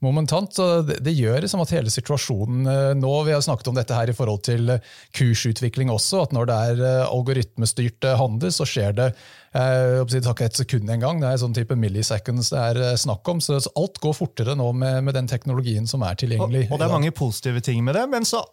momentant. 0.03 0.55
Og 0.63 0.87
det, 0.87 1.01
det 1.03 1.13
gjør 1.17 1.41
liksom 1.43 1.61
at 1.65 1.73
hele 1.75 1.91
situasjonen 1.91 2.95
nå 2.97 3.13
Vi 3.27 3.35
har 3.35 3.43
snakket 3.43 3.69
om 3.73 3.75
dette 3.75 3.97
her 3.97 4.07
i 4.07 4.15
forhold 4.15 4.45
til 4.47 4.71
kursutvikling 5.19 5.91
også, 5.91 6.23
at 6.23 6.35
når 6.35 6.47
det 6.47 6.61
er 6.71 6.85
algoritmestyrt 7.09 8.07
handel, 8.21 8.55
så 8.55 8.65
skjer 8.67 8.95
det 8.95 9.11
det 9.57 10.21
tar 10.23 10.35
ikke 10.35 10.49
et 10.51 10.59
sekund 10.59 10.91
engang. 10.91 11.21
Det 11.21 11.29
er 11.31 11.41
sånn 11.41 11.55
type 11.55 11.77
milliseconds 11.79 12.51
det 12.53 12.61
er 12.61 12.79
eh, 12.91 12.95
snakk 12.99 13.27
om. 13.31 13.41
Så 13.43 13.59
alt 13.59 13.99
går 14.03 14.15
fortere 14.17 14.55
nå 14.59 14.69
med, 14.77 15.01
med 15.07 15.17
den 15.17 15.29
teknologien 15.29 15.87
som 15.89 16.05
er 16.07 16.19
tilgjengelig. 16.19 16.67
Og, 16.67 16.75
og 16.75 16.81
det 16.81 16.87
er 16.87 16.95
mange 16.95 17.13
positive 17.15 17.63
ting 17.65 17.83
med 17.85 17.97
det, 17.97 18.05
men 18.11 18.27
så 18.27 18.43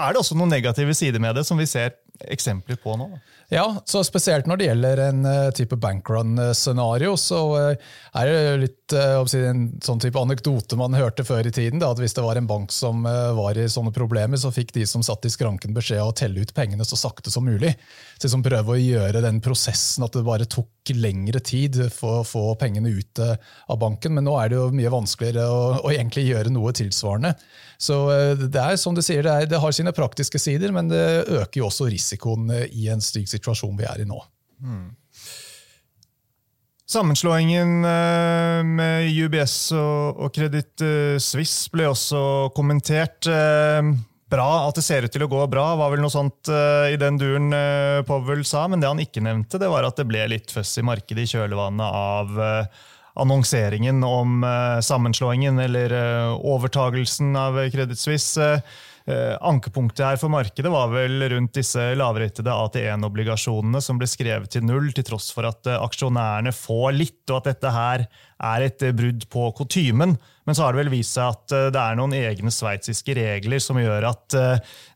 er 0.00 0.14
det 0.14 0.22
også 0.22 0.36
noen 0.38 0.50
negative 0.50 0.94
sider 0.96 1.22
med 1.22 1.36
det, 1.38 1.44
som 1.46 1.60
vi 1.60 1.68
ser 1.70 1.94
eksempler 2.28 2.76
på 2.82 2.96
nå. 3.00 3.08
Ja, 3.50 3.64
så 3.86 4.02
Spesielt 4.06 4.46
når 4.46 4.60
det 4.60 4.66
gjelder 4.68 5.00
en 5.08 5.26
type 5.56 5.74
bankrun-scenario, 5.80 7.16
så 7.18 7.40
er 7.58 8.28
det 8.28 8.58
litt 8.62 8.94
en 8.94 9.64
sånn 9.82 10.02
type 10.02 10.18
anekdote 10.18 10.78
man 10.78 10.94
hørte 10.94 11.24
før 11.26 11.48
i 11.48 11.52
tiden. 11.54 11.80
Da, 11.82 11.90
at 11.90 11.98
Hvis 11.98 12.14
det 12.14 12.22
var 12.22 12.38
en 12.38 12.46
bank 12.46 12.70
som 12.74 13.02
var 13.02 13.58
i 13.58 13.66
sånne 13.70 13.90
problemer, 13.94 14.38
så 14.38 14.52
fikk 14.54 14.70
de 14.76 14.84
som 14.86 15.02
satt 15.02 15.26
i 15.26 15.32
skranken 15.34 15.74
beskjed 15.74 16.02
å 16.02 16.14
telle 16.14 16.44
ut 16.44 16.54
pengene 16.54 16.86
så 16.86 16.98
sakte 16.98 17.32
som 17.34 17.46
mulig. 17.46 17.74
Så 18.18 18.28
liksom 18.28 18.46
Prøve 18.46 18.74
å 18.74 18.78
gjøre 18.80 19.22
den 19.22 19.42
prosessen 19.42 20.06
at 20.06 20.14
det 20.14 20.26
bare 20.26 20.46
tok 20.50 20.94
lengre 20.94 21.42
tid 21.44 21.76
for 21.94 22.20
å 22.20 22.26
få 22.26 22.44
pengene 22.58 22.90
ut 22.90 23.20
av 23.20 23.78
banken. 23.82 24.14
Men 24.14 24.26
nå 24.26 24.36
er 24.38 24.50
det 24.50 24.60
jo 24.60 24.70
mye 24.74 24.94
vanskeligere 24.94 25.46
å, 25.50 25.60
å 25.82 25.92
egentlig 25.92 26.28
gjøre 26.30 26.54
noe 26.54 26.72
tilsvarende. 26.76 27.34
Så 27.80 27.96
det 28.36 28.60
er 28.60 28.78
som 28.80 28.94
du 28.96 29.02
sier, 29.04 29.22
det, 29.24 29.32
er, 29.32 29.50
det 29.50 29.60
har 29.62 29.74
sine 29.74 29.94
praktiske 29.96 30.38
sider, 30.42 30.74
men 30.74 30.90
det 30.90 31.04
øker 31.26 31.62
jo 31.62 31.68
også 31.70 31.88
risikoen 31.90 32.09
i 32.16 32.88
en 32.88 33.00
slik 33.04 33.28
situasjon 33.28 33.76
vi 33.78 33.86
er 33.86 34.02
i 34.02 34.08
nå. 34.08 34.18
Mm. 34.60 34.90
Sammenslåingen 36.90 37.84
eh, 37.84 38.60
med 38.66 39.12
UBS 39.14 39.70
og 39.78 40.26
Kreditt 40.34 40.82
Suisse 41.22 41.70
ble 41.70 41.86
også 41.86 42.50
kommentert. 42.56 43.28
Eh, 43.30 43.92
bra 44.30 44.48
at 44.64 44.74
det 44.78 44.82
ser 44.82 45.06
ut 45.06 45.14
til 45.14 45.22
å 45.22 45.30
gå 45.30 45.44
bra, 45.52 45.68
var 45.78 45.92
vel 45.92 46.02
noe 46.02 46.10
sånt 46.10 46.50
eh, 46.50 46.90
i 46.96 46.98
den 46.98 47.20
duren 47.20 47.54
Powell 48.08 48.42
sa. 48.42 48.64
Men 48.66 48.82
det 48.82 48.90
han 48.90 49.02
ikke 49.04 49.22
nevnte, 49.22 49.60
det 49.62 49.70
var 49.70 49.86
at 49.86 50.02
det 50.02 50.08
ble 50.10 50.26
litt 50.32 50.50
føss 50.50 50.80
i 50.82 50.86
markedet 50.86 51.28
i 51.28 51.30
kjølvannet 51.30 51.86
av 51.86 52.42
annonseringen 53.20 54.02
om 54.06 54.42
sammenslåingen 54.82 55.58
eller 55.62 55.94
overtagelsen 56.34 57.34
av 57.38 57.58
Kreditt 57.70 58.02
Suisse. 58.02 58.54
Eh, 59.08 59.36
ankepunktet 59.40 60.04
her 60.04 60.18
for 60.20 60.28
markedet 60.32 60.70
var 60.70 60.90
vel 60.92 61.24
rundt 61.32 61.54
disse 61.56 61.80
lavrettede 61.96 62.52
AT1-obligasjonene 62.52 63.80
som 63.82 63.98
ble 63.98 64.08
skrevet 64.10 64.52
til 64.52 64.66
null, 64.68 64.90
til 64.92 65.06
tross 65.08 65.30
for 65.32 65.48
at 65.48 65.66
eh, 65.70 65.80
aksjonærene 65.80 66.52
får 66.52 66.92
litt, 66.98 67.22
og 67.30 67.40
at 67.40 67.48
dette 67.54 67.72
her 67.72 68.04
er 68.04 68.66
et 68.66 68.84
eh, 68.84 68.92
brudd 68.96 69.24
på 69.32 69.46
kutymen. 69.56 70.18
Men 70.44 70.56
så 70.56 70.66
har 70.66 70.74
det 70.74 70.82
vel 70.82 70.92
vist 70.92 71.16
seg 71.16 71.32
at 71.32 71.52
det 71.74 71.78
er 71.78 71.96
noen 71.98 72.14
egne 72.16 72.50
sveitsiske 72.50 73.14
regler 73.14 73.60
som 73.62 73.78
gjør 73.78 74.06
at 74.08 74.34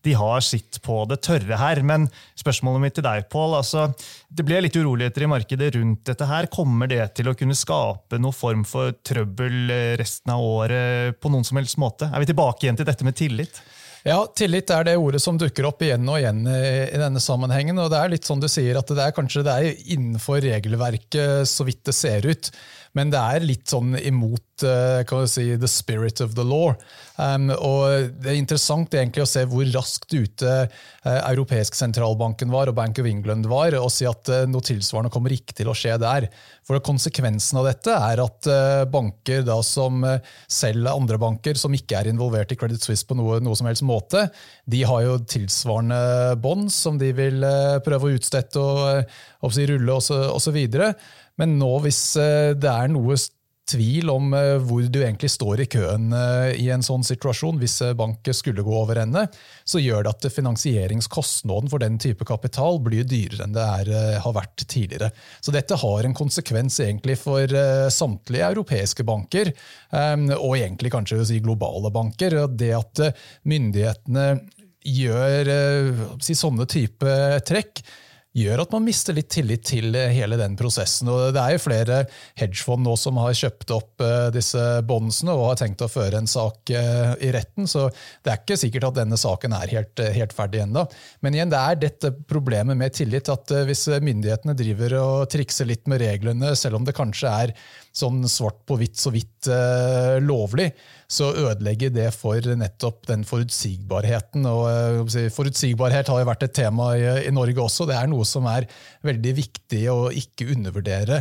de 0.02 0.14
har 0.18 0.42
sitt 0.42 0.80
på 0.82 0.96
det 1.06 1.20
tørre 1.22 1.58
her. 1.60 1.78
Men 1.86 2.08
spørsmålet 2.40 2.82
mitt 2.82 2.96
til 2.96 3.04
deg, 3.06 3.28
Pål. 3.30 3.54
Altså, 3.60 3.84
det 4.26 4.42
ble 4.48 4.64
litt 4.64 4.74
uroligheter 4.74 5.28
i 5.28 5.30
markedet 5.30 5.68
rundt 5.76 6.02
dette. 6.10 6.26
her. 6.26 6.48
Kommer 6.50 6.90
det 6.90 7.04
til 7.20 7.30
å 7.30 7.36
kunne 7.38 7.54
skape 7.54 8.18
noen 8.18 8.34
form 8.34 8.66
for 8.66 8.96
trøbbel 9.06 9.70
resten 10.00 10.34
av 10.34 10.42
året 10.42 11.20
på 11.22 11.30
noen 11.30 11.46
som 11.46 11.60
helst 11.60 11.78
måte? 11.78 12.10
Er 12.10 12.24
vi 12.24 12.32
tilbake 12.32 12.66
igjen 12.66 12.80
til 12.80 12.90
dette 12.90 13.06
med 13.06 13.20
tillit? 13.20 13.62
Ja, 14.04 14.18
Tillit 14.36 14.68
er 14.68 14.84
det 14.84 14.98
ordet 15.00 15.22
som 15.24 15.38
dukker 15.40 15.64
opp 15.64 15.80
igjen 15.80 16.04
og 16.12 16.18
igjen 16.18 16.42
i, 16.44 16.98
denne 17.00 17.22
sammenhengen. 17.24 17.78
og 17.80 17.88
Det 17.88 18.00
er 18.02 18.10
litt 18.12 18.28
sånn 18.28 18.42
du 18.42 18.50
sier 18.52 18.76
at 18.76 18.90
det 18.92 19.00
er 19.00 19.14
kanskje 19.16 19.44
det 19.46 19.54
er 19.56 19.78
innenfor 19.96 20.44
regelverket 20.44 21.48
så 21.48 21.64
vidt 21.64 21.80
det 21.88 21.94
ser 21.96 22.28
ut. 22.28 22.50
Men 22.94 23.10
det 23.10 23.20
er 23.20 23.44
litt 23.44 23.70
sånn 23.70 23.96
imot 23.98 24.62
eh, 24.62 25.02
kan 25.08 25.24
du 25.24 25.30
si, 25.30 25.48
the 25.58 25.70
spirit 25.70 26.20
of 26.22 26.36
the 26.38 26.44
law. 26.46 26.74
Um, 27.18 27.50
og 27.54 28.12
Det 28.22 28.30
er 28.30 28.38
interessant 28.38 28.94
egentlig 28.94 29.24
å 29.24 29.28
se 29.28 29.42
hvor 29.50 29.66
raskt 29.74 30.14
ute 30.14 30.52
uh, 30.66 31.20
europeisk 31.28 31.74
sentralbanken 31.78 32.52
var 32.54 32.70
og 32.70 32.76
Bank 32.78 32.98
of 33.02 33.08
England 33.10 33.48
var, 33.50 33.74
og 33.78 33.90
si 33.94 34.06
at 34.06 34.30
uh, 34.30 34.44
noe 34.50 34.62
tilsvarende 34.66 35.12
kommer 35.14 35.34
ikke 35.34 35.56
til 35.58 35.70
å 35.70 35.76
skje 35.78 35.96
der. 36.02 36.28
For 36.66 36.78
Konsekvensen 36.84 37.58
av 37.60 37.68
dette 37.68 37.94
er 37.94 38.22
at 38.22 38.50
uh, 38.50 38.84
banker 38.90 39.42
da, 39.46 39.58
som 39.66 40.06
selger 40.50 40.94
andre 40.94 41.18
banker 41.22 41.58
som 41.58 41.74
ikke 41.74 41.98
er 41.98 42.12
involvert 42.12 42.54
i 42.54 42.58
Credit 42.58 42.82
Suisse 42.82 43.06
på 43.06 43.18
noe, 43.18 43.40
noe 43.42 43.58
som 43.58 43.68
helst 43.70 43.86
måte, 43.86 44.28
de 44.70 44.84
har 44.86 45.02
jo 45.02 45.18
tilsvarende 45.34 46.38
bånd 46.42 46.70
som 46.72 46.98
de 47.00 47.10
vil 47.16 47.42
prøve 47.84 48.08
å 48.08 48.16
utstette 48.16 48.60
og, 48.60 49.10
og 49.44 49.58
rulle 49.70 49.98
osv. 49.98 50.58
Men 51.40 51.56
nå, 51.60 51.70
hvis 51.84 52.02
eh, 52.20 52.52
det 52.56 52.70
er 52.70 52.92
noe 52.92 53.16
tvil 53.64 54.10
om 54.12 54.34
eh, 54.36 54.58
hvor 54.62 54.84
du 54.92 54.98
egentlig 55.00 55.30
står 55.32 55.62
i 55.64 55.66
køen 55.72 56.12
eh, 56.14 56.50
i 56.60 56.68
en 56.70 56.84
sånn 56.84 57.04
situasjon, 57.06 57.58
hvis 57.62 57.78
banken 57.98 58.36
skulle 58.36 58.62
gå 58.62 58.74
over 58.76 59.00
ende, 59.02 59.24
så 59.66 59.80
gjør 59.82 60.04
det 60.04 60.12
at 60.12 60.28
finansieringskostnaden 60.36 61.72
for 61.72 61.82
den 61.82 61.96
type 62.02 62.26
kapital 62.28 62.78
blir 62.84 63.08
dyrere 63.08 63.48
enn 63.48 63.56
det 63.56 63.64
er, 63.80 63.92
har 64.22 64.36
vært 64.36 64.66
tidligere. 64.68 65.10
Så 65.40 65.54
dette 65.54 65.80
har 65.80 66.06
en 66.06 66.16
konsekvens 66.16 66.78
egentlig 66.84 67.16
for 67.22 67.50
samtlige 67.90 68.52
europeiske 68.52 69.06
banker, 69.06 69.50
og 70.36 70.56
egentlig 70.58 70.92
kanskje 70.92 71.24
si 71.28 71.40
globale 71.42 71.90
banker. 71.94 72.36
Det 72.52 72.70
at 72.76 73.02
myndighetene 73.48 74.26
gjør 74.84 75.50
si, 76.22 76.36
sånne 76.36 76.68
type 76.68 77.18
trekk, 77.48 77.84
gjør 78.34 78.64
at 78.64 78.72
man 78.74 78.84
mister 78.86 79.14
litt 79.16 79.30
tillit 79.32 79.62
til 79.68 79.94
eh, 79.98 80.12
hele 80.14 80.38
den 80.40 80.56
prosessen. 80.58 81.10
Og 81.12 81.34
det 81.34 81.40
er 81.42 81.54
jo 81.54 81.62
flere 81.62 82.00
hedgefond 82.40 82.84
nå 82.86 82.96
som 82.98 83.18
har 83.22 83.36
kjøpt 83.38 83.74
opp 83.74 84.02
uh, 84.02 84.30
disse 84.34 84.62
bondsene 84.86 85.34
og 85.34 85.52
har 85.52 85.60
tenkt 85.62 85.84
å 85.84 85.90
føre 85.90 86.18
en 86.18 86.30
sak 86.30 86.72
uh, 86.74 87.14
i 87.22 87.30
retten, 87.34 87.68
så 87.70 87.86
det 88.24 88.32
er 88.32 88.42
ikke 88.42 88.58
sikkert 88.58 88.88
at 88.90 88.98
denne 88.98 89.18
saken 89.20 89.54
er 89.56 89.72
helt, 89.76 90.02
helt 90.16 90.34
ferdig 90.34 90.64
ennå. 90.64 90.84
Men 91.24 91.38
igjen, 91.38 91.52
det 91.52 91.60
er 91.60 91.80
dette 91.86 92.12
problemet 92.28 92.78
med 92.78 92.94
tillit, 92.96 93.30
at 93.30 93.54
hvis 93.68 93.86
myndighetene 94.02 94.56
driver 94.58 94.98
og 95.00 95.16
trikser 95.32 95.68
litt 95.70 95.86
med 95.90 96.02
reglene, 96.02 96.54
selv 96.58 96.80
om 96.80 96.86
det 96.86 96.96
kanskje 96.96 97.30
er 97.30 97.54
sånn 97.94 98.24
svart 98.28 98.64
på 98.66 98.78
hvitt 98.80 98.98
så 98.98 99.12
vidt 99.14 99.46
lovlig, 100.24 100.70
så 101.10 101.28
ødelegger 101.36 101.92
det 101.94 102.08
for 102.16 102.42
nettopp 102.58 103.04
den 103.06 103.22
forutsigbarheten. 103.28 104.46
Og 104.48 105.12
Forutsigbarhet 105.34 106.08
har 106.10 106.22
jo 106.22 106.28
vært 106.28 106.46
et 106.46 106.56
tema 106.56 106.88
i, 106.98 107.04
i 107.28 107.34
Norge 107.34 107.60
også. 107.62 107.86
Det 107.86 107.94
er 107.98 108.10
noe 108.10 108.26
som 108.26 108.48
er 108.50 108.66
veldig 109.06 109.34
viktig 109.38 109.82
å 109.92 109.98
ikke 110.16 110.48
undervurdere. 110.56 111.20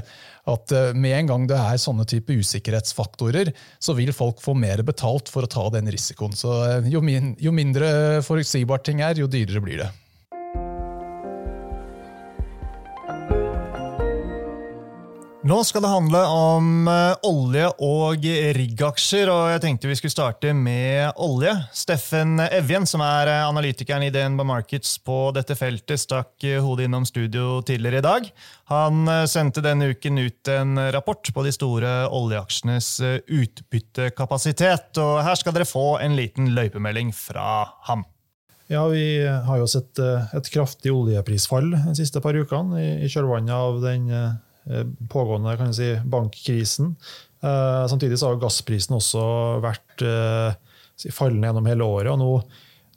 At 0.49 0.73
eh, 0.75 0.91
med 0.95 1.15
en 1.17 1.31
gang 1.31 1.47
det 1.47 1.59
er 1.59 1.79
sånne 1.79 2.05
type 2.09 2.35
usikkerhetsfaktorer, 2.35 3.53
så 3.79 3.95
vil 3.95 4.11
folk 4.15 4.41
få 4.43 4.55
mer 4.57 4.83
betalt 4.83 5.31
for 5.31 5.45
å 5.45 5.51
ta 5.51 5.69
den 5.75 5.91
risikoen. 5.93 6.35
Så 6.35 6.55
eh, 6.67 6.89
jo, 6.91 7.03
min, 7.05 7.33
jo 7.39 7.53
mindre 7.55 8.23
forutsigbart 8.25 8.87
ting 8.87 9.03
er, 9.05 9.19
jo 9.19 9.29
dyrere 9.31 9.63
blir 9.63 9.85
det. 9.85 9.91
Nå 15.43 15.57
skal 15.67 15.81
det 15.83 15.89
handle 15.91 16.19
om 16.31 16.87
eh, 16.87 17.25
olje 17.27 17.65
og 17.83 18.23
riggaksjer, 18.55 19.27
og 19.27 19.49
jeg 19.51 19.61
tenkte 19.65 19.89
vi 19.89 19.97
skulle 19.99 20.13
starte 20.13 20.53
med 20.55 21.17
olje. 21.19 21.51
Steffen 21.75 22.39
Evjen, 22.45 22.87
som 22.87 23.03
er 23.03 23.27
eh, 23.27 23.41
analytikeren 23.43 24.05
i 24.07 24.11
DNB 24.15 24.39
Markets 24.47 24.93
på 25.03 25.17
dette 25.35 25.57
feltet, 25.59 25.99
stakk 25.99 26.45
eh, 26.47 26.61
hodet 26.63 26.87
innom 26.87 27.03
studio 27.03 27.57
tidligere 27.67 27.99
i 27.99 28.05
dag. 28.05 28.29
Han 28.71 29.11
sendte 29.27 29.65
denne 29.65 29.89
uken 29.91 30.21
ut 30.23 30.53
en 30.53 30.79
rapport 30.95 31.33
på 31.35 31.43
de 31.43 31.51
store 31.51 31.91
oljeaksjenes 32.07 32.93
utbyttekapasitet, 33.27 34.95
og 35.03 35.25
her 35.27 35.35
skal 35.41 35.57
dere 35.59 35.67
få 35.67 35.97
en 36.05 36.15
liten 36.15 36.53
løypemelding 36.55 37.11
fra 37.11 37.65
ham. 37.89 38.07
Ja, 38.71 38.87
Vi 38.87 39.27
har 39.27 39.59
jo 39.59 39.67
sett 39.67 39.99
et 39.99 40.49
kraftig 40.55 40.95
oljeprisfall 40.95 41.73
de 41.75 41.99
siste 41.99 42.23
par 42.23 42.39
ukene 42.39 42.87
i 43.03 43.11
kjølvannet 43.11 43.55
av 43.59 43.83
den 43.83 44.07
pågående 45.11 45.57
kan 45.59 45.73
si, 45.75 45.89
bankkrisen. 46.05 46.93
Eh, 47.43 47.87
samtidig 47.87 48.19
så 48.19 48.31
har 48.31 48.39
gassprisen 48.39 48.95
også 48.95 49.23
vært 49.63 50.03
eh, 50.07 51.09
fallende 51.11 51.49
gjennom 51.49 51.67
hele 51.67 51.87
året. 51.87 52.11
og 52.13 52.21
nå, 52.21 52.29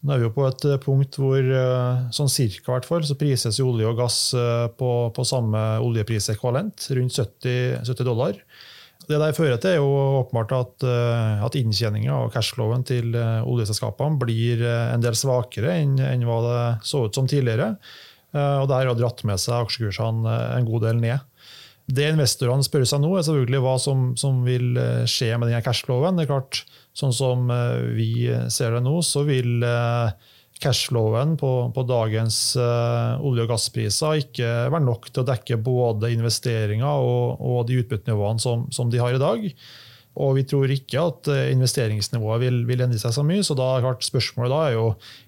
nå, 0.02 0.12
er 0.12 0.22
vi 0.22 0.29
jo 0.29 0.35
på 0.37 0.46
et 0.46 0.66
punkt 0.85 1.18
hvor 1.18 1.50
sånn 2.14 2.31
cirka 2.31 2.76
hvert 2.76 2.87
fall, 2.87 3.02
så 3.02 3.18
prises 3.18 3.59
olje 3.64 3.88
og 3.90 3.98
gass 3.98 4.20
på, 4.79 4.90
på 5.11 5.26
samme 5.26 5.64
oljeprisekvalent, 5.83 6.90
rundt 6.94 7.18
70, 7.18 7.83
70, 7.83 8.05
dollar. 8.07 8.38
Det 9.07 9.18
der 9.22 9.35
fører 9.35 9.59
til 9.62 9.72
er 9.72 9.81
jo 9.81 9.90
åpenbart 10.20 10.52
at, 10.55 10.85
at 11.46 11.59
inntjeninga 11.59 12.14
og 12.24 12.33
cashloven 12.35 12.83
til 12.87 13.14
oljeselskapene 13.16 14.18
blir 14.18 14.62
en 14.66 15.02
del 15.02 15.18
svakere 15.18 15.74
enn, 15.81 15.98
enn 16.02 16.26
hva 16.26 16.38
det 16.46 16.62
så 16.87 17.05
ut 17.07 17.18
som 17.18 17.26
tidligere. 17.31 17.72
Og 18.35 18.66
det 18.66 18.79
har 18.79 18.94
dratt 18.98 19.22
med 19.26 19.42
seg 19.42 19.59
aksjekursene 19.59 20.38
en 20.57 20.70
god 20.70 20.87
del 20.88 21.02
ned. 21.02 21.22
Det 21.87 22.09
investorene 22.11 22.66
spør 22.66 22.83
seg 22.88 23.03
nå, 23.03 23.12
er 23.14 23.27
selvfølgelig 23.27 23.62
hva 23.62 23.75
som, 23.79 24.09
som 24.18 24.40
vil 24.46 24.75
eh, 24.81 25.05
skje 25.11 25.37
med 25.38 25.53
denne 25.53 25.62
cashflowen. 25.62 26.18
Det 26.18 26.27
er 26.27 26.33
klart, 26.35 26.64
Sånn 26.96 27.12
som 27.12 27.51
eh, 27.53 27.92
vi 27.92 28.11
ser 28.49 28.72
det 28.72 28.81
nå, 28.81 28.94
så 29.05 29.20
vil 29.29 29.61
eh, 29.68 30.31
cashflowen 30.57 31.35
på, 31.37 31.51
på 31.77 31.83
dagens 31.85 32.38
olje- 32.57 33.44
og 33.44 33.51
gasspriser 33.51 34.22
ikke 34.22 34.49
være 34.72 34.87
nok 34.87 35.11
til 35.11 35.20
å 35.20 35.27
dekke 35.29 35.59
både 35.61 36.09
investeringer 36.14 37.05
og, 37.05 37.42
og 37.44 37.66
de 37.68 37.77
utbyttenivåene 37.83 38.40
som, 38.40 38.64
som, 38.72 38.88
de 38.88 39.03
har 39.03 39.12
i 39.12 39.20
dag. 39.20 39.44
Og 40.16 40.33
vi 40.38 40.46
tror 40.49 40.72
ikke 40.72 41.05
at 41.11 41.29
investeringsnivået 41.53 42.46
vil, 42.46 42.62
vil 42.70 42.87
endre 42.87 43.03
seg 43.03 43.12
så 43.12 43.27
mye. 43.29 43.44
så 43.44 43.59
da 43.61 43.68
klart 43.85 44.09
Spørsmålet 44.09 44.55
da 44.55 44.62
er 44.64 44.79
jo 44.79 44.87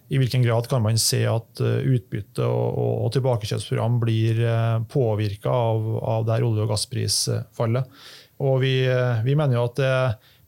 i 0.09 0.19
hvilken 0.19 0.43
grad 0.43 0.69
kan 0.69 0.83
man 0.83 0.99
se 1.01 1.21
at 1.29 1.61
eh, 1.61 1.85
utbytte 1.93 2.45
og, 2.47 2.79
og 3.05 3.13
tilbakekjøpsprogram 3.17 3.99
blir 4.01 4.41
eh, 4.41 4.79
påvirka 4.89 5.53
av, 5.53 5.85
av 6.01 6.27
det 6.27 6.39
her 6.39 6.47
olje- 6.49 6.65
og 6.65 6.73
gassprisfallet. 6.73 8.01
Og 8.45 8.61
vi, 8.65 8.73
eh, 8.89 9.21
vi, 9.27 9.37
mener 9.37 9.59
jo 9.59 9.67
at 9.69 9.77
det 9.81 9.93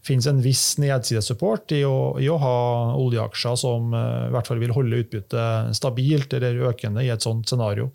finnes 0.07 0.31
en 0.31 0.41
viss 0.41 0.65
nedsidesupport 0.81 1.77
i 1.77 1.83
å, 1.85 2.17
i 2.23 2.31
å 2.33 2.39
ha 2.41 2.57
oljeaksjer 2.97 3.59
som 3.61 3.93
i 3.93 4.31
hvert 4.33 4.49
fall 4.49 4.63
vil 4.63 4.73
holde 4.73 5.03
utbyttet 5.03 5.77
stabilt 5.77 6.33
eller 6.39 6.71
økende 6.71 7.05
i 7.05 7.11
et 7.13 7.21
sånt 7.21 7.53
scenario. 7.53 7.91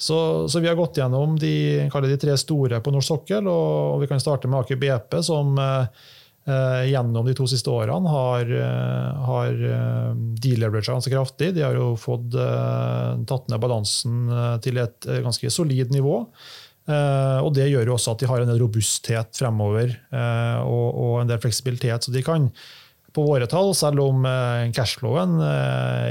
Så, 0.00 0.16
så 0.48 0.62
vi 0.64 0.70
har 0.70 0.78
gått 0.78 0.96
gjennom 0.98 1.36
de, 1.38 1.84
de, 1.84 2.16
tre 2.18 2.38
store 2.40 2.80
på 2.80 2.94
norsk 2.94 3.12
sokkel, 3.12 3.44
og, 3.44 3.92
og 3.92 4.00
vi 4.00 4.08
kan 4.08 4.24
starte 4.24 4.48
med 4.48 4.64
Aker 4.64 4.80
BP, 4.80 5.20
som 5.28 5.52
eh 5.60 6.12
gjennom 6.44 7.24
de 7.24 7.32
to 7.36 7.46
siste 7.48 7.72
årene 7.72 8.10
har, 8.10 8.50
eh, 8.52 9.24
har 9.28 9.54
deleveraged 10.44 10.92
ganske 10.92 11.12
kraftig. 11.12 11.54
De 11.56 11.64
har 11.64 11.78
jo 11.78 11.94
fått 11.96 12.36
eh, 12.36 13.24
tatt 13.24 13.48
ned 13.48 13.62
balansen 13.62 14.28
til 14.64 14.82
et 14.82 15.08
ganske 15.24 15.50
solid 15.50 15.94
nivå. 15.94 16.20
Og 16.84 17.54
Det 17.56 17.70
gjør 17.70 17.88
jo 17.88 17.92
også 17.94 18.12
at 18.12 18.20
de 18.20 18.26
har 18.28 18.42
en 18.42 18.50
del 18.50 18.58
robusthet 18.60 19.38
fremover 19.38 19.94
og, 20.12 20.88
og, 20.92 21.12
en 21.22 21.30
del 21.30 21.40
fleksibilitet. 21.40 22.04
Så 22.04 22.12
de 22.12 22.20
kan 22.20 22.50
på 23.14 23.22
våre 23.24 23.46
tall, 23.48 23.70
selv 23.78 24.02
om 24.02 24.26
cashflowen 24.74 25.38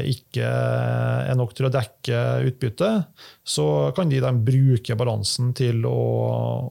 ikke 0.10 0.48
er 0.48 1.38
nok 1.38 1.54
til 1.54 1.68
å 1.68 1.72
dekke 1.76 2.24
utbyttet, 2.50 3.06
så 3.46 3.68
kan 3.94 4.10
de 4.10 4.24
de 4.24 4.32
bruke 4.48 4.98
balansen 4.98 5.52
til 5.54 5.86
å, 5.86 6.00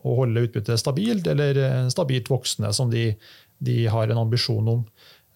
å, 0.02 0.16
holde 0.18 0.48
utbyttet 0.48 0.82
stabilt, 0.82 1.30
eller 1.30 1.86
stabilt 1.92 2.32
voksende, 2.32 2.72
som 2.74 2.90
de, 2.90 3.12
de, 3.64 3.78
har 3.92 4.10
en 4.10 4.24
ambisjon 4.24 4.68
om. 4.76 4.84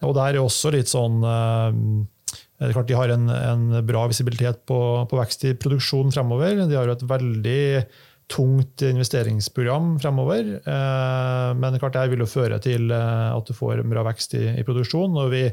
Og 0.05 0.13
der 0.17 0.35
er 0.35 0.43
også 0.43 0.71
litt 0.75 0.91
sånn 0.91 1.23
det 2.57 2.71
er 2.71 2.73
klart 2.73 2.89
De 2.89 2.97
har 2.97 3.11
en, 3.13 3.29
en 3.29 3.65
bra 3.85 4.03
visibilitet 4.09 4.63
på, 4.69 4.77
på 5.09 5.17
vekst 5.19 5.45
i 5.45 5.53
produksjon 5.57 6.09
fremover. 6.13 6.63
De 6.65 6.77
har 6.77 6.89
et 6.89 7.05
veldig 7.05 7.65
tungt 8.27 8.81
investeringsprogram 8.83 9.95
fremover. 10.01 10.57
Eh, 10.59 11.49
men 11.59 11.79
klart 11.79 11.95
det 11.95 12.07
vil 12.11 12.23
jo 12.25 12.29
føre 12.29 12.59
til 12.63 12.91
eh, 12.91 13.27
at 13.31 13.47
du 13.47 13.55
får 13.55 13.83
bra 13.87 14.03
vekst 14.09 14.35
i, 14.39 14.43
i 14.59 14.65
produksjon 14.67 15.15
når 15.15 15.33
vi 15.33 15.43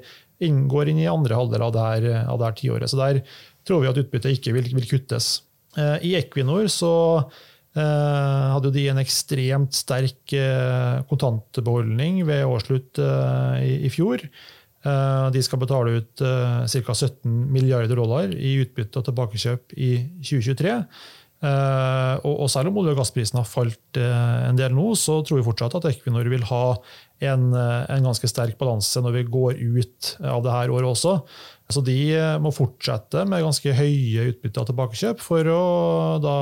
inngår 0.48 0.90
inn 0.90 1.02
i 1.04 1.10
andre 1.10 1.38
halvdel 1.38 1.66
av 1.68 1.74
det 1.74 1.84
her, 1.88 2.08
det 2.40 2.52
tiåret. 2.58 2.90
Så 2.90 2.98
der 2.98 3.22
tror 3.68 3.84
vi 3.84 3.90
at 3.92 4.00
utbyttet 4.00 4.38
ikke 4.38 4.56
vil, 4.56 4.72
vil 4.74 4.88
kuttes. 4.90 5.37
Eh, 5.78 6.08
I 6.10 6.16
Equinor 6.18 6.66
så 6.72 6.94
hadde 7.74 8.70
de 8.70 8.84
en 8.87 9.00
ekstremt 9.02 9.74
sterk 9.74 10.30
kontantbeholdning 11.10 12.20
ved 12.28 12.44
årsslutt 12.46 13.00
i, 13.02 13.72
i 13.88 13.90
fjor. 13.90 14.22
De 15.34 15.42
skal 15.42 15.58
betale 15.58 15.96
ut 15.98 16.22
ca. 16.22 16.94
17 16.94 17.26
milliarder 17.50 17.98
dollar 17.98 18.30
i 18.30 18.52
utbytte 18.62 19.00
og 19.00 19.08
tilbakekjøp 19.08 19.74
i 19.74 19.90
2023. 20.22 20.76
Uh, 21.44 22.14
og, 22.24 22.46
selv 22.48 22.70
om 22.70 22.78
olje- 22.80 22.94
og 22.94 23.02
gassprisen 23.02 23.37
har 23.37 23.48
falt 23.48 23.98
en 24.00 24.56
del 24.56 24.72
nå, 24.72 24.92
så 24.96 25.18
tror 25.20 25.42
vi 25.42 25.48
fortsatt 25.48 25.76
at 25.76 25.90
Equinor 25.90 26.30
vil 26.32 26.46
ha 26.48 26.62
en, 27.30 27.50
en, 27.54 28.06
ganske 28.06 28.28
sterk 28.30 28.58
balanse 28.60 29.00
når 29.02 29.18
vi 29.18 29.26
går 29.32 29.58
ut 29.60 30.14
av 30.20 30.44
det 30.44 30.54
her 30.54 30.72
året 30.74 30.90
også. 30.90 31.18
Så 31.72 31.80
de 31.80 31.96
må 32.44 32.52
fortsette 32.52 33.22
med 33.24 33.40
ganske 33.40 33.72
høye 33.72 34.26
utbytte 34.30 34.60
av 34.60 34.68
tilbakekjøp 34.68 35.22
for 35.24 35.48
å 35.48 35.60
da 36.20 36.34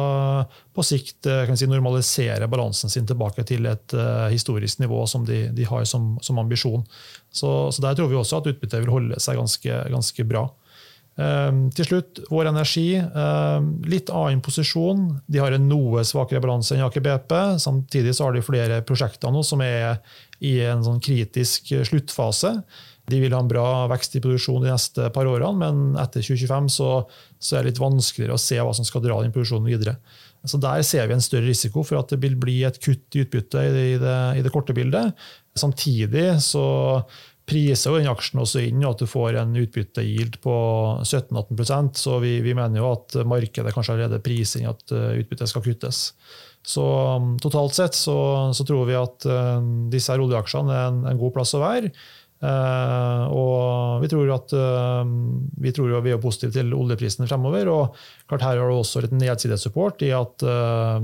på 0.74 0.84
sikt 0.86 1.28
si, 1.54 1.68
normalisere 1.70 2.48
balansen 2.50 2.90
sin 2.90 3.06
tilbake 3.06 3.44
til 3.46 3.68
et 3.70 3.94
historisk 4.32 4.82
nivå 4.82 5.04
som 5.06 5.22
de, 5.28 5.44
de 5.54 5.68
har 5.68 5.86
som, 5.86 6.16
som 6.24 6.42
ambisjon. 6.42 6.82
Så, 7.30 7.70
så, 7.70 7.84
der 7.84 7.94
tror 7.94 8.10
vi 8.10 8.18
også 8.18 8.42
at 8.42 8.50
utbyttet 8.50 8.82
vil 8.82 8.96
holde 8.96 9.22
seg 9.22 9.38
ganske, 9.38 9.78
ganske 9.94 10.26
bra. 10.26 10.48
Ehm, 11.20 11.66
til 11.76 11.84
slutt, 11.84 12.22
Vår 12.32 12.48
Energi. 12.48 12.96
Ehm, 12.96 13.82
litt 13.84 14.10
annen 14.10 14.40
posisjon. 14.40 15.20
De 15.28 15.42
har 15.42 15.52
en 15.52 15.68
noe 15.68 16.04
svakere 16.08 16.40
balanse 16.40 16.72
enn 16.74 16.84
Aker 16.86 17.04
BP. 17.04 17.58
Samtidig 17.60 18.16
har 18.18 18.32
de 18.32 18.44
flere 18.44 18.80
prosjekter 18.82 19.30
nå 19.30 19.44
som 19.44 19.60
er 19.60 20.00
i 20.40 20.60
en 20.64 20.82
sånn 20.82 21.02
kritisk 21.02 21.68
sluttfase. 21.84 22.62
De 23.10 23.18
vil 23.20 23.34
ha 23.34 23.40
en 23.42 23.50
bra 23.50 23.86
vekst 23.90 24.16
i 24.16 24.22
produksjon 24.22 24.62
de 24.62 24.70
neste 24.70 25.10
par 25.12 25.26
årene, 25.26 25.58
men 25.58 25.96
etter 26.00 26.22
2025 26.22 26.68
så, 26.70 26.90
så 27.38 27.56
er 27.56 27.64
det 27.64 27.72
litt 27.72 27.82
vanskeligere 27.82 28.36
å 28.36 28.40
se 28.40 28.60
hva 28.62 28.72
som 28.72 28.86
skal 28.86 29.02
dra 29.02 29.20
den 29.20 29.34
produksjonen 29.34 29.68
videre. 29.68 29.96
Så 30.46 30.58
Der 30.58 30.82
ser 30.82 31.06
vi 31.06 31.14
en 31.14 31.22
større 31.22 31.46
risiko 31.46 31.84
for 31.86 32.00
at 32.00 32.10
det 32.10 32.18
vil 32.22 32.34
bli 32.38 32.62
et 32.66 32.78
kutt 32.82 33.14
i 33.14 33.22
utbyttet 33.22 33.76
i 33.78 33.92
i 33.94 34.42
det 34.42 34.50
korte 34.54 34.74
bildet. 34.74 35.14
Samtidig 35.54 36.40
så 36.42 36.64
priser 37.48 37.90
jo 37.90 37.98
den 37.98 38.10
aksjen 38.10 38.42
også 38.42 38.62
inn 38.62 38.84
og 38.84 38.94
at 38.94 39.02
du 39.02 39.10
får 39.10 39.40
en 39.40 39.56
utbyttegild 39.58 40.38
på 40.44 40.54
17-18% 41.02 41.98
Så 41.98 42.16
vi, 42.22 42.36
vi, 42.44 42.54
mener 42.58 42.82
jo 42.82 42.92
at 42.94 43.18
markedet 43.28 43.74
kanskje 43.74 43.96
allerede 43.96 44.22
priser 44.24 44.62
inn 44.62 44.70
at 44.70 44.94
eh, 44.94 45.20
utbyttet 45.22 45.50
skal 45.50 45.64
kuttes. 45.66 46.06
Så 46.62 46.82
um, 47.18 47.36
totalt 47.42 47.74
sett 47.74 47.98
så, 47.98 48.16
så, 48.54 48.64
tror 48.66 48.86
vi 48.86 48.98
at 48.98 49.26
uh, 49.26 49.58
disse 49.90 50.14
her 50.14 50.22
oljeaksjene 50.22 50.74
er 50.74 50.90
en, 50.92 51.00
en, 51.10 51.18
god 51.18 51.34
plass 51.34 51.56
å 51.58 51.62
være. 51.64 51.90
Uh, 52.42 53.26
og 53.30 54.02
vi 54.02 54.08
tror 54.10 54.30
at 54.34 54.54
uh, 54.54 55.02
vi, 55.62 55.72
tror 55.74 55.96
vi 56.02 56.14
er 56.14 56.22
positive 56.22 56.54
til 56.54 56.70
oljeprisen 56.74 57.26
fremover. 57.26 57.70
og 57.70 57.98
klart 58.30 58.46
Her 58.46 58.62
har 58.62 58.70
du 58.70 58.78
også 58.78 59.02
et 59.02 59.14
nedsidesupport 59.18 60.06
i 60.06 60.12
at 60.14 60.46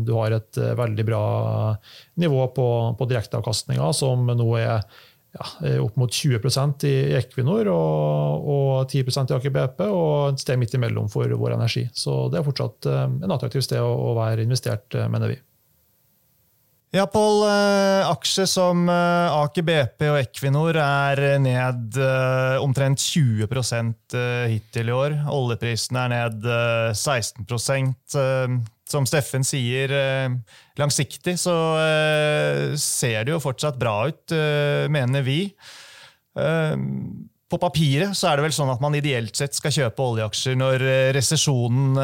du 0.07 0.15
har 0.15 0.39
et 0.39 0.63
veldig 0.79 1.07
bra 1.07 1.23
nivå 2.23 2.47
på, 2.55 2.69
på 2.99 3.11
direkteavkastninga, 3.11 3.91
som 3.99 4.31
nå 4.31 4.49
er 4.63 4.87
ja, 5.37 5.69
eh, 5.69 5.79
opp 5.83 5.97
mot 5.97 6.13
20% 6.13 6.87
i 6.89 6.95
Equinor 7.19 7.69
og, 7.73 8.49
og 8.49 8.93
10% 8.93 9.33
i 9.33 9.37
Aker 9.37 9.55
BP, 9.55 9.85
og 9.89 10.33
et 10.33 10.45
sted 10.45 10.61
midt 10.61 10.75
imellom 10.79 11.11
for 11.13 11.29
Vår 11.29 11.57
Energi. 11.59 11.85
Så 11.93 12.27
det 12.33 12.41
er 12.41 12.47
fortsatt 12.47 12.89
eh, 12.89 13.05
en 13.27 13.35
attraktiv 13.35 13.65
sted 13.65 13.83
å 13.83 14.15
være 14.19 14.47
investert, 14.47 14.89
eh, 14.95 15.11
mener 15.13 15.35
vi. 15.35 15.39
Ja, 16.97 17.05
Pål. 17.05 17.43
Aksjer 18.09 18.47
som 18.49 18.87
Aker 18.89 19.65
BP 19.67 20.07
og 20.09 20.23
Equinor 20.23 20.79
er 20.81 21.21
ned 21.37 21.99
omtrent 22.65 23.03
20% 23.05 24.17
hittil 24.49 24.89
i 24.89 24.95
år. 24.97 25.19
Oljeprisen 25.29 26.01
er 26.01 26.15
ned 26.15 26.49
16 26.97 27.45
som 28.93 29.07
Steffen 29.09 29.47
sier, 29.47 29.93
eh, 29.93 30.37
langsiktig 30.81 31.37
så 31.41 31.57
eh, 31.83 32.77
ser 32.81 33.25
det 33.25 33.35
jo 33.35 33.43
fortsatt 33.43 33.79
bra 33.81 34.01
ut, 34.09 34.25
eh, 34.35 34.87
mener 34.93 35.27
vi. 35.27 35.43
På 37.49 37.57
papiret 37.59 38.15
så 38.15 38.29
er 38.29 38.39
det 38.39 38.45
vel 38.45 38.53
sånn 38.55 38.71
at 38.71 38.83
man 38.85 38.95
ideelt 38.95 39.35
sett 39.35 39.57
skal 39.57 39.73
kjøpe 39.75 40.05
oljeaksjer 40.05 40.55
når 40.61 40.85
resesjonen 41.17 41.97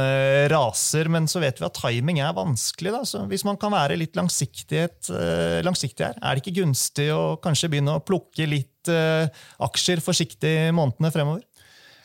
raser, 0.51 1.07
men 1.12 1.29
så 1.31 1.38
vet 1.44 1.61
vi 1.61 1.66
at 1.68 1.77
timing 1.79 2.18
er 2.25 2.35
vanskelig. 2.35 2.90
Da. 2.97 3.03
Så 3.07 3.23
hvis 3.31 3.44
man 3.47 3.61
kan 3.61 3.70
være 3.77 4.01
litt 4.01 4.16
langsiktig 4.18 4.81
her, 4.81 6.16
er 6.16 6.33
det 6.33 6.42
ikke 6.42 6.57
gunstig 6.64 7.11
å 7.14 7.37
kanskje 7.44 7.70
begynne 7.77 7.94
å 7.94 8.03
plukke 8.03 8.49
litt 8.49 8.90
aksjer 8.90 10.03
forsiktig 10.03 10.57
månedene 10.75 11.12
fremover? 11.14 11.44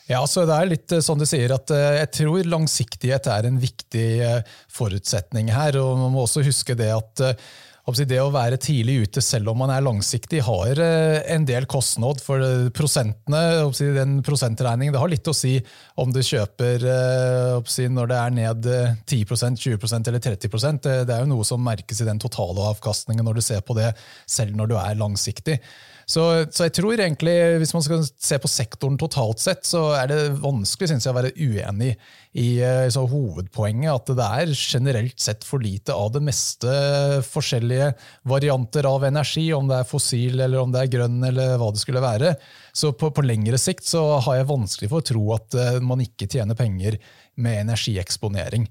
Ja, 0.09 0.23
så 0.25 0.41
Det 0.49 0.57
er 0.57 0.69
litt 0.71 0.93
sånn 1.05 1.21
du 1.21 1.27
sier, 1.29 1.53
at 1.53 1.69
eh, 1.69 2.01
jeg 2.01 2.13
tror 2.23 2.47
langsiktighet 2.49 3.29
er 3.29 3.45
en 3.45 3.61
viktig 3.61 4.07
eh, 4.25 4.53
forutsetning 4.73 5.51
her. 5.53 5.77
og 5.77 5.99
Man 6.01 6.15
må 6.15 6.23
også 6.25 6.45
huske 6.45 6.77
det 6.77 6.89
at 6.95 7.27
det 7.89 8.19
å 8.21 8.29
være 8.29 8.59
tidlig 8.61 8.99
ute 9.07 9.21
selv 9.25 9.49
om 9.49 9.63
man 9.63 9.71
er 9.73 9.81
langsiktig, 9.81 10.43
har 10.45 10.77
en 10.77 11.45
del 11.47 11.65
kostnad 11.65 12.19
for 12.21 12.43
prosentene. 12.69 13.39
Den 13.97 14.19
prosentregningen 14.21 14.93
det 14.93 15.01
har 15.01 15.09
litt 15.09 15.25
å 15.25 15.33
si 15.33 15.55
om 15.97 16.13
du 16.13 16.19
kjøper 16.21 16.85
når 17.89 18.11
det 18.11 18.19
er 18.19 18.35
ned 18.37 18.69
10% 19.09 19.57
20% 19.57 20.11
eller 20.11 20.21
30% 20.21 20.85
Det 20.85 21.15
er 21.15 21.25
jo 21.25 21.31
noe 21.33 21.47
som 21.49 21.65
merkes 21.65 22.03
i 22.03 22.09
den 22.11 22.21
totale 22.21 22.69
avkastningen 22.75 23.25
når 23.25 23.41
du 23.41 23.45
ser 23.47 23.65
på 23.65 23.73
det, 23.81 23.95
selv 24.29 24.53
når 24.53 24.69
du 24.69 24.77
er 24.77 25.01
langsiktig. 25.01 25.57
Så, 26.09 26.23
så, 26.49 26.65
jeg 26.65 26.73
tror 26.73 26.97
egentlig, 26.97 27.35
hvis 27.61 27.73
man 27.75 27.83
skal 27.85 28.01
se 28.09 28.39
på 28.41 28.49
sektoren 28.49 28.95
totalt 28.97 29.41
sett, 29.43 29.61
så 29.69 29.91
er 29.93 30.09
det 30.09 30.39
vanskelig 30.41 30.89
synes 30.89 31.05
jeg, 31.05 31.13
å 31.13 31.17
være 31.19 31.33
uenig 31.37 31.91
i 32.33 32.47
så, 32.89 33.03
hovedpoenget. 33.11 33.93
At 33.93 34.09
det 34.17 34.29
er 34.41 34.53
generelt 34.57 35.21
sett 35.21 35.45
for 35.45 35.61
lite 35.61 35.93
av 35.93 36.09
det 36.15 36.23
meste 36.25 36.73
forskjellige 37.29 37.91
varianter 38.31 38.89
av 38.89 39.05
energi, 39.05 39.45
om 39.53 39.69
det 39.69 39.83
er 39.83 39.89
fossil 39.91 40.41
eller 40.41 40.63
om 40.63 40.73
det 40.73 40.81
er 40.81 40.93
grønn 40.97 41.21
eller 41.29 41.59
hva 41.61 41.69
det 41.75 41.83
skulle 41.83 42.01
være. 42.01 42.33
Så 42.73 42.95
på, 42.97 43.11
på 43.13 43.25
lengre 43.25 43.61
sikt 43.61 43.85
så 43.85 44.01
har 44.25 44.41
jeg 44.41 44.49
vanskelig 44.49 44.89
for 44.89 45.03
å 45.03 45.09
tro 45.11 45.25
at 45.37 45.61
eh, 45.61 45.81
man 45.83 46.01
ikke 46.01 46.29
tjener 46.29 46.57
penger 46.57 46.97
med 47.37 47.67
energieksponering. 47.67 48.65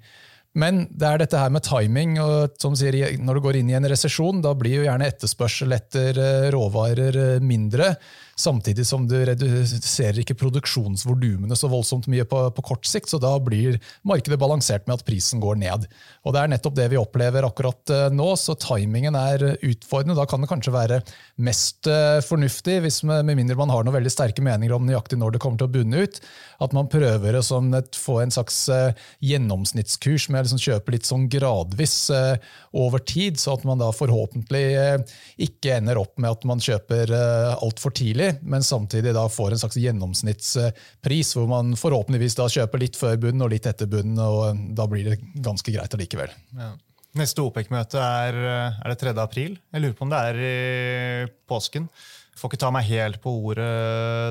Men 0.58 0.86
det 0.90 1.06
er 1.06 1.20
dette 1.22 1.40
her 1.40 1.52
med 1.54 1.64
timing. 1.66 2.18
og 2.20 2.56
som 2.60 2.76
sier, 2.76 3.18
Når 3.18 3.34
du 3.34 3.40
går 3.44 3.60
inn 3.60 3.70
i 3.70 3.76
en 3.78 3.88
resesjon, 3.88 4.42
da 4.42 4.54
blir 4.58 4.80
jo 4.80 4.86
gjerne 4.88 5.06
etterspørsel 5.06 5.72
etter 5.76 6.18
eh, 6.18 6.48
råvarer 6.54 7.16
eh, 7.16 7.44
mindre. 7.44 7.94
Samtidig 8.38 8.86
som 8.86 9.06
du 9.08 9.16
reduserer 9.26 10.20
ikke 10.22 10.36
produksjonsvolumene 10.38 11.56
så 11.58 11.70
voldsomt 11.70 12.06
mye 12.10 12.26
på, 12.28 12.44
på, 12.54 12.64
kort 12.70 12.86
sikt. 12.86 13.10
Så 13.10 13.18
da 13.22 13.32
blir 13.42 13.80
markedet 14.06 14.38
balansert 14.40 14.86
med 14.86 14.98
at 14.98 15.06
prisen 15.06 15.42
går 15.42 15.58
ned. 15.58 15.88
Og 16.22 16.34
Det 16.34 16.42
er 16.42 16.52
nettopp 16.52 16.76
det 16.78 16.88
vi 16.92 17.00
opplever 17.00 17.46
akkurat 17.48 17.94
eh, 17.94 18.06
nå, 18.14 18.28
så 18.38 18.54
timingen 18.58 19.18
er 19.18 19.44
utfordrende. 19.56 20.18
Da 20.18 20.26
kan 20.30 20.44
det 20.44 20.50
kanskje 20.52 20.74
være 20.74 21.00
mest 21.42 21.90
eh, 21.90 22.20
fornuftig, 22.24 22.78
hvis 22.84 23.00
med, 23.08 23.26
med 23.26 23.40
mindre 23.40 23.58
man 23.58 23.72
har 23.74 23.82
noen 23.82 23.98
veldig 23.98 24.14
sterke 24.14 24.44
meninger 24.44 24.76
om 24.76 24.86
nøyaktig 24.86 25.18
når 25.18 25.34
det 25.34 25.42
kommer 25.42 25.58
til 25.58 25.70
å 25.70 25.74
bunne 25.74 26.06
ut, 26.06 26.20
at 26.62 26.74
man 26.76 26.90
prøver 26.90 27.38
å 27.38 27.44
sånn, 27.44 27.74
få 27.94 28.20
en 28.22 28.34
slags 28.34 28.64
gjennomsnittskurs 29.24 30.28
med 30.30 30.40
å 30.40 30.46
liksom 30.46 30.62
kjøpe 30.62 30.94
litt 30.94 31.06
sånn 31.08 31.28
gradvis 31.30 31.96
over 32.76 33.02
tid, 33.06 33.38
så 33.38 33.54
at 33.54 33.66
man 33.66 33.80
da 33.80 33.90
forhåpentlig 33.94 34.64
ikke 35.46 35.76
ender 35.78 36.00
opp 36.02 36.18
med 36.18 36.32
at 36.34 36.46
man 36.48 36.62
kjøper 36.62 37.12
altfor 37.14 37.94
tidlig, 37.94 38.27
men 38.42 38.64
samtidig 38.66 39.14
da 39.16 39.24
får 39.32 39.54
en 39.54 39.62
slags 39.62 39.78
gjennomsnittspris, 39.80 41.32
hvor 41.36 41.48
man 41.50 41.72
forhåpentligvis 41.78 42.38
da 42.38 42.48
kjøper 42.52 42.82
litt 42.82 42.98
før 42.98 43.16
bunnen 43.22 43.46
og 43.46 43.52
litt 43.54 43.68
etter 43.70 43.90
bunnen, 43.90 44.18
og 44.18 44.60
da 44.76 44.86
blir 44.90 45.10
det 45.12 45.18
ganske 45.44 45.74
greit 45.74 45.96
allikevel. 45.96 46.34
Ja. 46.58 46.74
Neste 47.18 47.42
OPEC-møte 47.42 47.98
er, 47.98 48.36
er, 48.68 48.90
det 48.92 48.98
3. 49.00 49.14
april. 49.22 49.56
Jeg 49.72 49.82
lurer 49.82 49.96
på 49.96 50.04
om 50.04 50.12
det 50.12 50.18
er 50.28 50.40
i 50.44 51.28
påsken. 51.48 51.88
Får 52.38 52.52
ikke 52.52 52.60
ta 52.62 52.70
meg 52.74 52.86
helt 52.86 53.18
på 53.22 53.32
ordet 53.50 53.66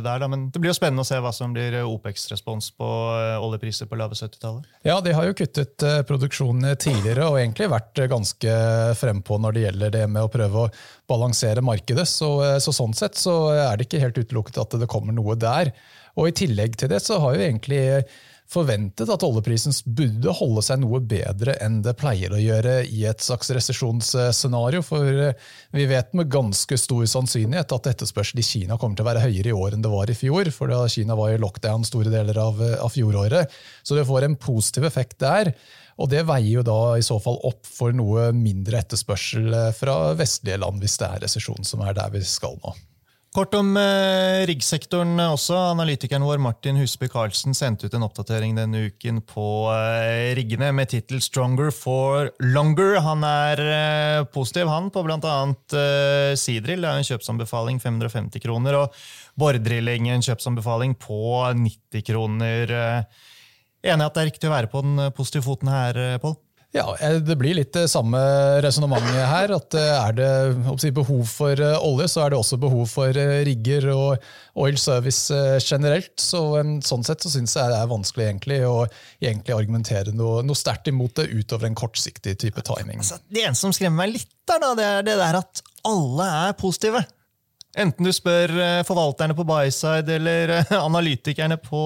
der, 0.06 0.22
da, 0.22 0.30
men 0.32 0.48
det 0.54 0.62
blir 0.62 0.72
jo 0.72 0.78
spennende 0.78 1.04
å 1.04 1.08
se 1.08 1.20
hva 1.24 1.34
som 1.36 1.52
blir 1.56 1.76
OPECs 1.84 2.30
respons 2.32 2.70
på 2.78 2.88
eh, 3.18 3.36
oljepriser 3.44 3.90
på 3.90 4.00
lave 4.00 4.16
70-tallet. 4.16 4.70
Ja, 4.88 5.00
de 5.04 5.16
har 5.18 5.28
jo 5.28 5.36
kuttet 5.38 5.84
eh, 5.86 6.00
produksjonen 6.08 6.72
tidligere 6.80 7.28
og 7.28 7.40
egentlig 7.42 7.70
vært 7.74 8.04
ganske 8.12 8.56
frempå 9.00 9.42
når 9.44 9.58
det 9.58 9.66
gjelder 9.66 9.94
det 9.98 10.06
med 10.14 10.24
å 10.24 10.32
prøve 10.32 10.64
å 10.64 10.72
balansere 11.10 11.64
markedet. 11.66 12.08
Så, 12.10 12.32
eh, 12.46 12.58
så 12.64 12.76
sånn 12.76 12.96
sett 12.98 13.20
så 13.20 13.38
er 13.54 13.76
det 13.76 13.90
ikke 13.90 14.04
helt 14.06 14.22
utelukket 14.24 14.64
at 14.64 14.80
det 14.80 14.90
kommer 14.92 15.16
noe 15.16 15.36
der. 15.40 15.74
Og 16.18 16.32
i 16.32 16.38
tillegg 16.46 16.80
til 16.80 16.92
det 16.92 17.04
så 17.04 17.20
har 17.22 17.36
jo 17.38 17.46
egentlig 17.46 17.84
forventet 18.52 19.10
at 19.12 19.24
oljeprisen 19.28 19.76
burde 19.98 20.34
holde 20.40 20.64
seg 20.64 20.80
noe 20.80 21.02
bedre 21.04 21.58
enn 21.64 21.82
det 21.84 21.98
pleier 22.00 22.32
å 22.32 22.40
gjøre 22.40 22.80
i 22.88 23.04
et 23.10 23.24
slags 23.24 23.52
resesjonsscenario. 23.56 24.84
For 24.86 25.08
eh, 25.28 25.50
vi 25.76 25.88
vet 25.90 26.14
med 26.18 26.32
ganske 26.32 26.80
stor 26.80 27.04
sannsynlighet 27.12 27.76
at 27.76 27.92
etterspørsel 27.92 28.40
i 28.42 28.48
Kina 28.48 28.80
kommer 28.80 29.00
til 29.00 29.08
å 29.08 29.10
være 29.10 29.26
høyere 29.28 29.52
i 29.52 29.58
år 29.58 29.76
enn 29.76 29.84
det 29.84 29.92
var 29.92 30.12
i 30.12 30.18
fjor, 30.18 30.52
for 30.56 30.72
da 30.72 30.86
Kina 30.92 31.18
var 31.20 31.36
i 31.36 31.42
lockdown 31.42 31.84
store 31.88 32.14
deler 32.14 32.40
av, 32.42 32.64
eh, 32.64 32.78
av 32.80 32.94
fjoråret. 32.96 33.52
Så 33.84 34.00
det 34.00 34.08
får 34.08 34.28
en 34.30 34.40
positiv 34.40 34.88
effekt 34.88 35.20
der. 35.24 35.52
Og 35.98 36.12
det 36.12 36.24
veier 36.30 36.60
jo 36.60 36.66
da 36.66 36.82
i 36.98 37.06
så 37.06 37.18
fall 37.22 37.40
opp 37.48 37.66
for 37.68 37.96
noe 37.96 38.30
mindre 38.36 38.80
etterspørsel 38.84 39.50
eh, 39.52 39.72
fra 39.76 40.14
vestlige 40.18 40.62
land, 40.62 40.80
hvis 40.84 41.00
det 41.02 41.10
er 41.10 41.26
resesjon 41.26 41.68
som 41.68 41.84
er 41.84 41.98
der 41.98 42.14
vi 42.16 42.24
skal 42.24 42.56
nå. 42.64 42.78
Kort 43.38 43.54
om 43.54 43.76
eh, 43.78 44.48
riggsektoren 44.50 45.20
også. 45.22 45.54
Analytikeren 45.76 46.24
vår 46.26 46.40
Martin 46.42 46.80
Husby 46.82 47.06
Karlsen 47.14 47.54
sendte 47.54 47.86
ut 47.86 47.94
en 47.94 48.08
oppdatering 48.08 48.56
denne 48.58 48.88
uken 48.90 49.20
på 49.30 49.46
eh, 49.76 50.32
riggene 50.40 50.72
med 50.74 50.90
tittel 50.90 51.22
'Stronger 51.22 51.70
for 51.70 52.32
longer'. 52.42 52.98
Han 53.06 53.22
er 53.28 53.62
eh, 53.62 54.24
positiv 54.34 54.72
han 54.74 54.90
på 54.90 55.06
bl.a. 55.06 55.36
Eh, 55.54 56.34
Seadrill. 56.34 56.82
Det 56.82 56.90
er 56.90 57.04
en 57.04 57.10
kjøpsanbefaling 57.12 57.78
550 57.84 58.42
kroner. 58.42 58.80
Og 58.82 58.98
boredrilling 59.38 60.10
en 60.16 60.26
kjøpsanbefaling 60.26 60.98
på 60.98 61.22
90 61.62 62.08
kroner. 62.10 62.74
Eh, 62.74 63.24
enig 63.94 64.10
at 64.10 64.18
det 64.18 64.26
er 64.26 64.32
riktig 64.32 64.50
å 64.50 64.56
være 64.58 64.74
på 64.74 64.82
den 64.82 65.12
positive 65.14 65.46
foten 65.46 65.70
her, 65.70 66.02
eh, 66.08 66.18
Pål? 66.26 66.40
Ja, 66.76 66.98
eh, 67.00 67.16
Det 67.24 67.36
blir 67.40 67.56
litt 67.56 67.72
det 67.76 67.86
eh, 67.86 67.92
samme 67.92 68.20
resonnementet 68.64 69.16
her. 69.30 69.54
at 69.56 69.78
eh, 69.78 70.08
Er 70.08 70.14
det 70.18 70.92
behov 70.94 71.24
for 71.30 71.62
olje, 71.80 72.08
så 72.12 72.26
er 72.26 72.32
det 72.32 72.40
også 72.40 72.60
behov 72.60 72.86
for 72.92 73.14
rigger 73.48 73.90
og 73.94 74.28
oil 74.56 74.78
service 74.78 75.34
generelt. 75.64 76.14
Så, 76.20 76.42
sånn 76.86 77.06
sett 77.08 77.24
så 77.24 77.32
syns 77.32 77.56
jeg 77.58 77.72
det 77.72 77.80
er 77.80 77.92
vanskelig 77.92 78.28
egentlig 78.28 78.62
å 78.68 78.86
egentlig 79.22 79.56
argumentere 79.56 80.14
noe, 80.16 80.42
noe 80.46 80.58
sterkt 80.58 80.90
imot 80.92 81.16
det 81.20 81.30
utover 81.32 81.70
en 81.70 81.78
kortsiktig 81.78 82.38
type 82.42 82.64
timing. 82.68 83.04
Altså, 83.04 83.20
det 83.30 83.46
eneste 83.46 83.68
som 83.68 83.76
skremmer 83.76 84.06
meg 84.06 84.18
litt, 84.18 84.34
der, 84.48 84.64
da, 84.64 84.74
det 84.78 84.88
er 84.88 85.06
det 85.08 85.20
der 85.20 85.40
at 85.42 85.64
alle 85.88 86.32
er 86.48 86.58
positive. 86.60 87.04
Enten 87.78 88.08
du 88.08 88.12
spør 88.16 88.52
forvalterne 88.88 89.36
på 89.38 89.46
buy-side 89.46 90.16
eller 90.18 90.56
analytikerne 90.90 91.60
på 91.62 91.82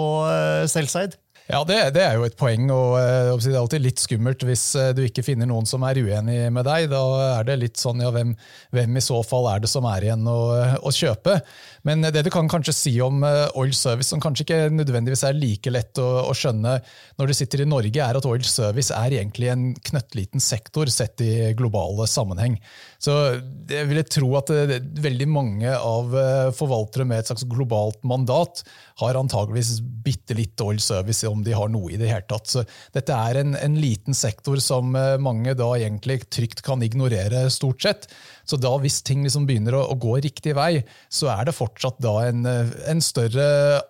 sell-side. 0.72 1.20
Ja, 1.52 1.62
det, 1.68 1.78
det, 1.98 2.04
er 2.06 2.16
jo 2.16 2.24
et 2.24 2.38
poeng. 2.40 2.70
og 2.72 2.96
uh, 2.96 3.36
Det 3.36 3.52
er 3.52 3.60
alltid 3.60 3.84
litt 3.84 4.00
skummelt 4.00 4.46
hvis 4.48 4.64
uh, 4.80 4.92
du 4.96 5.04
ikke 5.04 5.24
finner 5.26 5.50
noen 5.50 5.68
som 5.68 5.84
er 5.88 6.00
uenig 6.00 6.38
med 6.54 6.64
deg. 6.68 6.88
Da 6.94 7.02
er 7.42 7.48
det 7.50 7.58
litt 7.60 7.82
sånn, 7.82 8.00
ja, 8.04 8.12
hvem, 8.16 8.32
hvem 8.72 9.00
i 9.00 9.04
så 9.04 9.20
fall 9.28 9.50
er 9.52 9.64
det 9.64 9.72
som 9.72 9.88
er 9.90 10.08
igjen 10.08 10.24
å, 10.32 10.40
å 10.80 10.94
kjøpe? 10.96 11.42
Men 11.88 12.06
det 12.08 12.24
du 12.24 12.32
kan 12.32 12.48
kanskje 12.52 12.76
si 12.78 12.94
om 13.04 13.26
oil 13.26 13.74
service, 13.76 14.12
som 14.14 14.22
kanskje 14.24 14.46
ikke 14.46 14.62
nødvendigvis 14.76 15.26
er 15.28 15.38
like 15.38 15.74
lett 15.74 16.00
å, 16.00 16.08
å, 16.30 16.36
skjønne 16.38 16.78
når 17.20 17.32
du 17.32 17.36
sitter 17.36 17.64
i 17.64 17.70
Norge, 17.70 18.06
er 18.06 18.20
at 18.20 18.30
oil 18.30 18.46
service 18.46 18.94
er 18.96 19.18
egentlig 19.18 19.50
en 19.52 19.72
knøttliten 19.90 20.44
sektor 20.44 20.92
sett 20.94 21.24
i 21.26 21.52
globale 21.58 22.08
sammenheng. 22.08 22.60
Så 23.02 23.14
jeg 23.72 23.88
vil 23.90 24.04
tro 24.06 24.28
at 24.38 24.52
veldig 25.02 25.26
mange 25.32 25.72
av 25.74 26.14
forvaltere 26.54 27.08
med 27.10 27.24
et 27.24 27.32
slags 27.32 27.48
globalt 27.50 28.04
mandat 28.06 28.62
har 29.02 29.18
antageligvis 29.18 29.80
bitte 30.06 30.36
litt 30.38 30.62
oil 30.64 30.80
service 30.82 31.26
om 31.30 31.44
de 31.46 31.56
har 31.58 31.70
noe 31.72 31.92
i 31.94 32.00
det 32.00 32.10
hele 32.10 32.26
tatt. 32.30 32.50
Så 32.50 32.64
dette 32.96 33.16
er 33.16 33.42
en, 33.42 33.56
en, 33.58 33.78
liten 33.82 34.18
sektor 34.18 34.60
som 34.64 34.96
eh, 34.98 35.18
mange 35.22 35.56
da 35.58 35.72
egentlig 35.78 36.22
trygt 36.30 36.64
kan 36.66 36.84
ignorere, 36.86 37.48
stort 37.54 37.82
sett. 37.86 38.08
Så 38.52 38.60
da 38.60 38.74
hvis 38.84 39.00
ting 39.08 39.24
liksom 39.24 39.46
begynner 39.48 39.78
å, 39.80 39.86
å, 39.94 39.96
gå 40.02 40.18
riktig 40.26 40.56
vei, 40.58 40.84
så 41.08 41.30
er 41.32 41.48
det 41.48 41.56
fortsatt 41.56 42.02
da 42.04 42.18
en, 42.28 42.44
eh, 42.50 42.74
en, 42.92 43.02
større 43.02 43.46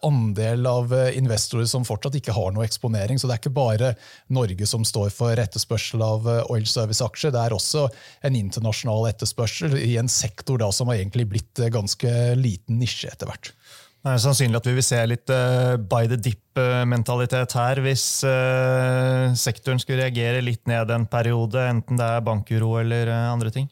andel 0.05 0.67
av 0.69 0.93
eh, 0.93 1.15
investorer 1.17 1.65
som 1.69 1.87
fortsatt 1.87 2.19
ikke 2.19 2.35
har 2.35 2.53
noe 2.53 2.67
eksponering. 2.67 3.17
Så 3.17 3.25
det 3.25 3.37
er 3.37 3.41
ikke 3.41 3.55
bare 3.57 3.93
Norge 4.29 4.69
som 4.69 4.85
står 4.85 5.09
for 5.15 5.41
etterspørsel 5.41 6.05
av 6.05 6.29
oil 6.53 6.67
service-aksjer, 6.69 7.33
det 7.33 7.41
er 7.41 7.55
også 7.55 7.87
en 8.27 8.37
internasjonal 8.37 9.09
etterspørsel 9.09 9.79
i 9.81 9.95
en 10.01 10.11
sektor 10.11 10.61
da 10.61 10.69
som 10.75 10.91
har 10.91 11.01
egentlig 11.01 11.27
blitt 11.33 11.63
ganske 11.73 12.11
liten 12.37 12.77
nisje 12.81 13.09
etter 13.11 13.29
hvert. 13.31 13.53
Det 14.01 14.15
er 14.15 14.21
sannsynlig 14.23 14.57
at 14.57 14.65
vi 14.65 14.73
vil 14.73 14.85
se 14.85 14.99
litt 15.05 15.29
uh, 15.29 15.75
by 15.77 16.07
the 16.09 16.17
dip-mentalitet 16.17 17.53
her, 17.53 17.81
hvis 17.85 18.05
uh, 18.25 19.29
sektoren 19.37 19.81
skulle 19.81 20.01
reagere 20.01 20.41
litt 20.41 20.65
ned 20.69 20.89
en 20.89 21.05
periode, 21.09 21.61
enten 21.69 22.01
det 22.01 22.07
er 22.07 22.25
bankuro 22.25 22.79
eller 22.81 23.11
uh, 23.13 23.27
andre 23.29 23.53
ting. 23.53 23.69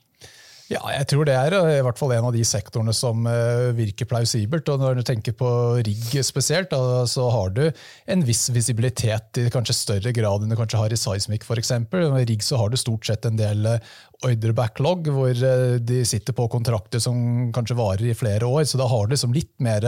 Ja, 0.69 0.84
jeg 0.93 1.08
tror 1.10 1.25
det 1.25 1.34
er 1.34 1.55
i 1.58 1.82
hvert 1.82 1.97
fall 1.97 2.12
en 2.13 2.27
av 2.27 2.36
de 2.36 2.43
sektorene 2.45 2.93
som 2.93 3.25
virker 3.73 4.05
plausibelt. 4.05 4.69
og 4.69 4.84
Når 4.84 4.99
du 4.99 5.03
tenker 5.08 5.34
på 5.34 5.49
rigg 5.82 6.12
spesielt, 6.21 6.75
så 7.10 7.25
har 7.34 7.55
du 7.55 7.63
en 8.05 8.25
viss 8.27 8.43
visibilitet 8.53 9.39
i 9.41 9.47
kanskje 9.49 9.73
større 9.73 10.13
grad 10.13 10.45
enn 10.45 10.53
du 10.53 10.58
kanskje 10.60 10.84
har 10.84 10.93
i 10.93 10.99
seismic 10.99 11.47
f.eks. 11.47 11.73
I 11.73 12.27
rigg 12.29 12.45
så 12.45 12.62
har 12.62 12.69
du 12.69 12.77
stort 12.77 13.10
sett 13.10 13.25
en 13.25 13.41
del 13.41 13.65
ordre 14.25 14.53
backlog, 14.55 15.08
hvor 15.15 15.32
eh, 15.32 15.77
de 15.79 16.01
sitter 16.08 16.36
på 16.36 16.47
kontrakter 16.51 17.01
som 17.03 17.49
kanskje 17.55 17.77
varer 17.79 18.10
i 18.10 18.17
flere 18.17 18.47
år. 18.47 18.65
Så 18.67 18.79
da 18.79 18.88
har 18.91 19.08
du 19.08 19.13
liksom 19.13 19.36
litt 19.36 19.53
mer 19.63 19.86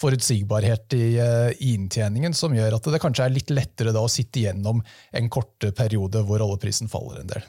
forutsigbarhet 0.00 0.96
i, 0.98 1.06
eh, 1.22 1.48
i, 1.56 1.74
inntjeningen, 1.78 2.36
som 2.36 2.54
gjør 2.56 2.76
at 2.76 2.90
det 2.92 3.00
kanskje 3.02 3.26
er 3.26 3.36
litt 3.36 3.52
lettere 3.54 3.94
å 3.96 4.10
sitte 4.10 4.42
igjennom 4.42 4.82
en 5.16 5.32
kort 5.32 5.70
periode 5.76 6.24
hvor 6.28 6.44
oljeprisen 6.44 6.92
faller 6.92 7.22
en 7.22 7.32
del. 7.32 7.48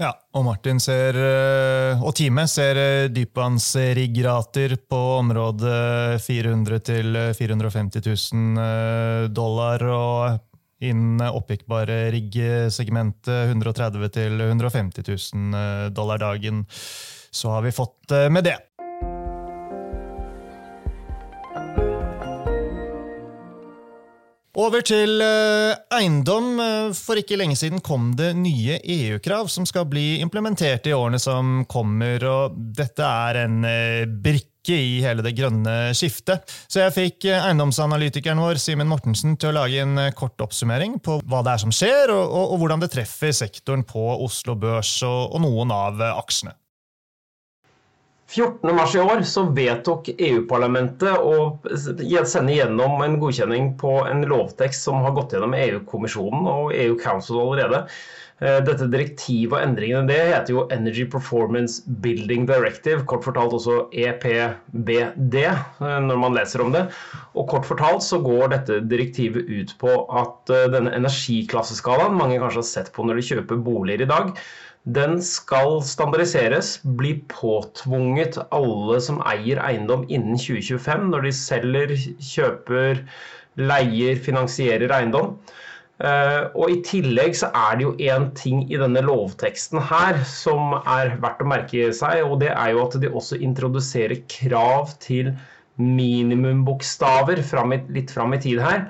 Ja, 0.00 0.10
og 0.34 0.42
Martin 0.42 0.80
ser, 0.82 1.14
eh, 1.14 2.00
og 2.02 2.16
teamet 2.18 2.50
ser 2.50 2.78
dypvannsriggrater 3.14 4.74
på 4.90 5.02
området 5.20 6.22
400 6.24 6.80
000-450 6.88 8.02
000 8.34 9.30
dollar. 9.36 9.86
og 9.86 10.40
Innen 10.84 11.22
oppgikbare 11.22 12.10
riggsegmentet 12.12 13.48
130 13.54 14.10
000-150 14.10 15.06
000 15.34 15.94
dollar 15.94 16.18
dagen. 16.18 16.64
Så 17.34 17.50
har 17.50 17.62
vi 17.62 17.72
fått 17.72 18.10
eh, 18.12 18.28
med 18.30 18.44
det. 18.44 18.58
Over 24.54 24.84
til 24.86 25.18
eh, 25.24 25.74
eiendom. 25.96 26.60
For 26.94 27.18
ikke 27.18 27.38
lenge 27.40 27.56
siden 27.58 27.82
kom 27.82 28.12
det 28.18 28.32
nye 28.38 28.78
EU-krav 28.78 29.50
som 29.50 29.66
skal 29.66 29.88
bli 29.90 30.20
implementert 30.22 30.86
i 30.86 30.94
årene 30.94 31.18
som 31.18 31.64
kommer. 31.66 32.22
og 32.30 32.54
Dette 32.54 33.02
er 33.02 33.40
en 33.42 33.64
eh, 33.66 34.04
brikke 34.06 34.78
i 34.78 35.02
hele 35.02 35.24
det 35.26 35.34
grønne 35.36 35.92
skiftet. 35.96 36.46
Så 36.70 36.84
jeg 36.84 36.94
fikk 36.94 37.28
eh, 37.28 37.42
eiendomsanalytikeren 37.50 38.40
vår 38.40 38.62
Simen 38.62 38.88
Mortensen 38.90 39.34
til 39.34 39.50
å 39.50 39.58
lage 39.58 39.82
en 39.82 39.98
eh, 40.00 40.12
kort 40.16 40.38
oppsummering 40.46 41.00
på 41.04 41.18
hva 41.26 41.42
det 41.42 41.56
er 41.56 41.64
som 41.66 41.74
skjer, 41.74 42.14
og, 42.14 42.22
og, 42.24 42.54
og 42.54 42.62
hvordan 42.62 42.86
det 42.86 42.92
treffer 42.94 43.34
sektoren 43.34 43.82
på 43.88 44.06
Oslo 44.24 44.54
Børs 44.54 45.00
og, 45.02 45.34
og 45.34 45.42
noen 45.44 45.74
av 45.74 45.98
eh, 45.98 46.14
aksjene. 46.22 46.54
14.3 48.34 48.96
i 48.96 49.00
år 49.04 49.22
så 49.30 49.44
vedtok 49.54 50.08
EU-parlamentet 50.16 51.22
å 51.22 51.54
sende 52.26 52.56
gjennom 52.56 52.98
en 53.04 53.20
godkjenning 53.22 53.74
på 53.78 54.00
en 54.08 54.24
lovtekst 54.26 54.88
som 54.88 55.04
har 55.06 55.14
gått 55.14 55.36
gjennom 55.36 55.54
EU-kommisjonen 55.54 56.48
og 56.50 56.74
EU 56.74 56.96
Council 56.98 57.38
allerede. 57.44 57.84
Eh, 58.42 58.58
dette 58.66 58.88
direktivet 58.90 59.54
og 59.54 59.62
endringene 59.62 60.10
det 60.10 60.18
heter 60.32 60.56
jo 60.56 60.64
Energy 60.74 61.04
Performance 61.06 61.84
Building 62.02 62.48
Directive, 62.50 63.04
kort 63.06 63.22
fortalt 63.22 63.54
også 63.54 63.84
EPBD 63.94 65.38
eh, 65.44 65.62
når 65.78 66.18
man 66.18 66.34
leser 66.34 66.64
om 66.64 66.74
det. 66.74 66.88
Og 67.38 67.46
kort 67.52 67.68
fortalt 67.68 68.02
så 68.02 68.18
går 68.24 68.50
dette 68.56 68.80
direktivet 68.90 69.46
ut 69.46 69.76
på 69.78 69.94
at 70.18 70.50
eh, 70.50 70.66
denne 70.74 70.96
energiklasseskalaen 70.98 72.18
mange 72.18 72.42
kanskje 72.42 72.64
har 72.64 72.70
sett 72.72 72.92
på 72.96 73.06
når 73.06 73.22
de 73.22 73.28
kjøper 73.30 73.62
boliger 73.70 74.02
i 74.02 74.10
dag, 74.10 74.34
den 74.84 75.16
skal 75.24 75.78
standardiseres, 75.82 76.76
bli 76.84 77.14
påtvunget 77.32 78.36
alle 78.52 78.98
som 79.00 79.22
eier 79.24 79.60
eiendom 79.64 80.04
innen 80.12 80.36
2025, 80.36 81.06
når 81.08 81.24
de 81.24 81.32
selger, 81.32 81.94
kjøper, 82.20 83.00
leier, 83.56 84.20
finansierer 84.20 84.92
eiendom. 84.92 85.38
Uh, 86.02 86.50
og 86.58 86.72
I 86.72 86.80
tillegg 86.84 87.36
så 87.38 87.52
er 87.54 87.78
det 87.78 87.84
jo 87.86 87.92
én 88.02 88.26
ting 88.34 88.64
i 88.66 88.78
denne 88.80 89.00
lovteksten 89.06 89.78
her 89.78 90.18
som 90.26 90.74
er 90.82 91.14
verdt 91.22 91.44
å 91.44 91.48
merke 91.48 91.92
seg, 91.94 92.24
og 92.26 92.40
det 92.42 92.50
er 92.50 92.74
jo 92.74 92.82
at 92.84 92.98
de 93.00 93.12
også 93.14 93.38
introduserer 93.38 94.18
krav 94.28 94.90
til 95.00 95.30
minimumbokstaver 95.80 97.40
litt 97.94 98.12
fram 98.14 98.34
i 98.34 98.42
tid 98.42 98.60
her. 98.62 98.84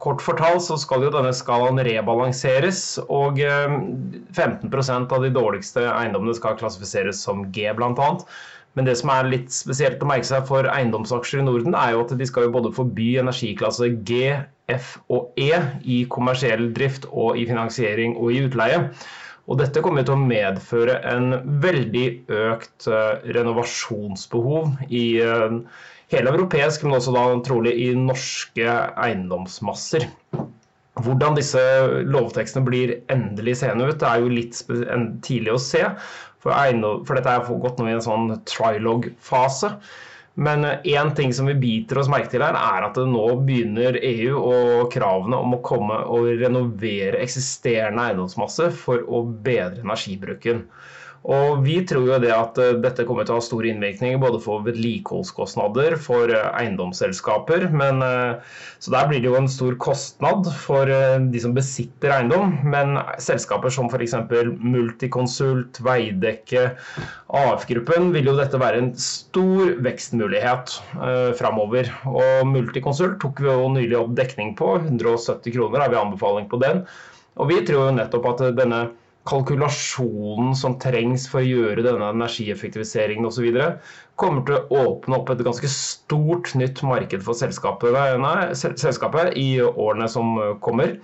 Kort 0.00 0.22
fortalt 0.24 0.64
så 0.64 0.78
skal 0.80 1.04
jo 1.04 1.10
denne 1.12 1.32
skalaen 1.36 1.80
rebalanseres, 1.84 2.84
og 3.12 3.36
15 3.36 4.70
uh, 4.72 5.02
av 5.02 5.26
de 5.26 5.32
dårligste 5.34 5.84
eiendommene 5.92 6.36
skal 6.38 6.56
klassifiseres 6.60 7.20
som 7.26 7.44
G, 7.52 7.66
bl.a. 7.76 8.08
Men 8.78 8.86
det 8.86 8.94
som 9.00 9.10
er 9.12 9.28
litt 9.28 9.50
spesielt 9.52 10.00
å 10.00 10.08
merke 10.08 10.28
seg 10.28 10.46
for 10.48 10.68
eiendomsaksjer 10.70 11.42
i 11.42 11.46
Norden, 11.46 11.74
er 11.76 11.92
jo 11.92 12.04
at 12.04 12.14
de 12.16 12.28
skal 12.28 12.46
jo 12.46 12.54
både 12.54 12.72
forby 12.72 13.10
energiklasse 13.20 13.90
G, 14.06 14.36
F 14.70 14.94
og 15.10 15.34
E 15.40 15.50
i 15.82 16.04
kommersiell 16.12 16.70
drift 16.76 17.08
og 17.10 17.36
i 17.36 17.48
finansiering 17.48 18.14
og 18.16 18.30
i 18.32 18.44
utleie. 18.46 18.84
Og 19.50 19.58
dette 19.58 19.82
kommer 19.82 20.06
til 20.06 20.14
å 20.14 20.22
medføre 20.22 21.00
en 21.10 21.32
veldig 21.64 22.06
økt 22.30 22.86
uh, 22.86 23.18
renovasjonsbehov 23.34 24.76
i 24.94 25.04
uh, 25.26 25.58
hele 26.10 26.32
europeisk, 26.34 26.84
men 26.86 26.98
også 26.98 27.14
da 27.14 27.24
trolig 27.46 27.74
i 27.86 27.90
norske 27.96 28.66
eiendomsmasser. 29.00 30.08
Hvordan 31.00 31.36
disse 31.38 31.60
lovtekstene 32.10 32.66
blir 32.66 32.96
endelig 33.12 33.60
seende 33.62 33.88
ut, 33.92 34.02
er 34.04 34.20
jo 34.20 34.32
litt 34.32 34.58
tidlig 35.24 35.54
å 35.54 35.62
se. 35.62 35.84
For, 36.40 36.52
for 37.06 37.16
dette 37.16 37.34
er 37.34 37.60
gått 37.62 37.80
nå 37.80 37.88
i 37.88 37.96
en 37.96 38.04
sånn 38.04 38.30
trilog-fase. 38.48 39.74
Men 40.40 40.64
én 40.64 41.08
eh, 41.08 41.14
ting 41.18 41.32
som 41.34 41.48
vi 41.50 41.56
biter 41.58 41.98
oss 42.00 42.08
merke 42.08 42.30
til 42.32 42.44
her, 42.44 42.56
er 42.56 42.86
at 42.86 42.96
nå 42.96 43.24
begynner 43.44 43.98
EU 43.98 44.38
og 44.38 44.92
kravene 44.94 45.40
om 45.42 45.56
å 45.56 45.62
komme 45.66 45.98
og 46.06 46.30
renovere 46.40 47.20
eksisterende 47.20 48.06
eiendomsmasse 48.08 48.70
for 48.84 49.02
å 49.04 49.24
bedre 49.26 49.82
energibruken. 49.84 50.64
Og 51.28 51.60
Vi 51.66 51.74
tror 51.84 52.06
jo 52.08 52.18
det 52.22 52.30
at 52.32 52.56
eh, 52.60 52.78
dette 52.80 53.04
kommer 53.04 53.26
til 53.26 53.34
å 53.34 53.40
ha 53.40 53.44
stor 53.44 53.66
innvirkning 53.68 54.16
både 54.22 54.38
for 54.40 54.64
vedlikeholdskostnader 54.64 55.98
for 56.00 56.32
eh, 56.32 56.46
eiendomsselskaper. 56.56 57.66
Men, 57.76 58.00
eh, 58.00 58.54
så 58.80 58.94
Der 58.94 59.10
blir 59.10 59.20
det 59.20 59.28
jo 59.28 59.36
en 59.36 59.50
stor 59.52 59.76
kostnad 59.76 60.48
for 60.62 60.88
de 60.88 61.42
som 61.42 61.52
besitter 61.52 62.14
eiendom. 62.14 62.56
Men 62.64 62.96
selskaper 63.20 63.72
som 63.74 63.90
f.eks. 63.92 64.16
Multiconsult, 64.64 65.82
Veidekke, 65.84 66.70
AF-gruppen 67.36 68.14
vil 68.16 68.32
jo 68.32 68.38
dette 68.38 68.60
være 68.60 68.80
en 68.80 68.90
stor 68.96 69.76
vekstmulighet 69.84 70.72
eh, 70.96 71.30
framover. 71.36 71.92
Og 72.08 72.48
Multiconsult 72.48 73.20
tok 73.20 73.44
vi 73.44 73.52
jo 73.52 73.68
nylig 73.76 74.00
opp 74.00 74.16
dekning 74.16 74.56
på. 74.56 74.78
170 74.80 75.52
kroner 75.52 75.84
har 75.84 75.92
vi 75.92 76.00
anbefaling 76.00 76.48
på 76.48 76.64
den. 76.64 76.86
Og 77.36 77.52
vi 77.52 77.60
tror 77.66 77.90
jo 77.90 77.96
nettopp 78.00 78.32
at 78.32 78.42
denne 78.56 78.86
kalkulasjonen 79.28 80.54
som 80.56 80.78
trengs 80.80 81.26
for 81.28 81.42
å 81.42 81.46
gjøre 81.46 81.84
denne 81.84 82.08
energieffektiviseringen 82.14 83.28
osv. 83.28 83.50
kommer 84.20 84.44
til 84.46 84.56
å 84.56 84.84
åpne 84.86 85.18
opp 85.18 85.32
et 85.32 85.42
ganske 85.44 85.68
stort 85.70 86.54
nytt 86.56 86.80
marked 86.86 87.24
for 87.24 87.36
selskapet, 87.36 89.36
i 89.36 89.48
årene 89.60 90.08
som 90.08 90.38
kommer. 90.64 90.96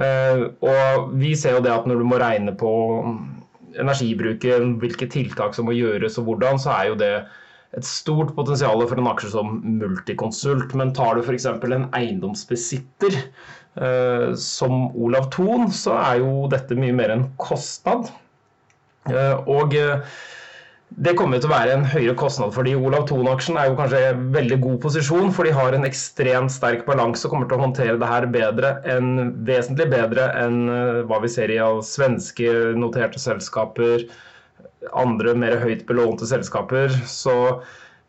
Eh, 0.00 0.46
og 0.64 1.12
vi 1.20 1.34
ser 1.36 1.58
jo 1.58 1.64
det 1.64 1.72
at 1.72 1.88
når 1.88 2.00
du 2.00 2.08
må 2.08 2.20
regne 2.20 2.54
på 2.56 2.70
energibruken, 3.80 4.76
hvilke 4.82 5.08
tiltak 5.10 5.56
som 5.56 5.68
må 5.68 5.76
gjøres 5.76 6.18
og 6.20 6.28
hvordan, 6.28 6.60
så 6.60 6.74
er 6.76 6.90
jo 6.90 6.98
det 7.00 7.14
et 7.78 7.86
stort 7.86 8.32
potensial 8.34 8.82
for 8.82 8.98
en 8.98 9.08
aksje 9.12 9.30
som 9.34 9.60
Multiconsult. 9.78 10.74
Men 10.78 10.94
tar 10.96 11.16
du 11.16 11.22
f.eks. 11.22 11.46
en 11.46 11.88
eiendomsbesitter 11.96 13.20
som 14.36 14.88
Olav 14.98 15.28
Thon, 15.30 15.68
så 15.70 15.94
er 15.94 16.18
jo 16.24 16.48
dette 16.50 16.74
mye 16.76 16.96
mer 16.96 17.12
en 17.14 17.28
kostnad. 17.40 18.10
Eh, 19.08 19.48
og 19.48 19.74
eh, 19.78 20.02
det 21.00 21.14
kommer 21.16 21.40
til 21.40 21.48
å 21.48 21.54
være 21.54 21.74
en 21.76 21.84
høyere 21.86 22.16
kostnad 22.18 22.50
fordi 22.52 22.74
Olav 22.76 23.06
Thon-aksjen 23.08 23.56
er 23.60 23.70
jo 23.70 23.76
kanskje 23.78 24.00
i 24.08 24.16
veldig 24.34 24.58
god 24.64 24.80
posisjon, 24.82 25.30
for 25.34 25.46
de 25.46 25.54
har 25.54 25.76
en 25.76 25.86
ekstremt 25.88 26.52
sterk 26.52 26.82
balanse 26.88 27.24
og 27.26 27.32
kommer 27.32 27.48
til 27.48 27.60
å 27.60 27.64
håndtere 27.64 28.00
det 28.00 28.10
her 28.10 28.26
bedre 28.34 28.74
enn, 28.90 29.30
vesentlig 29.46 29.88
bedre 29.92 30.30
enn 30.42 30.64
eh, 30.68 31.02
hva 31.08 31.22
vi 31.24 31.30
ser 31.32 31.52
i 31.54 31.60
av 31.62 31.80
svenske 31.86 32.74
noterte 32.78 33.22
selskaper 33.22 34.08
andre 34.96 35.34
mer 35.36 35.58
høyt 35.60 35.84
belånte 35.88 36.24
selskaper. 36.28 36.92
Så 37.08 37.34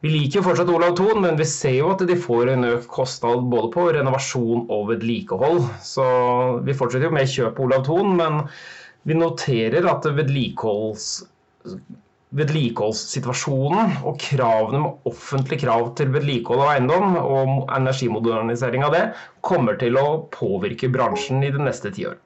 vi 0.01 0.09
liker 0.09 0.39
jo 0.39 0.45
fortsatt 0.47 0.69
Olav 0.73 0.95
Thon, 0.97 1.19
men 1.21 1.37
vi 1.37 1.45
ser 1.45 1.75
jo 1.77 1.91
at 1.93 2.01
de 2.09 2.17
får 2.17 2.49
en 2.55 2.65
økt 2.71 2.87
kostnad 2.89 3.43
både 3.51 3.69
på 3.75 3.85
renovasjon 3.93 4.63
og 4.73 4.87
vedlikehold. 4.89 5.61
Så 5.85 6.05
vi 6.65 6.73
fortsetter 6.77 7.05
jo 7.05 7.13
med 7.13 7.29
kjøp 7.29 7.59
av 7.59 7.67
Olav 7.67 7.85
Thon, 7.85 8.15
men 8.17 8.39
vi 9.05 9.17
noterer 9.17 9.85
at 9.91 10.07
vedlikeholds 10.09 11.11
vedlikeholdssituasjonen 12.31 13.97
og 14.07 14.19
kravene 14.23 14.79
med 14.85 15.07
offentlig 15.09 15.59
krav 15.65 15.89
til 15.99 16.13
vedlikehold 16.13 16.63
av 16.63 16.69
eiendom 16.77 17.17
og 17.19 17.73
energimodernisering 17.75 18.85
av 18.87 18.95
det 18.95 19.01
kommer 19.45 19.75
til 19.81 19.99
å 19.99 20.05
påvirke 20.31 20.89
bransjen 20.93 21.43
i 21.43 21.51
det 21.51 21.61
neste 21.61 21.91
tiåret. 21.91 22.23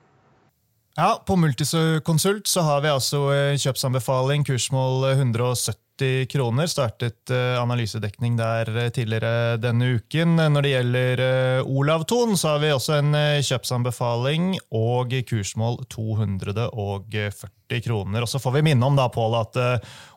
Ja, 0.95 1.17
På 1.27 1.35
Multiconsult 1.35 2.47
så 2.47 2.63
har 2.63 2.85
vi 2.85 2.93
altså 2.93 3.25
eh, 3.33 3.57
kjøpsanbefaling, 3.59 4.45
kursmål 4.47 5.09
170 5.17 5.84
kroner. 6.29 6.67
Startet 6.67 7.29
eh, 7.29 7.61
analysedekning 7.61 8.37
der 8.37 8.69
eh, 8.77 8.89
tidligere 8.89 9.57
denne 9.57 9.95
uken. 9.97 10.35
Når 10.35 10.65
det 10.65 10.71
gjelder 10.71 11.23
Olav 11.65 12.05
Thon, 12.09 12.37
så 12.37 12.55
har 12.55 12.63
vi 12.63 12.71
også 12.73 12.99
en 12.99 13.17
kjøpsanbefaling 13.45 14.53
og 14.75 15.15
kursmål 15.29 15.81
240 15.89 17.83
kroner. 17.85 18.25
Og 18.25 18.29
så 18.29 18.41
får 18.41 18.57
vi 18.57 18.65
minne 18.69 18.85
om 18.85 18.97
da, 18.99 19.09
Paul, 19.13 19.37
at 19.39 19.59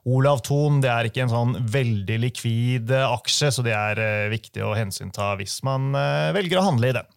Olav 0.09 0.43
Thon 0.47 0.83
det 0.85 0.93
er 0.93 1.09
ikke 1.09 1.25
en 1.27 1.33
sånn 1.33 1.57
veldig 1.73 2.21
likvid 2.27 2.93
aksje, 2.99 3.53
så 3.55 3.65
det 3.67 3.75
er 3.77 4.29
viktig 4.33 4.65
å 4.65 4.77
hensynta 4.77 5.35
hvis 5.41 5.61
man 5.67 5.93
velger 6.37 6.61
å 6.61 6.69
handle 6.71 6.91
i 6.91 6.97
den. 7.01 7.11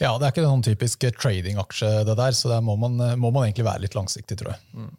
Ja, 0.00 0.12
det 0.18 0.26
er 0.26 0.34
ikke 0.34 0.44
noen 0.44 0.64
typisk 0.64 1.06
trading-aksje, 1.20 1.90
det 2.04 2.16
der, 2.18 2.36
så 2.36 2.50
der 2.52 2.64
må 2.64 2.76
man, 2.80 2.98
må 3.16 3.30
man, 3.30 3.46
egentlig 3.46 3.64
være 3.68 3.86
litt 3.86 3.96
langsiktig, 3.96 4.36
tror 4.40 4.52
jeg. 4.52 4.64
Mm. 4.76 4.94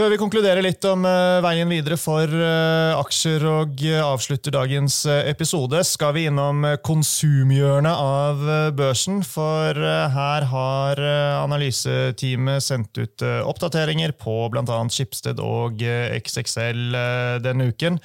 Før 0.00 0.14
vi 0.14 0.16
konkluderer 0.16 0.64
litt 0.64 0.80
om 0.88 1.02
uh, 1.04 1.42
veien 1.44 1.68
videre 1.68 1.98
for 2.00 2.24
uh, 2.24 2.96
aksjer 2.96 3.42
og 3.44 3.82
uh, 3.84 3.98
avslutter 4.06 4.54
dagens 4.54 5.02
episode, 5.28 5.82
skal 5.84 6.14
vi 6.16 6.22
innom 6.30 6.64
konsumhjørnet 6.80 7.92
av 7.92 8.40
børsen. 8.78 9.20
For 9.28 9.76
her 9.76 10.46
har 10.54 11.04
analyseteamet 11.42 12.64
sendt 12.64 12.96
ut 12.96 13.26
oppdateringer 13.44 14.16
på 14.16 14.38
bl.a. 14.54 14.80
Schibsted 14.88 15.44
og 15.44 15.84
XXL 15.84 16.96
denne 17.44 17.68
uken. 17.68 18.00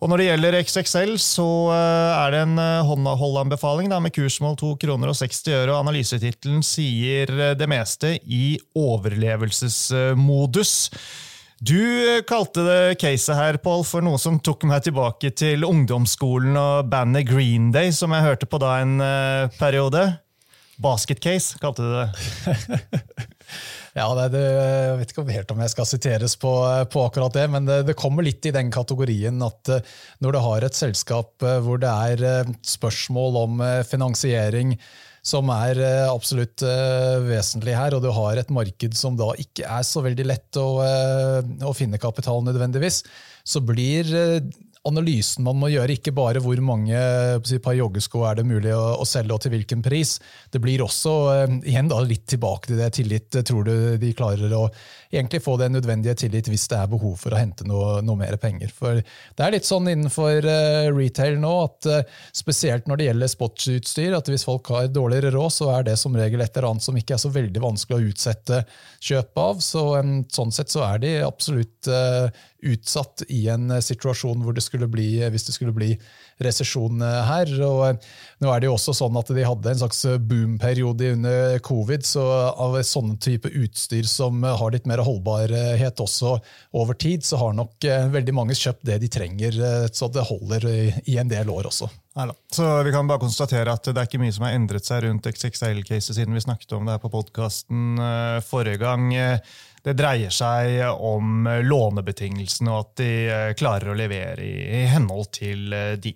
Og 0.00 0.08
Når 0.08 0.16
det 0.16 0.30
gjelder 0.30 0.54
XXL, 0.64 1.18
så 1.20 1.44
eh, 1.74 2.22
er 2.22 2.30
det 2.32 2.38
en 2.46 2.58
eh, 2.60 2.84
håndholdanbefaling 2.88 3.88
med 3.92 4.14
kursmål 4.16 4.56
2 4.56 4.80
kroner 4.80 5.08
og 5.12 5.16
60 5.18 5.52
øre. 5.58 5.76
Analysetittelen 5.76 6.62
sier 6.64 7.28
eh, 7.34 7.52
det 7.52 7.68
meste 7.68 8.16
i 8.24 8.56
overlevelsesmodus. 8.72 10.88
Du 11.60 12.22
kalte 12.24 12.64
det 12.64 13.00
caset 13.02 13.36
her, 13.36 13.58
Paul, 13.60 13.84
for 13.84 14.00
noe 14.00 14.16
som 14.20 14.38
tok 14.40 14.64
meg 14.68 14.86
tilbake 14.86 15.28
til 15.36 15.66
ungdomsskolen 15.68 16.56
og 16.56 16.88
bandet 16.88 17.28
Green 17.28 17.68
Day, 17.74 17.92
som 17.92 18.16
jeg 18.16 18.24
hørte 18.24 18.48
på 18.48 18.60
da 18.62 18.78
en 18.80 18.96
periode. 19.58 20.06
Basketcase, 20.80 21.60
kalte 21.60 21.84
du 21.84 21.92
det. 21.98 22.08
Ja, 23.90 24.06
det, 24.14 24.28
det, 24.36 24.40
Jeg 24.46 24.98
vet 25.00 25.12
ikke 25.12 25.24
helt 25.34 25.52
om 25.54 25.62
jeg 25.64 25.72
skal 25.72 25.88
siteres 25.88 26.36
på, 26.38 26.50
på 26.92 27.04
akkurat 27.08 27.34
det, 27.34 27.46
men 27.50 27.66
det, 27.66 27.80
det, 27.88 27.98
kommer 27.98 28.22
litt 28.26 28.46
i 28.46 28.54
den 28.54 28.70
kategorien 28.72 29.42
at 29.42 29.72
eh, 29.74 29.94
når 30.22 30.36
du 30.36 30.40
har 30.44 30.66
et 30.66 30.78
selskap 30.78 31.42
eh, 31.42 31.58
hvor 31.64 31.80
det 31.82 31.90
er 31.90 32.22
eh, 32.28 32.52
spørsmål 32.66 33.40
om 33.40 33.64
finansiering 33.88 34.76
som 35.26 35.50
er 35.52 35.78
absolutt 36.08 36.62
vesentlig 37.26 37.74
her, 37.76 37.96
og 37.96 38.04
du 38.04 38.08
har 38.14 38.40
et 38.40 38.52
marked 38.54 38.96
som 38.96 39.18
da 39.18 39.30
ikke 39.40 39.66
er 39.68 39.84
så 39.84 40.00
veldig 40.04 40.26
lett 40.26 40.58
å, 40.60 40.68
å 40.80 41.72
finne 41.76 42.00
kapital 42.00 42.40
nødvendigvis, 42.46 43.02
så 43.44 43.60
blir 43.64 44.08
analysen 44.88 45.44
man 45.44 45.58
må 45.60 45.68
gjøre, 45.68 45.92
ikke 45.98 46.12
bare 46.16 46.40
hvor 46.40 46.60
mange 46.64 46.96
si, 47.44 47.58
par 47.60 47.76
joggesko 47.76 48.22
er 48.24 48.38
det 48.38 48.46
mulig 48.48 48.72
å, 48.72 48.96
å, 49.02 49.04
selge, 49.08 49.34
og 49.34 49.42
til 49.44 49.52
hvilken 49.52 49.82
pris. 49.84 50.14
Det 50.52 50.60
blir 50.62 50.80
også 50.84 51.14
eh, 51.34 51.56
igjen 51.68 51.90
da, 51.90 51.98
litt 52.04 52.24
tilbake 52.32 52.70
til 52.70 52.80
det 52.80 52.88
tillit. 52.96 53.40
Tror 53.46 53.66
du 53.66 53.74
de 54.00 54.12
klarer 54.16 54.54
å 54.56 54.62
egentlig 55.12 55.42
få 55.44 55.58
den 55.60 55.76
nødvendige 55.76 56.16
tillit 56.22 56.48
hvis 56.48 56.64
det 56.72 56.78
er 56.80 56.92
behov 56.92 57.18
for 57.20 57.36
å 57.36 57.40
hente 57.40 57.66
noe, 57.68 57.98
noe 58.06 58.20
mer 58.22 58.38
penger? 58.40 58.72
For 58.72 59.02
Det 59.02 59.44
er 59.44 59.54
litt 59.56 59.68
sånn 59.68 59.90
innenfor 59.90 60.48
uh, 60.48 60.88
retail 60.96 61.36
nå 61.42 61.52
at 61.66 61.90
spesielt 62.36 62.88
når 62.88 63.00
det 63.00 63.08
gjelder 63.10 63.32
sportsutstyr, 63.34 64.16
at 64.16 64.30
hvis 64.32 64.46
folk 64.48 64.72
har 64.72 64.88
dårligere 64.88 65.34
råd, 65.34 65.52
så 65.54 65.70
er 65.74 65.88
det 65.90 65.98
som 66.00 66.16
regel 66.16 66.40
et 66.40 66.56
eller 66.56 66.70
annet 66.70 66.86
som 66.86 66.96
ikke 66.96 67.18
er 67.18 67.22
så 67.22 67.32
veldig 67.34 67.62
vanskelig 67.62 67.98
å 67.98 68.12
utsette 68.14 68.62
kjøp 69.10 69.44
av. 69.44 69.60
Så 69.64 69.84
sånn 70.32 70.54
sett 70.54 70.72
så 70.72 70.86
er 70.86 71.02
de 71.04 71.14
absolutt 71.26 71.90
utsatt 72.62 73.22
i 73.28 73.48
en 73.48 73.70
eh, 73.70 73.82
situasjon 73.84 74.42
hvor 74.44 74.56
det 74.56 74.64
skulle 74.64 74.88
bli, 74.90 75.20
eh, 75.22 75.30
hvis 75.32 75.46
det 75.48 75.54
skulle 75.56 75.74
bli 75.76 75.90
resesjon 76.42 77.02
eh, 77.04 77.20
her. 77.28 77.52
Og 77.66 78.04
nå 78.42 78.52
er 78.52 78.60
det 78.60 78.68
jo 78.70 78.76
også 78.76 78.94
sånn 78.96 79.18
at 79.20 79.32
De 79.36 79.46
hadde 79.46 79.72
en 79.72 79.80
slags 79.82 80.02
boomperiode 80.26 81.12
under 81.14 81.58
covid, 81.66 82.06
så 82.06 82.24
av 82.50 82.78
sånne 82.86 83.18
type 83.22 83.50
utstyr 83.62 84.08
som 84.08 84.42
har 84.44 84.74
litt 84.74 84.88
mer 84.88 85.02
holdbarhet 85.04 86.00
også 86.00 86.36
over 86.76 86.96
tid, 86.98 87.24
så 87.26 87.40
har 87.40 87.56
nok 87.56 87.84
veldig 88.12 88.34
mange 88.36 88.56
kjøpt 88.56 88.86
det 88.88 89.00
de 89.02 89.10
trenger, 89.12 89.56
så 89.92 90.08
det 90.12 90.24
holder 90.28 90.66
i 91.04 91.16
en 91.20 91.30
del 91.30 91.50
år 91.52 91.68
også. 91.70 91.90
Så 92.52 92.66
Vi 92.82 92.92
kan 92.92 93.08
bare 93.08 93.22
konstatere 93.22 93.72
at 93.72 93.86
det 93.86 93.96
er 93.96 94.08
ikke 94.08 94.20
mye 94.22 94.34
som 94.34 94.44
har 94.46 94.56
endret 94.56 94.88
seg 94.88 95.04
rundt 95.04 95.28
XXL-caset 95.30 96.16
siden 96.16 96.36
vi 96.36 96.42
snakket 96.42 96.74
om 96.76 96.88
det 96.88 96.96
her 96.96 97.02
på 97.02 97.12
podkasten 97.12 98.00
forrige 98.48 98.80
gang. 98.82 99.12
Det 99.80 99.94
dreier 99.96 100.32
seg 100.34 100.82
om 100.92 101.46
lånebetingelsene 101.64 102.72
og 102.72 102.80
at 102.82 103.00
de 103.00 103.10
eh, 103.32 103.52
klarer 103.56 103.92
å 103.92 103.96
levere 103.96 104.44
i 104.44 104.84
henhold 104.90 105.30
til 105.38 105.72
eh, 105.72 105.94
de. 106.00 106.12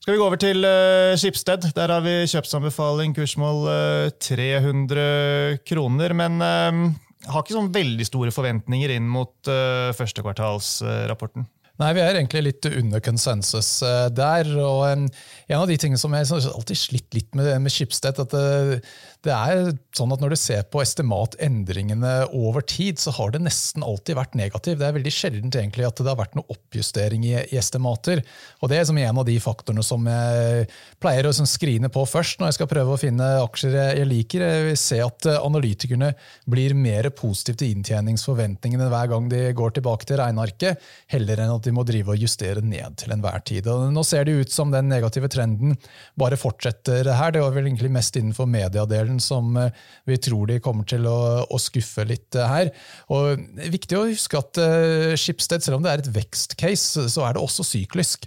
Skal 0.00 0.14
vi 0.14 0.20
gå 0.20 0.26
over 0.26 0.40
til 0.40 0.62
uh, 0.64 1.18
Skipsted. 1.18 1.66
Der 1.76 1.92
har 1.92 2.04
vi 2.04 2.22
kjøpsanbefaling, 2.30 3.12
kursmål 3.16 3.66
300 4.22 5.60
kroner. 5.68 6.14
Men 6.16 6.40
har 6.40 7.42
ikke 7.42 7.56
sånn 7.58 7.72
veldig 7.74 8.06
store 8.08 8.32
forventninger 8.32 8.94
inn 8.94 9.08
mot 9.10 9.50
førstekvartalsrapporten. 9.98 11.44
Nei, 11.80 11.90
vi 11.96 12.02
er 12.02 12.16
egentlig 12.16 12.42
litt 12.46 12.70
under 12.70 13.04
konsensus 13.04 13.68
der. 14.16 14.48
og 14.56 14.80
En 14.88 15.06
av 15.58 15.68
de 15.68 15.76
tingene 15.80 16.00
som 16.00 16.16
jeg 16.16 16.32
alltid 16.32 16.80
slitt 16.80 17.16
litt 17.16 17.36
med, 17.36 17.52
med 17.60 17.72
Schibsted, 17.72 18.24
at 18.24 18.32
det, 18.32 18.80
det 19.26 19.32
er 19.34 19.72
sånn 19.96 20.12
at 20.14 20.22
Når 20.22 20.32
du 20.32 20.38
ser 20.38 20.62
på 20.70 20.80
estimatendringene 20.80 22.30
over 22.36 22.62
tid, 22.64 22.96
så 23.00 23.12
har 23.16 23.32
det 23.34 23.42
nesten 23.42 23.84
alltid 23.84 24.16
vært 24.16 24.36
negativ. 24.38 24.78
Det 24.80 24.86
er 24.86 24.94
veldig 24.96 25.12
sjeldent 25.12 25.56
egentlig 25.58 25.84
at 25.84 25.98
det 26.00 26.08
har 26.08 26.16
vært 26.16 26.36
noe 26.38 26.48
oppjustering 26.54 27.26
i, 27.28 27.34
i 27.50 27.58
estimater. 27.60 28.22
Og 28.62 28.70
Det 28.70 28.78
er 28.78 28.86
som 28.88 29.00
en 29.00 29.20
av 29.20 29.26
de 29.28 29.34
faktorene 29.42 29.84
som 29.84 30.06
jeg 30.08 30.68
pleier 31.02 31.28
å 31.28 31.34
skrine 31.34 31.90
på 31.92 32.04
først 32.08 32.40
når 32.40 32.50
jeg 32.50 32.58
skal 32.60 32.70
prøve 32.70 32.94
å 32.94 33.00
finne 33.00 33.26
aksjer 33.42 33.76
jeg 33.98 34.08
liker. 34.08 34.44
Jeg 34.46 34.68
vil 34.70 34.80
se 34.80 35.00
at 35.04 35.28
analytikerne 35.34 36.12
blir 36.50 36.76
mer 36.78 37.10
positive 37.16 37.60
til 37.60 37.74
inntjeningsforventningene 37.74 38.88
hver 38.92 39.12
gang 39.12 39.28
de 39.32 39.42
går 39.56 39.76
tilbake 39.76 40.08
til 40.08 40.20
regnearket, 40.22 40.80
heller 41.12 41.44
enn 41.44 41.54
at 41.56 41.66
de 41.66 41.74
må 41.76 41.84
drive 41.88 42.14
og 42.14 42.24
justere 42.24 42.64
ned 42.64 42.96
til 43.02 43.12
enhver 43.16 43.42
tid. 43.44 43.68
Og 43.68 43.90
nå 43.92 44.06
ser 44.06 44.24
det 44.28 44.38
ut 44.40 44.54
som 44.54 44.72
den 44.72 44.88
negative 44.92 45.28
trenden 45.32 45.76
bare 46.20 46.40
fortsetter 46.40 47.10
her. 47.10 47.34
Det 47.34 47.44
var 47.44 47.52
vel 47.56 47.68
egentlig 47.68 47.92
mest 47.92 48.16
innenfor 48.16 48.48
mediedelen 48.48 49.09
delen 49.10 49.20
som 49.20 49.56
eh, 49.56 49.72
vi 50.06 50.18
tror 50.18 50.46
de 50.46 50.60
kommer 50.60 50.84
til 50.84 51.06
å, 51.06 51.46
å 51.48 51.58
skuffe 51.58 52.06
litt 52.06 52.34
eh, 52.34 52.46
her. 52.46 52.70
Og 53.10 53.40
Viktig 53.70 53.98
å 53.98 54.06
huske 54.08 54.38
at 54.38 54.58
uh, 54.58 55.16
Schibsted, 55.18 55.62
selv 55.62 55.78
om 55.78 55.84
det 55.84 55.92
er 55.92 56.02
et 56.02 56.14
vekstcase, 56.14 57.08
så 57.10 57.26
er 57.26 57.34
det 57.34 57.42
også 57.42 57.66
syklisk. 57.66 58.26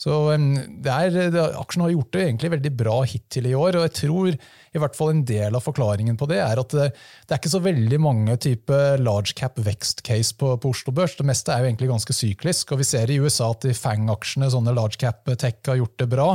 Så 0.00 0.10
er, 0.34 1.14
Aksjen 1.54 1.84
har 1.84 1.92
gjort 1.92 2.12
det 2.16 2.24
egentlig 2.24 2.50
veldig 2.56 2.72
bra 2.74 2.96
hittil 3.06 3.46
i 3.46 3.54
år, 3.54 3.78
og 3.78 3.84
jeg 3.86 3.94
tror 4.00 4.30
i 4.34 4.80
hvert 4.82 4.96
fall 4.98 5.12
en 5.12 5.22
del 5.26 5.54
av 5.54 5.62
forklaringen 5.62 6.18
på 6.18 6.26
det 6.26 6.40
er 6.42 6.58
at 6.58 6.74
det, 6.74 6.88
det 7.22 7.36
er 7.36 7.38
ikke 7.38 7.52
så 7.52 7.62
veldig 7.62 8.00
mange 8.02 8.34
type 8.42 8.80
large 8.98 9.36
cap 9.38 9.60
vekstcase 9.62 10.34
på, 10.40 10.50
på 10.58 10.74
Oslo 10.74 10.94
Børs. 10.94 11.14
Det 11.14 11.26
meste 11.28 11.54
er 11.54 11.62
jo 11.62 11.70
egentlig 11.70 11.92
ganske 11.92 12.16
syklisk, 12.16 12.74
og 12.74 12.82
vi 12.82 12.90
ser 12.90 13.10
i 13.10 13.20
USA 13.22 13.52
at 13.54 13.66
de 13.68 13.74
FANG-aksjene, 13.78 14.50
sånne 14.50 14.74
large 14.74 14.98
cap 15.00 15.22
tech, 15.38 15.62
har 15.70 15.78
gjort 15.78 15.98
det 16.02 16.10
bra. 16.10 16.30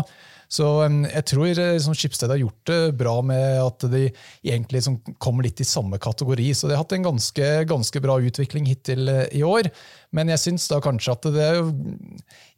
Så 0.50 0.66
jeg 0.82 1.26
tror 1.30 1.52
liksom, 1.54 1.94
Schibsted 1.94 2.32
har 2.34 2.40
gjort 2.42 2.64
det 2.66 2.80
bra 2.98 3.20
med 3.22 3.60
at 3.62 3.84
de 3.92 4.08
egentlig 4.08 4.80
liksom, 4.80 4.98
kommer 5.22 5.46
litt 5.46 5.62
i 5.62 5.68
samme 5.68 6.00
kategori. 6.02 6.48
Så 6.58 6.66
de 6.66 6.74
har 6.74 6.82
hatt 6.82 6.96
en 6.98 7.06
ganske, 7.06 7.50
ganske 7.70 8.02
bra 8.02 8.16
utvikling 8.18 8.66
hittil 8.66 9.12
eh, 9.14 9.28
i 9.38 9.44
år. 9.46 9.70
Men 10.18 10.32
jeg 10.34 10.42
syns 10.42 10.66
kanskje 10.82 11.14
at 11.14 11.28
det 11.36 11.46
er 11.46 11.60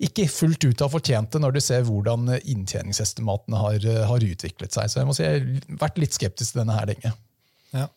ikke 0.07 0.29
fullt 0.31 0.69
ut 0.69 0.85
har 0.85 0.93
fortjent 0.93 1.35
det, 1.35 1.41
når 1.43 1.57
du 1.57 1.59
ser 1.63 1.83
hvordan 1.83 2.31
inntjeningsestimatene 2.39 3.59
har, 3.59 3.89
har 4.07 4.23
utviklet 4.23 4.71
seg. 4.71 4.87
Så 4.87 5.01
jeg 5.01 5.09
må 5.09 5.17
si 5.17 5.27
jeg 5.27 5.41
har 5.41 5.81
vært 5.83 5.99
litt 5.99 6.15
skeptisk 6.15 6.55
til 6.55 6.63
denne 6.63 6.79
her 6.79 6.87
lenge. 6.93 7.11
Ja. 7.75 7.89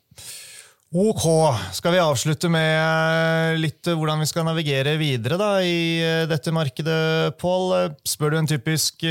Ok, 0.93 1.25
skal 1.73 1.95
vi 1.97 1.99
avslutte 1.99 2.47
med 2.53 2.69
eh, 2.77 3.57
litt 3.59 3.89
eh, 3.89 3.97
hvordan 3.99 4.21
vi 4.21 4.29
skal 4.29 4.45
navigere 4.47 4.93
videre 5.01 5.39
da, 5.41 5.49
i 5.65 5.97
eh, 5.99 6.27
dette 6.31 6.53
markedet, 6.55 7.35
Pål? 7.41 7.97
Spør 8.07 8.35
du 8.35 8.39
en 8.39 8.51
typisk 8.51 9.03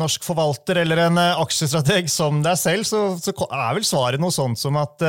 norsk 0.00 0.24
forvalter 0.24 0.80
eller 0.82 1.04
en 1.04 1.20
aksjestrateg 1.20 2.08
som 2.10 2.40
deg 2.42 2.58
selv, 2.58 2.88
så, 2.88 3.02
så, 3.22 3.36
er 3.52 3.76
vel 3.76 3.86
svaret 3.86 4.22
noe 4.22 4.34
sånt 4.34 4.58
som 4.58 4.80
at 4.80 5.04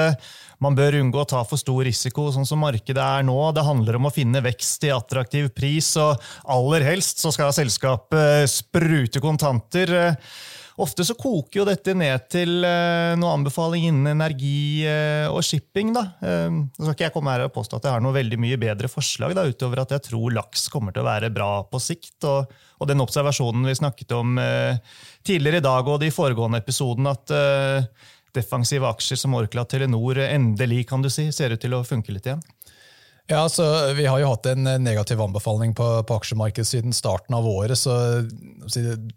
man 0.61 0.78
bør 0.78 0.99
unngå 0.99 1.24
å 1.24 1.30
ta 1.32 1.41
for 1.47 1.57
stor 1.57 1.82
risiko, 1.88 2.28
sånn 2.36 2.45
som 2.45 2.61
markedet 2.61 3.01
er 3.01 3.26
nå. 3.26 3.39
Det 3.55 3.65
handler 3.65 3.97
om 3.97 4.11
å 4.11 4.13
finne 4.13 4.43
vekst 4.43 4.86
i 4.86 4.93
attraktiv 4.93 5.49
pris, 5.55 5.95
og 5.97 6.20
aller 6.51 6.86
helst 6.91 7.24
så 7.24 7.32
skal 7.34 7.55
selskapet 7.55 8.51
sprute 8.51 9.24
kontanter. 9.24 9.95
Ofte 10.80 11.04
så 11.04 11.16
koker 11.20 11.60
jo 11.60 11.66
dette 11.68 11.92
ned 11.98 12.28
til 12.32 12.64
uh, 12.64 13.12
noe 13.20 13.34
anbefaling 13.36 13.90
innen 13.90 14.14
energi 14.14 14.86
uh, 14.88 15.28
og 15.28 15.42
shipping. 15.44 15.92
da. 15.96 16.06
Uh, 16.24 16.62
så 16.78 16.86
skal 16.86 16.94
ikke 16.96 17.06
jeg 17.10 17.16
komme 17.18 17.34
her 17.34 17.44
og 17.44 17.54
påstå 17.56 17.80
at 17.80 17.88
jeg 17.90 17.98
har 17.98 18.06
noe 18.06 18.16
veldig 18.16 18.40
mye 18.40 18.60
bedre 18.62 18.92
forslag, 18.92 19.36
da, 19.36 19.44
utover 19.50 19.84
at 19.84 19.92
jeg 19.98 20.06
tror 20.08 20.38
laks 20.38 20.70
kommer 20.72 20.96
til 20.96 21.04
å 21.04 21.10
være 21.10 21.34
bra 21.36 21.52
på 21.68 21.84
sikt. 21.84 22.16
Og, 22.30 22.56
og 22.80 22.92
den 22.92 23.04
observasjonen 23.04 23.68
vi 23.68 23.76
snakket 23.76 24.16
om 24.16 24.40
tidligere 25.28 25.60
i 25.60 25.68
dag 25.68 25.92
og 25.92 26.00
de 26.00 26.14
foregående 26.16 26.62
episodene, 26.64 27.12
at 27.12 27.34
defensive 28.36 28.88
aksjer 28.88 29.20
som 29.20 29.36
Orkla 29.36 29.66
Telenor 29.68 30.22
endelig 30.30 30.86
kan 30.88 31.04
du 31.04 31.10
si, 31.12 31.28
ser 31.36 31.52
ut 31.52 31.60
til 31.60 31.76
å 31.76 31.84
funke 31.84 32.16
litt 32.16 32.30
igjen. 32.30 32.44
Ja, 33.30 33.44
så 33.52 33.66
Vi 33.98 34.08
har 34.08 34.22
jo 34.22 34.32
hatt 34.32 34.48
en 34.54 34.64
negativ 34.82 35.20
anbefaling 35.22 35.76
på, 35.76 35.90
på 36.08 36.22
aksjemarkedet 36.22 36.72
siden 36.72 36.96
starten 36.96 37.36
av 37.36 37.48
året. 37.50 37.78
så 37.78 38.24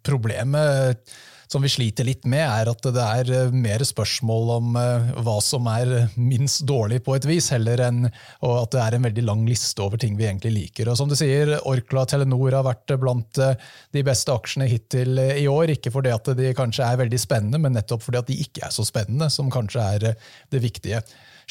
Problemet 0.03 1.15
som 1.53 1.63
vi 1.63 1.69
sliter 1.69 2.07
litt 2.09 2.25
med, 2.29 2.43
er 2.43 2.71
at 2.71 2.87
det 2.95 3.03
er 3.03 3.31
eh, 3.37 3.55
mer 3.55 3.83
spørsmål 3.85 4.53
om 4.57 4.77
eh, 4.81 5.11
hva 5.25 5.37
som 5.45 5.67
er 5.71 6.09
minst 6.17 6.65
dårlig 6.69 7.03
på 7.05 7.17
et 7.17 7.27
vis, 7.29 7.51
heller 7.53 7.83
enn 7.85 8.07
at 8.09 8.73
det 8.73 8.81
er 8.81 8.97
en 8.97 9.07
veldig 9.09 9.25
lang 9.27 9.45
liste 9.49 9.83
over 9.85 10.01
ting 10.01 10.17
vi 10.19 10.29
egentlig 10.29 10.55
liker. 10.57 10.89
Og 10.93 10.99
som 10.99 11.11
du 11.11 11.17
sier, 11.19 11.55
Orkla 11.69 12.07
Telenor 12.09 12.57
har 12.57 12.67
vært 12.67 12.95
blant 13.03 13.43
eh, 13.43 13.59
de 13.93 14.05
beste 14.07 14.33
aksjene 14.33 14.71
hittil 14.71 15.21
i 15.21 15.45
år. 15.51 15.75
Ikke 15.77 15.93
fordi 15.95 16.15
at 16.15 16.33
de 16.39 16.55
kanskje 16.57 16.89
er 16.89 17.03
veldig 17.05 17.21
spennende, 17.21 17.61
men 17.63 17.77
nettopp 17.77 18.07
fordi 18.07 18.23
at 18.23 18.33
de 18.33 18.41
ikke 18.47 18.65
er 18.67 18.75
så 18.75 18.87
spennende, 18.89 19.29
som 19.33 19.53
kanskje 19.53 19.85
er 19.99 20.09
det 20.53 20.65
viktige. 20.65 21.03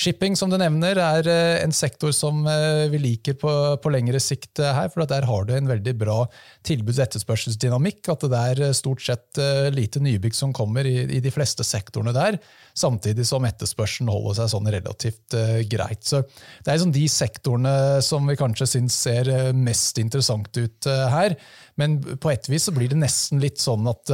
Shipping 0.02 0.34
som 0.40 0.50
du 0.50 0.58
nevner, 0.58 0.98
er 0.98 1.28
eh, 1.30 1.60
en 1.62 1.74
sektor 1.76 2.14
som 2.16 2.40
eh, 2.50 2.88
vi 2.90 2.98
liker 3.04 3.36
på, 3.38 3.52
på 3.84 3.92
lengre 3.94 4.18
sikt 4.24 4.58
eh, 4.58 4.74
her. 4.74 4.90
for 4.90 5.06
Der 5.06 5.28
har 5.30 5.46
du 5.46 5.54
en 5.54 5.70
veldig 5.70 5.94
bra 6.00 6.24
tilbuds- 6.66 6.98
og 6.98 7.06
etterspørselsdynamikk. 7.06 8.10
At 8.10 8.26
det 8.32 8.40
er 8.42 8.78
stort 8.78 9.04
sett 9.06 9.42
lite 9.76 10.02
nybygg 10.02 10.34
som 10.38 10.56
kommer 10.58 10.90
i, 10.90 11.04
i, 11.06 11.22
de 11.22 11.34
fleste 11.34 11.66
sektorene 11.68 12.16
der. 12.18 12.40
Samtidig 12.78 13.26
som 13.28 13.46
etterspørselen 13.48 14.12
holder 14.12 14.40
seg 14.40 14.52
sånn 14.54 14.70
relativt 14.74 15.36
greit. 15.72 16.04
Så 16.08 16.22
Det 16.22 16.70
er 16.70 16.78
liksom 16.78 16.94
de 16.96 17.06
sektorene 17.12 17.76
som 18.06 18.28
vi 18.28 18.38
kanskje 18.40 18.70
syns 18.76 18.98
ser 18.98 19.30
mest 19.58 20.00
interessant 20.02 20.50
ut 20.58 20.88
her. 20.88 21.36
Men 21.80 21.98
på 22.02 22.32
et 22.32 22.50
vis 22.52 22.68
så 22.68 22.74
blir 22.76 22.92
det 22.92 23.00
nesten 23.00 23.42
litt 23.42 23.62
sånn 23.62 23.88
at 23.90 24.12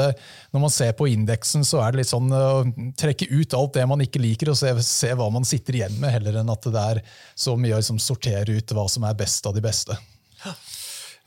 når 0.53 0.64
man 0.64 0.74
ser 0.74 0.93
på 0.97 1.10
indeksen, 1.12 1.66
så 1.68 1.82
er 1.84 1.93
det 1.93 2.03
litt 2.03 2.12
sånn 2.12 2.32
å 2.34 2.64
trekke 2.99 3.30
ut 3.34 3.55
alt 3.58 3.78
det 3.78 3.86
man 3.89 4.03
ikke 4.03 4.22
liker, 4.24 4.51
og 4.53 4.60
se, 4.60 4.74
se, 4.86 5.14
hva 5.18 5.30
man 5.34 5.47
sitter 5.47 5.80
igjen 5.80 5.99
med, 6.01 6.14
heller 6.18 6.41
enn 6.41 6.53
at 6.53 6.70
det 6.72 6.84
er 6.93 7.03
så 7.36 7.58
mye 7.60 7.76
å 7.76 7.82
liksom, 7.82 8.01
sortere 8.01 8.58
ut 8.58 8.76
hva 8.76 8.88
som 8.91 9.08
er 9.08 9.18
best 9.18 9.49
av 9.49 9.58
de 9.58 9.64
beste. 9.66 9.97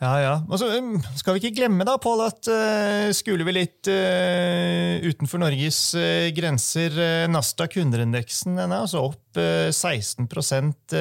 Ja, 0.00 0.14
ja. 0.16 0.36
Og 0.48 0.56
så 0.56 0.70
um, 0.80 0.94
skal 1.12 1.36
vi 1.36 1.42
ikke 1.42 1.58
glemme 1.58 1.84
da, 1.84 1.98
Paul, 2.00 2.22
at 2.24 2.48
uh, 2.48 3.10
skulle 3.12 3.44
vi 3.44 3.52
litt 3.52 3.90
uh, 3.92 4.96
utenfor 5.04 5.42
Norges 5.42 5.80
uh, 5.92 6.30
grenser 6.32 6.96
Nasdaq 7.28 7.76
100-indeksen 7.76 8.56
er 8.56 8.72
altså 8.78 9.04
opp 9.10 9.36
16% 9.36 10.94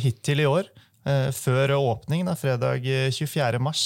hittil 0.00 0.40
i 0.40 0.46
år. 0.48 0.70
Før 1.34 1.72
åpning, 1.76 2.22
da, 2.28 2.32
fredag 2.38 2.84
24. 3.12 3.60
mars. 3.62 3.82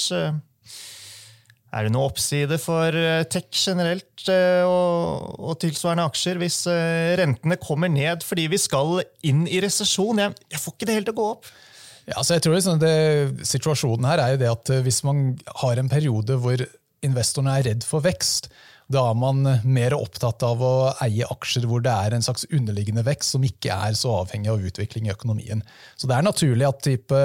Er 1.74 1.86
det 1.86 1.92
noe 1.94 2.08
oppside 2.10 2.58
for 2.62 2.94
tech 3.30 3.50
generelt 3.54 4.26
og, 4.66 5.52
tilsvarende 5.62 6.06
aksjer 6.10 6.38
hvis 6.42 6.60
rentene 7.18 7.58
kommer 7.62 7.90
ned 7.90 8.22
fordi 8.26 8.46
vi 8.52 8.60
skal 8.62 9.00
inn 9.26 9.46
i 9.46 9.62
resesjon? 9.64 10.22
Jeg, 10.22 10.36
jeg 10.54 10.62
får 10.62 10.76
ikke 10.76 10.90
det 10.90 10.98
helt 10.98 11.10
til 11.10 11.16
å 11.16 11.20
gå 11.22 11.28
opp. 11.36 11.54
Ja, 12.10 12.20
så 12.20 12.36
jeg 12.36 12.44
tror 12.44 12.58
liksom 12.58 12.80
det, 12.82 12.94
Situasjonen 13.48 14.08
her 14.08 14.20
er 14.20 14.34
jo 14.34 14.42
det 14.42 14.52
at 14.52 14.72
eh, 14.74 14.84
hvis 14.84 15.02
man 15.06 15.26
har 15.62 15.80
en 15.80 15.90
periode 15.92 16.36
hvor 16.40 16.60
investorene 17.04 17.58
er 17.58 17.68
redd 17.70 17.84
for 17.86 18.04
vekst, 18.04 18.50
da 18.92 19.00
er 19.08 19.16
man 19.16 19.40
mer 19.64 19.94
opptatt 19.96 20.42
av 20.44 20.60
å 20.60 20.72
eie 21.04 21.24
aksjer 21.32 21.64
hvor 21.68 21.80
det 21.84 21.92
er 21.92 22.16
en 22.16 22.24
slags 22.24 22.44
underliggende 22.50 23.04
vekst 23.06 23.32
som 23.32 23.44
ikke 23.46 23.72
er 23.72 23.96
så 23.96 24.12
avhengig 24.20 24.50
av 24.52 24.64
utvikling 24.68 25.08
i 25.08 25.12
økonomien. 25.14 25.62
Så 25.96 26.08
det 26.08 26.18
er 26.18 26.26
naturlig 26.26 26.68
at 26.68 26.82
type 26.84 27.20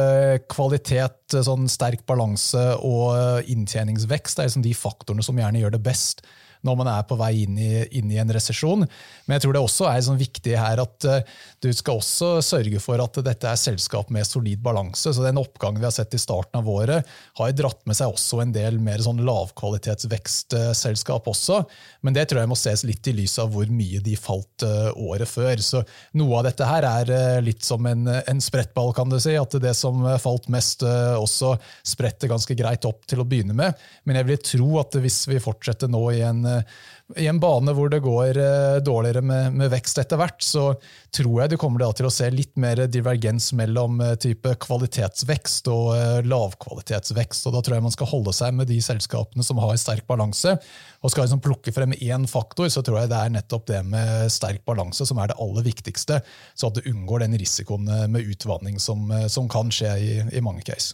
kvalitet, 0.52 1.36
sånn 1.36 1.68
sterk 1.72 2.06
balanse 2.08 2.64
og 2.80 3.52
inntjeningsvekst 3.52 4.40
er 4.40 4.48
liksom 4.48 4.64
de 4.64 4.76
faktorene 4.78 5.26
som 5.26 5.40
gjerne 5.40 5.64
gjør 5.64 5.76
det 5.76 5.84
best 5.84 6.24
når 6.66 6.76
man 6.80 6.88
er 6.92 7.04
på 7.08 7.16
vei 7.20 7.44
inn 7.46 7.58
i, 7.60 7.70
inn 8.00 8.12
i 8.12 8.20
en 8.20 8.34
resesjon. 8.36 8.82
Men 9.26 9.36
jeg 9.36 9.44
tror 9.46 9.54
det 9.56 9.64
også 9.64 9.86
er 9.90 10.02
sånn 10.04 10.20
viktig 10.20 10.56
her 10.60 10.78
at 10.84 11.08
uh, 11.08 11.20
du 11.64 11.70
skal 11.76 12.00
også 12.02 12.28
sørge 12.44 12.80
for 12.84 12.98
at 13.04 13.20
dette 13.26 13.48
er 13.48 13.60
selskap 13.60 14.08
med 14.14 14.28
solid 14.28 14.60
balanse. 14.64 15.14
Så 15.14 15.24
den 15.24 15.40
oppgangen 15.40 15.80
vi 15.80 15.88
har 15.88 15.96
sett 15.96 16.16
i 16.16 16.22
starten 16.22 16.60
av 16.60 16.70
året, 16.72 17.08
har 17.40 17.56
dratt 17.56 17.82
med 17.88 17.96
seg 17.98 18.08
også 18.12 18.42
en 18.44 18.54
del 18.56 18.80
mer 18.84 19.00
sånn 19.04 19.24
lavkvalitetsvekstselskap 19.28 21.24
også. 21.32 21.58
Men 22.04 22.14
det 22.18 22.26
tror 22.30 22.42
jeg 22.44 22.52
må 22.52 22.60
ses 22.60 22.82
litt 22.88 23.08
i 23.08 23.16
lys 23.22 23.36
av 23.42 23.48
hvor 23.54 23.68
mye 23.72 24.00
de 24.04 24.16
falt 24.20 24.60
uh, 24.68 24.92
året 25.00 25.30
før. 25.30 25.56
Så 25.64 25.84
noe 26.20 26.34
av 26.42 26.48
dette 26.50 26.66
her 26.68 26.84
er 26.90 27.14
uh, 27.14 27.44
litt 27.46 27.64
som 27.68 27.86
en, 27.88 28.08
en 28.20 28.42
sprettball, 28.44 28.92
kan 28.98 29.10
du 29.12 29.20
si. 29.22 29.38
At 29.40 29.56
det 29.64 29.76
som 29.78 30.04
falt 30.20 30.50
mest, 30.52 30.84
også 30.84 31.54
spretter 31.88 32.28
ganske 32.32 32.56
greit 32.58 32.86
opp 32.88 33.06
til 33.10 33.22
å 33.22 33.28
begynne 33.28 33.56
med. 33.56 33.78
Men 34.08 34.20
jeg 34.20 34.28
vil 34.28 34.40
tro 34.44 34.70
at 34.82 34.96
hvis 35.00 35.22
vi 35.30 35.40
fortsetter 35.44 35.92
nå 35.92 36.02
i 36.16 36.22
en 36.26 36.44
i 37.18 37.26
en 37.28 37.40
bane 37.42 37.74
hvor 37.74 37.90
det 37.90 38.04
går 38.06 38.38
eh, 38.38 38.80
dårligere 38.86 39.24
med, 39.26 39.56
med 39.58 39.72
vekst 39.74 39.98
etter 40.02 40.20
hvert, 40.20 40.44
så 40.46 40.76
tror 41.16 41.42
jeg 41.42 41.52
du 41.52 41.56
kommer 41.58 41.82
til 41.98 42.06
å 42.06 42.12
se 42.14 42.28
litt 42.30 42.54
mer 42.62 42.84
divergens 42.92 43.50
mellom 43.58 43.98
eh, 44.06 44.14
type 44.22 44.54
kvalitetsvekst 44.62 45.72
og 45.74 45.88
eh, 45.96 46.20
lavkvalitetsvekst. 46.30 47.48
og 47.48 47.56
Da 47.56 47.64
tror 47.66 47.78
jeg 47.78 47.86
man 47.88 47.96
skal 47.96 48.12
holde 48.12 48.34
seg 48.38 48.54
med 48.60 48.70
de 48.70 48.78
selskapene 48.86 49.46
som 49.46 49.62
har 49.64 49.80
sterk 49.82 50.06
balanse. 50.10 50.54
Og 51.02 51.14
skal 51.14 51.26
liksom 51.26 51.42
plukke 51.42 51.74
frem 51.74 51.98
én 51.98 52.30
faktor, 52.30 52.70
så 52.70 52.86
tror 52.86 53.02
jeg 53.02 53.12
det 53.14 53.24
er 53.24 53.34
nettopp 53.34 53.66
det 53.72 53.82
med 53.90 54.30
sterk 54.34 54.62
balanse 54.70 55.08
som 55.10 55.18
er 55.18 55.32
det 55.32 55.40
aller 55.42 55.66
viktigste, 55.66 56.22
så 56.54 56.70
at 56.70 56.78
du 56.78 56.92
unngår 56.92 57.24
den 57.24 57.38
risikoen 57.40 57.90
med 58.12 58.28
utvanning 58.36 58.78
som, 58.84 59.08
som 59.32 59.50
kan 59.50 59.72
skje 59.74 59.96
i, 59.98 60.14
i 60.36 60.44
mange 60.46 60.66
case. 60.68 60.94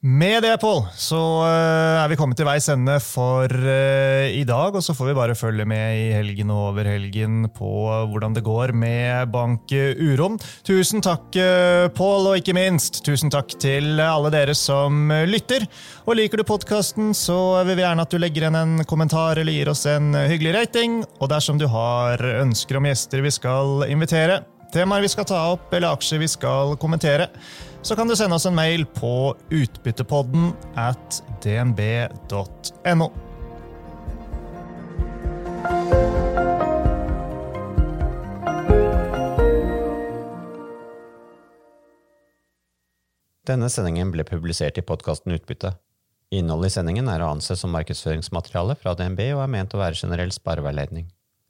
Med 0.00 0.40
det, 0.42 0.54
Pål, 0.62 0.86
så 0.96 1.18
eh, 1.44 1.98
er 2.00 2.08
vi 2.08 2.16
kommet 2.16 2.38
til 2.40 2.46
veis 2.48 2.70
ende 2.72 2.94
for 3.04 3.52
uh, 3.52 4.24
i 4.32 4.46
dag. 4.48 4.72
Og 4.72 4.80
så 4.80 4.94
får 4.96 5.10
vi 5.10 5.16
bare 5.18 5.34
følge 5.36 5.66
med 5.68 5.98
i 5.98 6.06
helgen 6.14 6.48
og 6.54 6.70
over 6.70 6.88
helgen 6.88 7.42
på 7.52 7.68
hvordan 8.08 8.32
det 8.32 8.40
går 8.46 8.72
med 8.72 9.28
Bank 9.28 9.68
Urom. 10.00 10.38
Tusen 10.64 11.04
takk, 11.04 11.28
uh, 11.36 11.92
Pål, 11.92 12.30
og 12.30 12.40
ikke 12.40 12.56
minst 12.56 13.02
tusen 13.04 13.28
takk 13.28 13.52
til 13.60 14.00
alle 14.00 14.32
dere 14.32 14.56
som 14.56 15.12
lytter. 15.28 15.68
Og 16.08 16.16
liker 16.16 16.40
du 16.40 16.48
podkasten, 16.48 17.12
så 17.12 17.60
vil 17.68 17.76
vi 17.76 17.84
gjerne 17.84 18.08
at 18.08 18.16
du 18.16 18.16
legger 18.24 18.46
igjen 18.46 18.56
en 18.56 18.86
kommentar 18.88 19.36
eller 19.36 19.52
gir 19.52 19.68
oss 19.68 19.84
en 19.84 20.14
hyggelig 20.16 20.56
rating. 20.62 21.02
Og 21.20 21.28
dersom 21.28 21.60
du 21.60 21.68
har 21.68 22.24
ønsker 22.38 22.80
om 22.80 22.88
gjester 22.88 23.20
vi 23.20 23.36
skal 23.36 23.84
invitere, 23.92 24.46
temaer 24.72 25.04
vi 25.04 25.12
skal 25.12 25.28
ta 25.28 25.44
opp 25.52 25.74
eller 25.76 25.92
aksjer 25.92 26.24
vi 26.24 26.36
skal 26.40 26.78
kommentere, 26.80 27.28
så 27.82 27.96
kan 27.96 28.08
du 28.08 28.16
sende 28.16 28.36
oss 28.36 28.46
en 28.46 28.54
mail 28.54 28.86
på 28.86 29.34
utbyttepodden 29.50 30.52
at 30.78 31.22
dnb.no. 31.42 33.10
Denne 43.50 43.70
sendingen 43.72 44.12
ble 44.14 44.22
publisert 44.28 44.78
i 44.78 44.84
podkasten 44.86 45.32
Utbytte. 45.34 45.72
Innholdet 46.30 46.70
i 46.70 46.74
sendingen 46.76 47.08
er 47.10 47.24
å 47.24 47.32
anse 47.32 47.56
som 47.58 47.72
markedsføringsmateriale 47.74 48.76
fra 48.78 48.92
DNB 48.94 49.24
og 49.32 49.40
er 49.42 49.50
ment 49.50 49.74
å 49.74 49.80
være 49.80 49.98
generell 49.98 50.30
spareveiledning. 50.30 51.08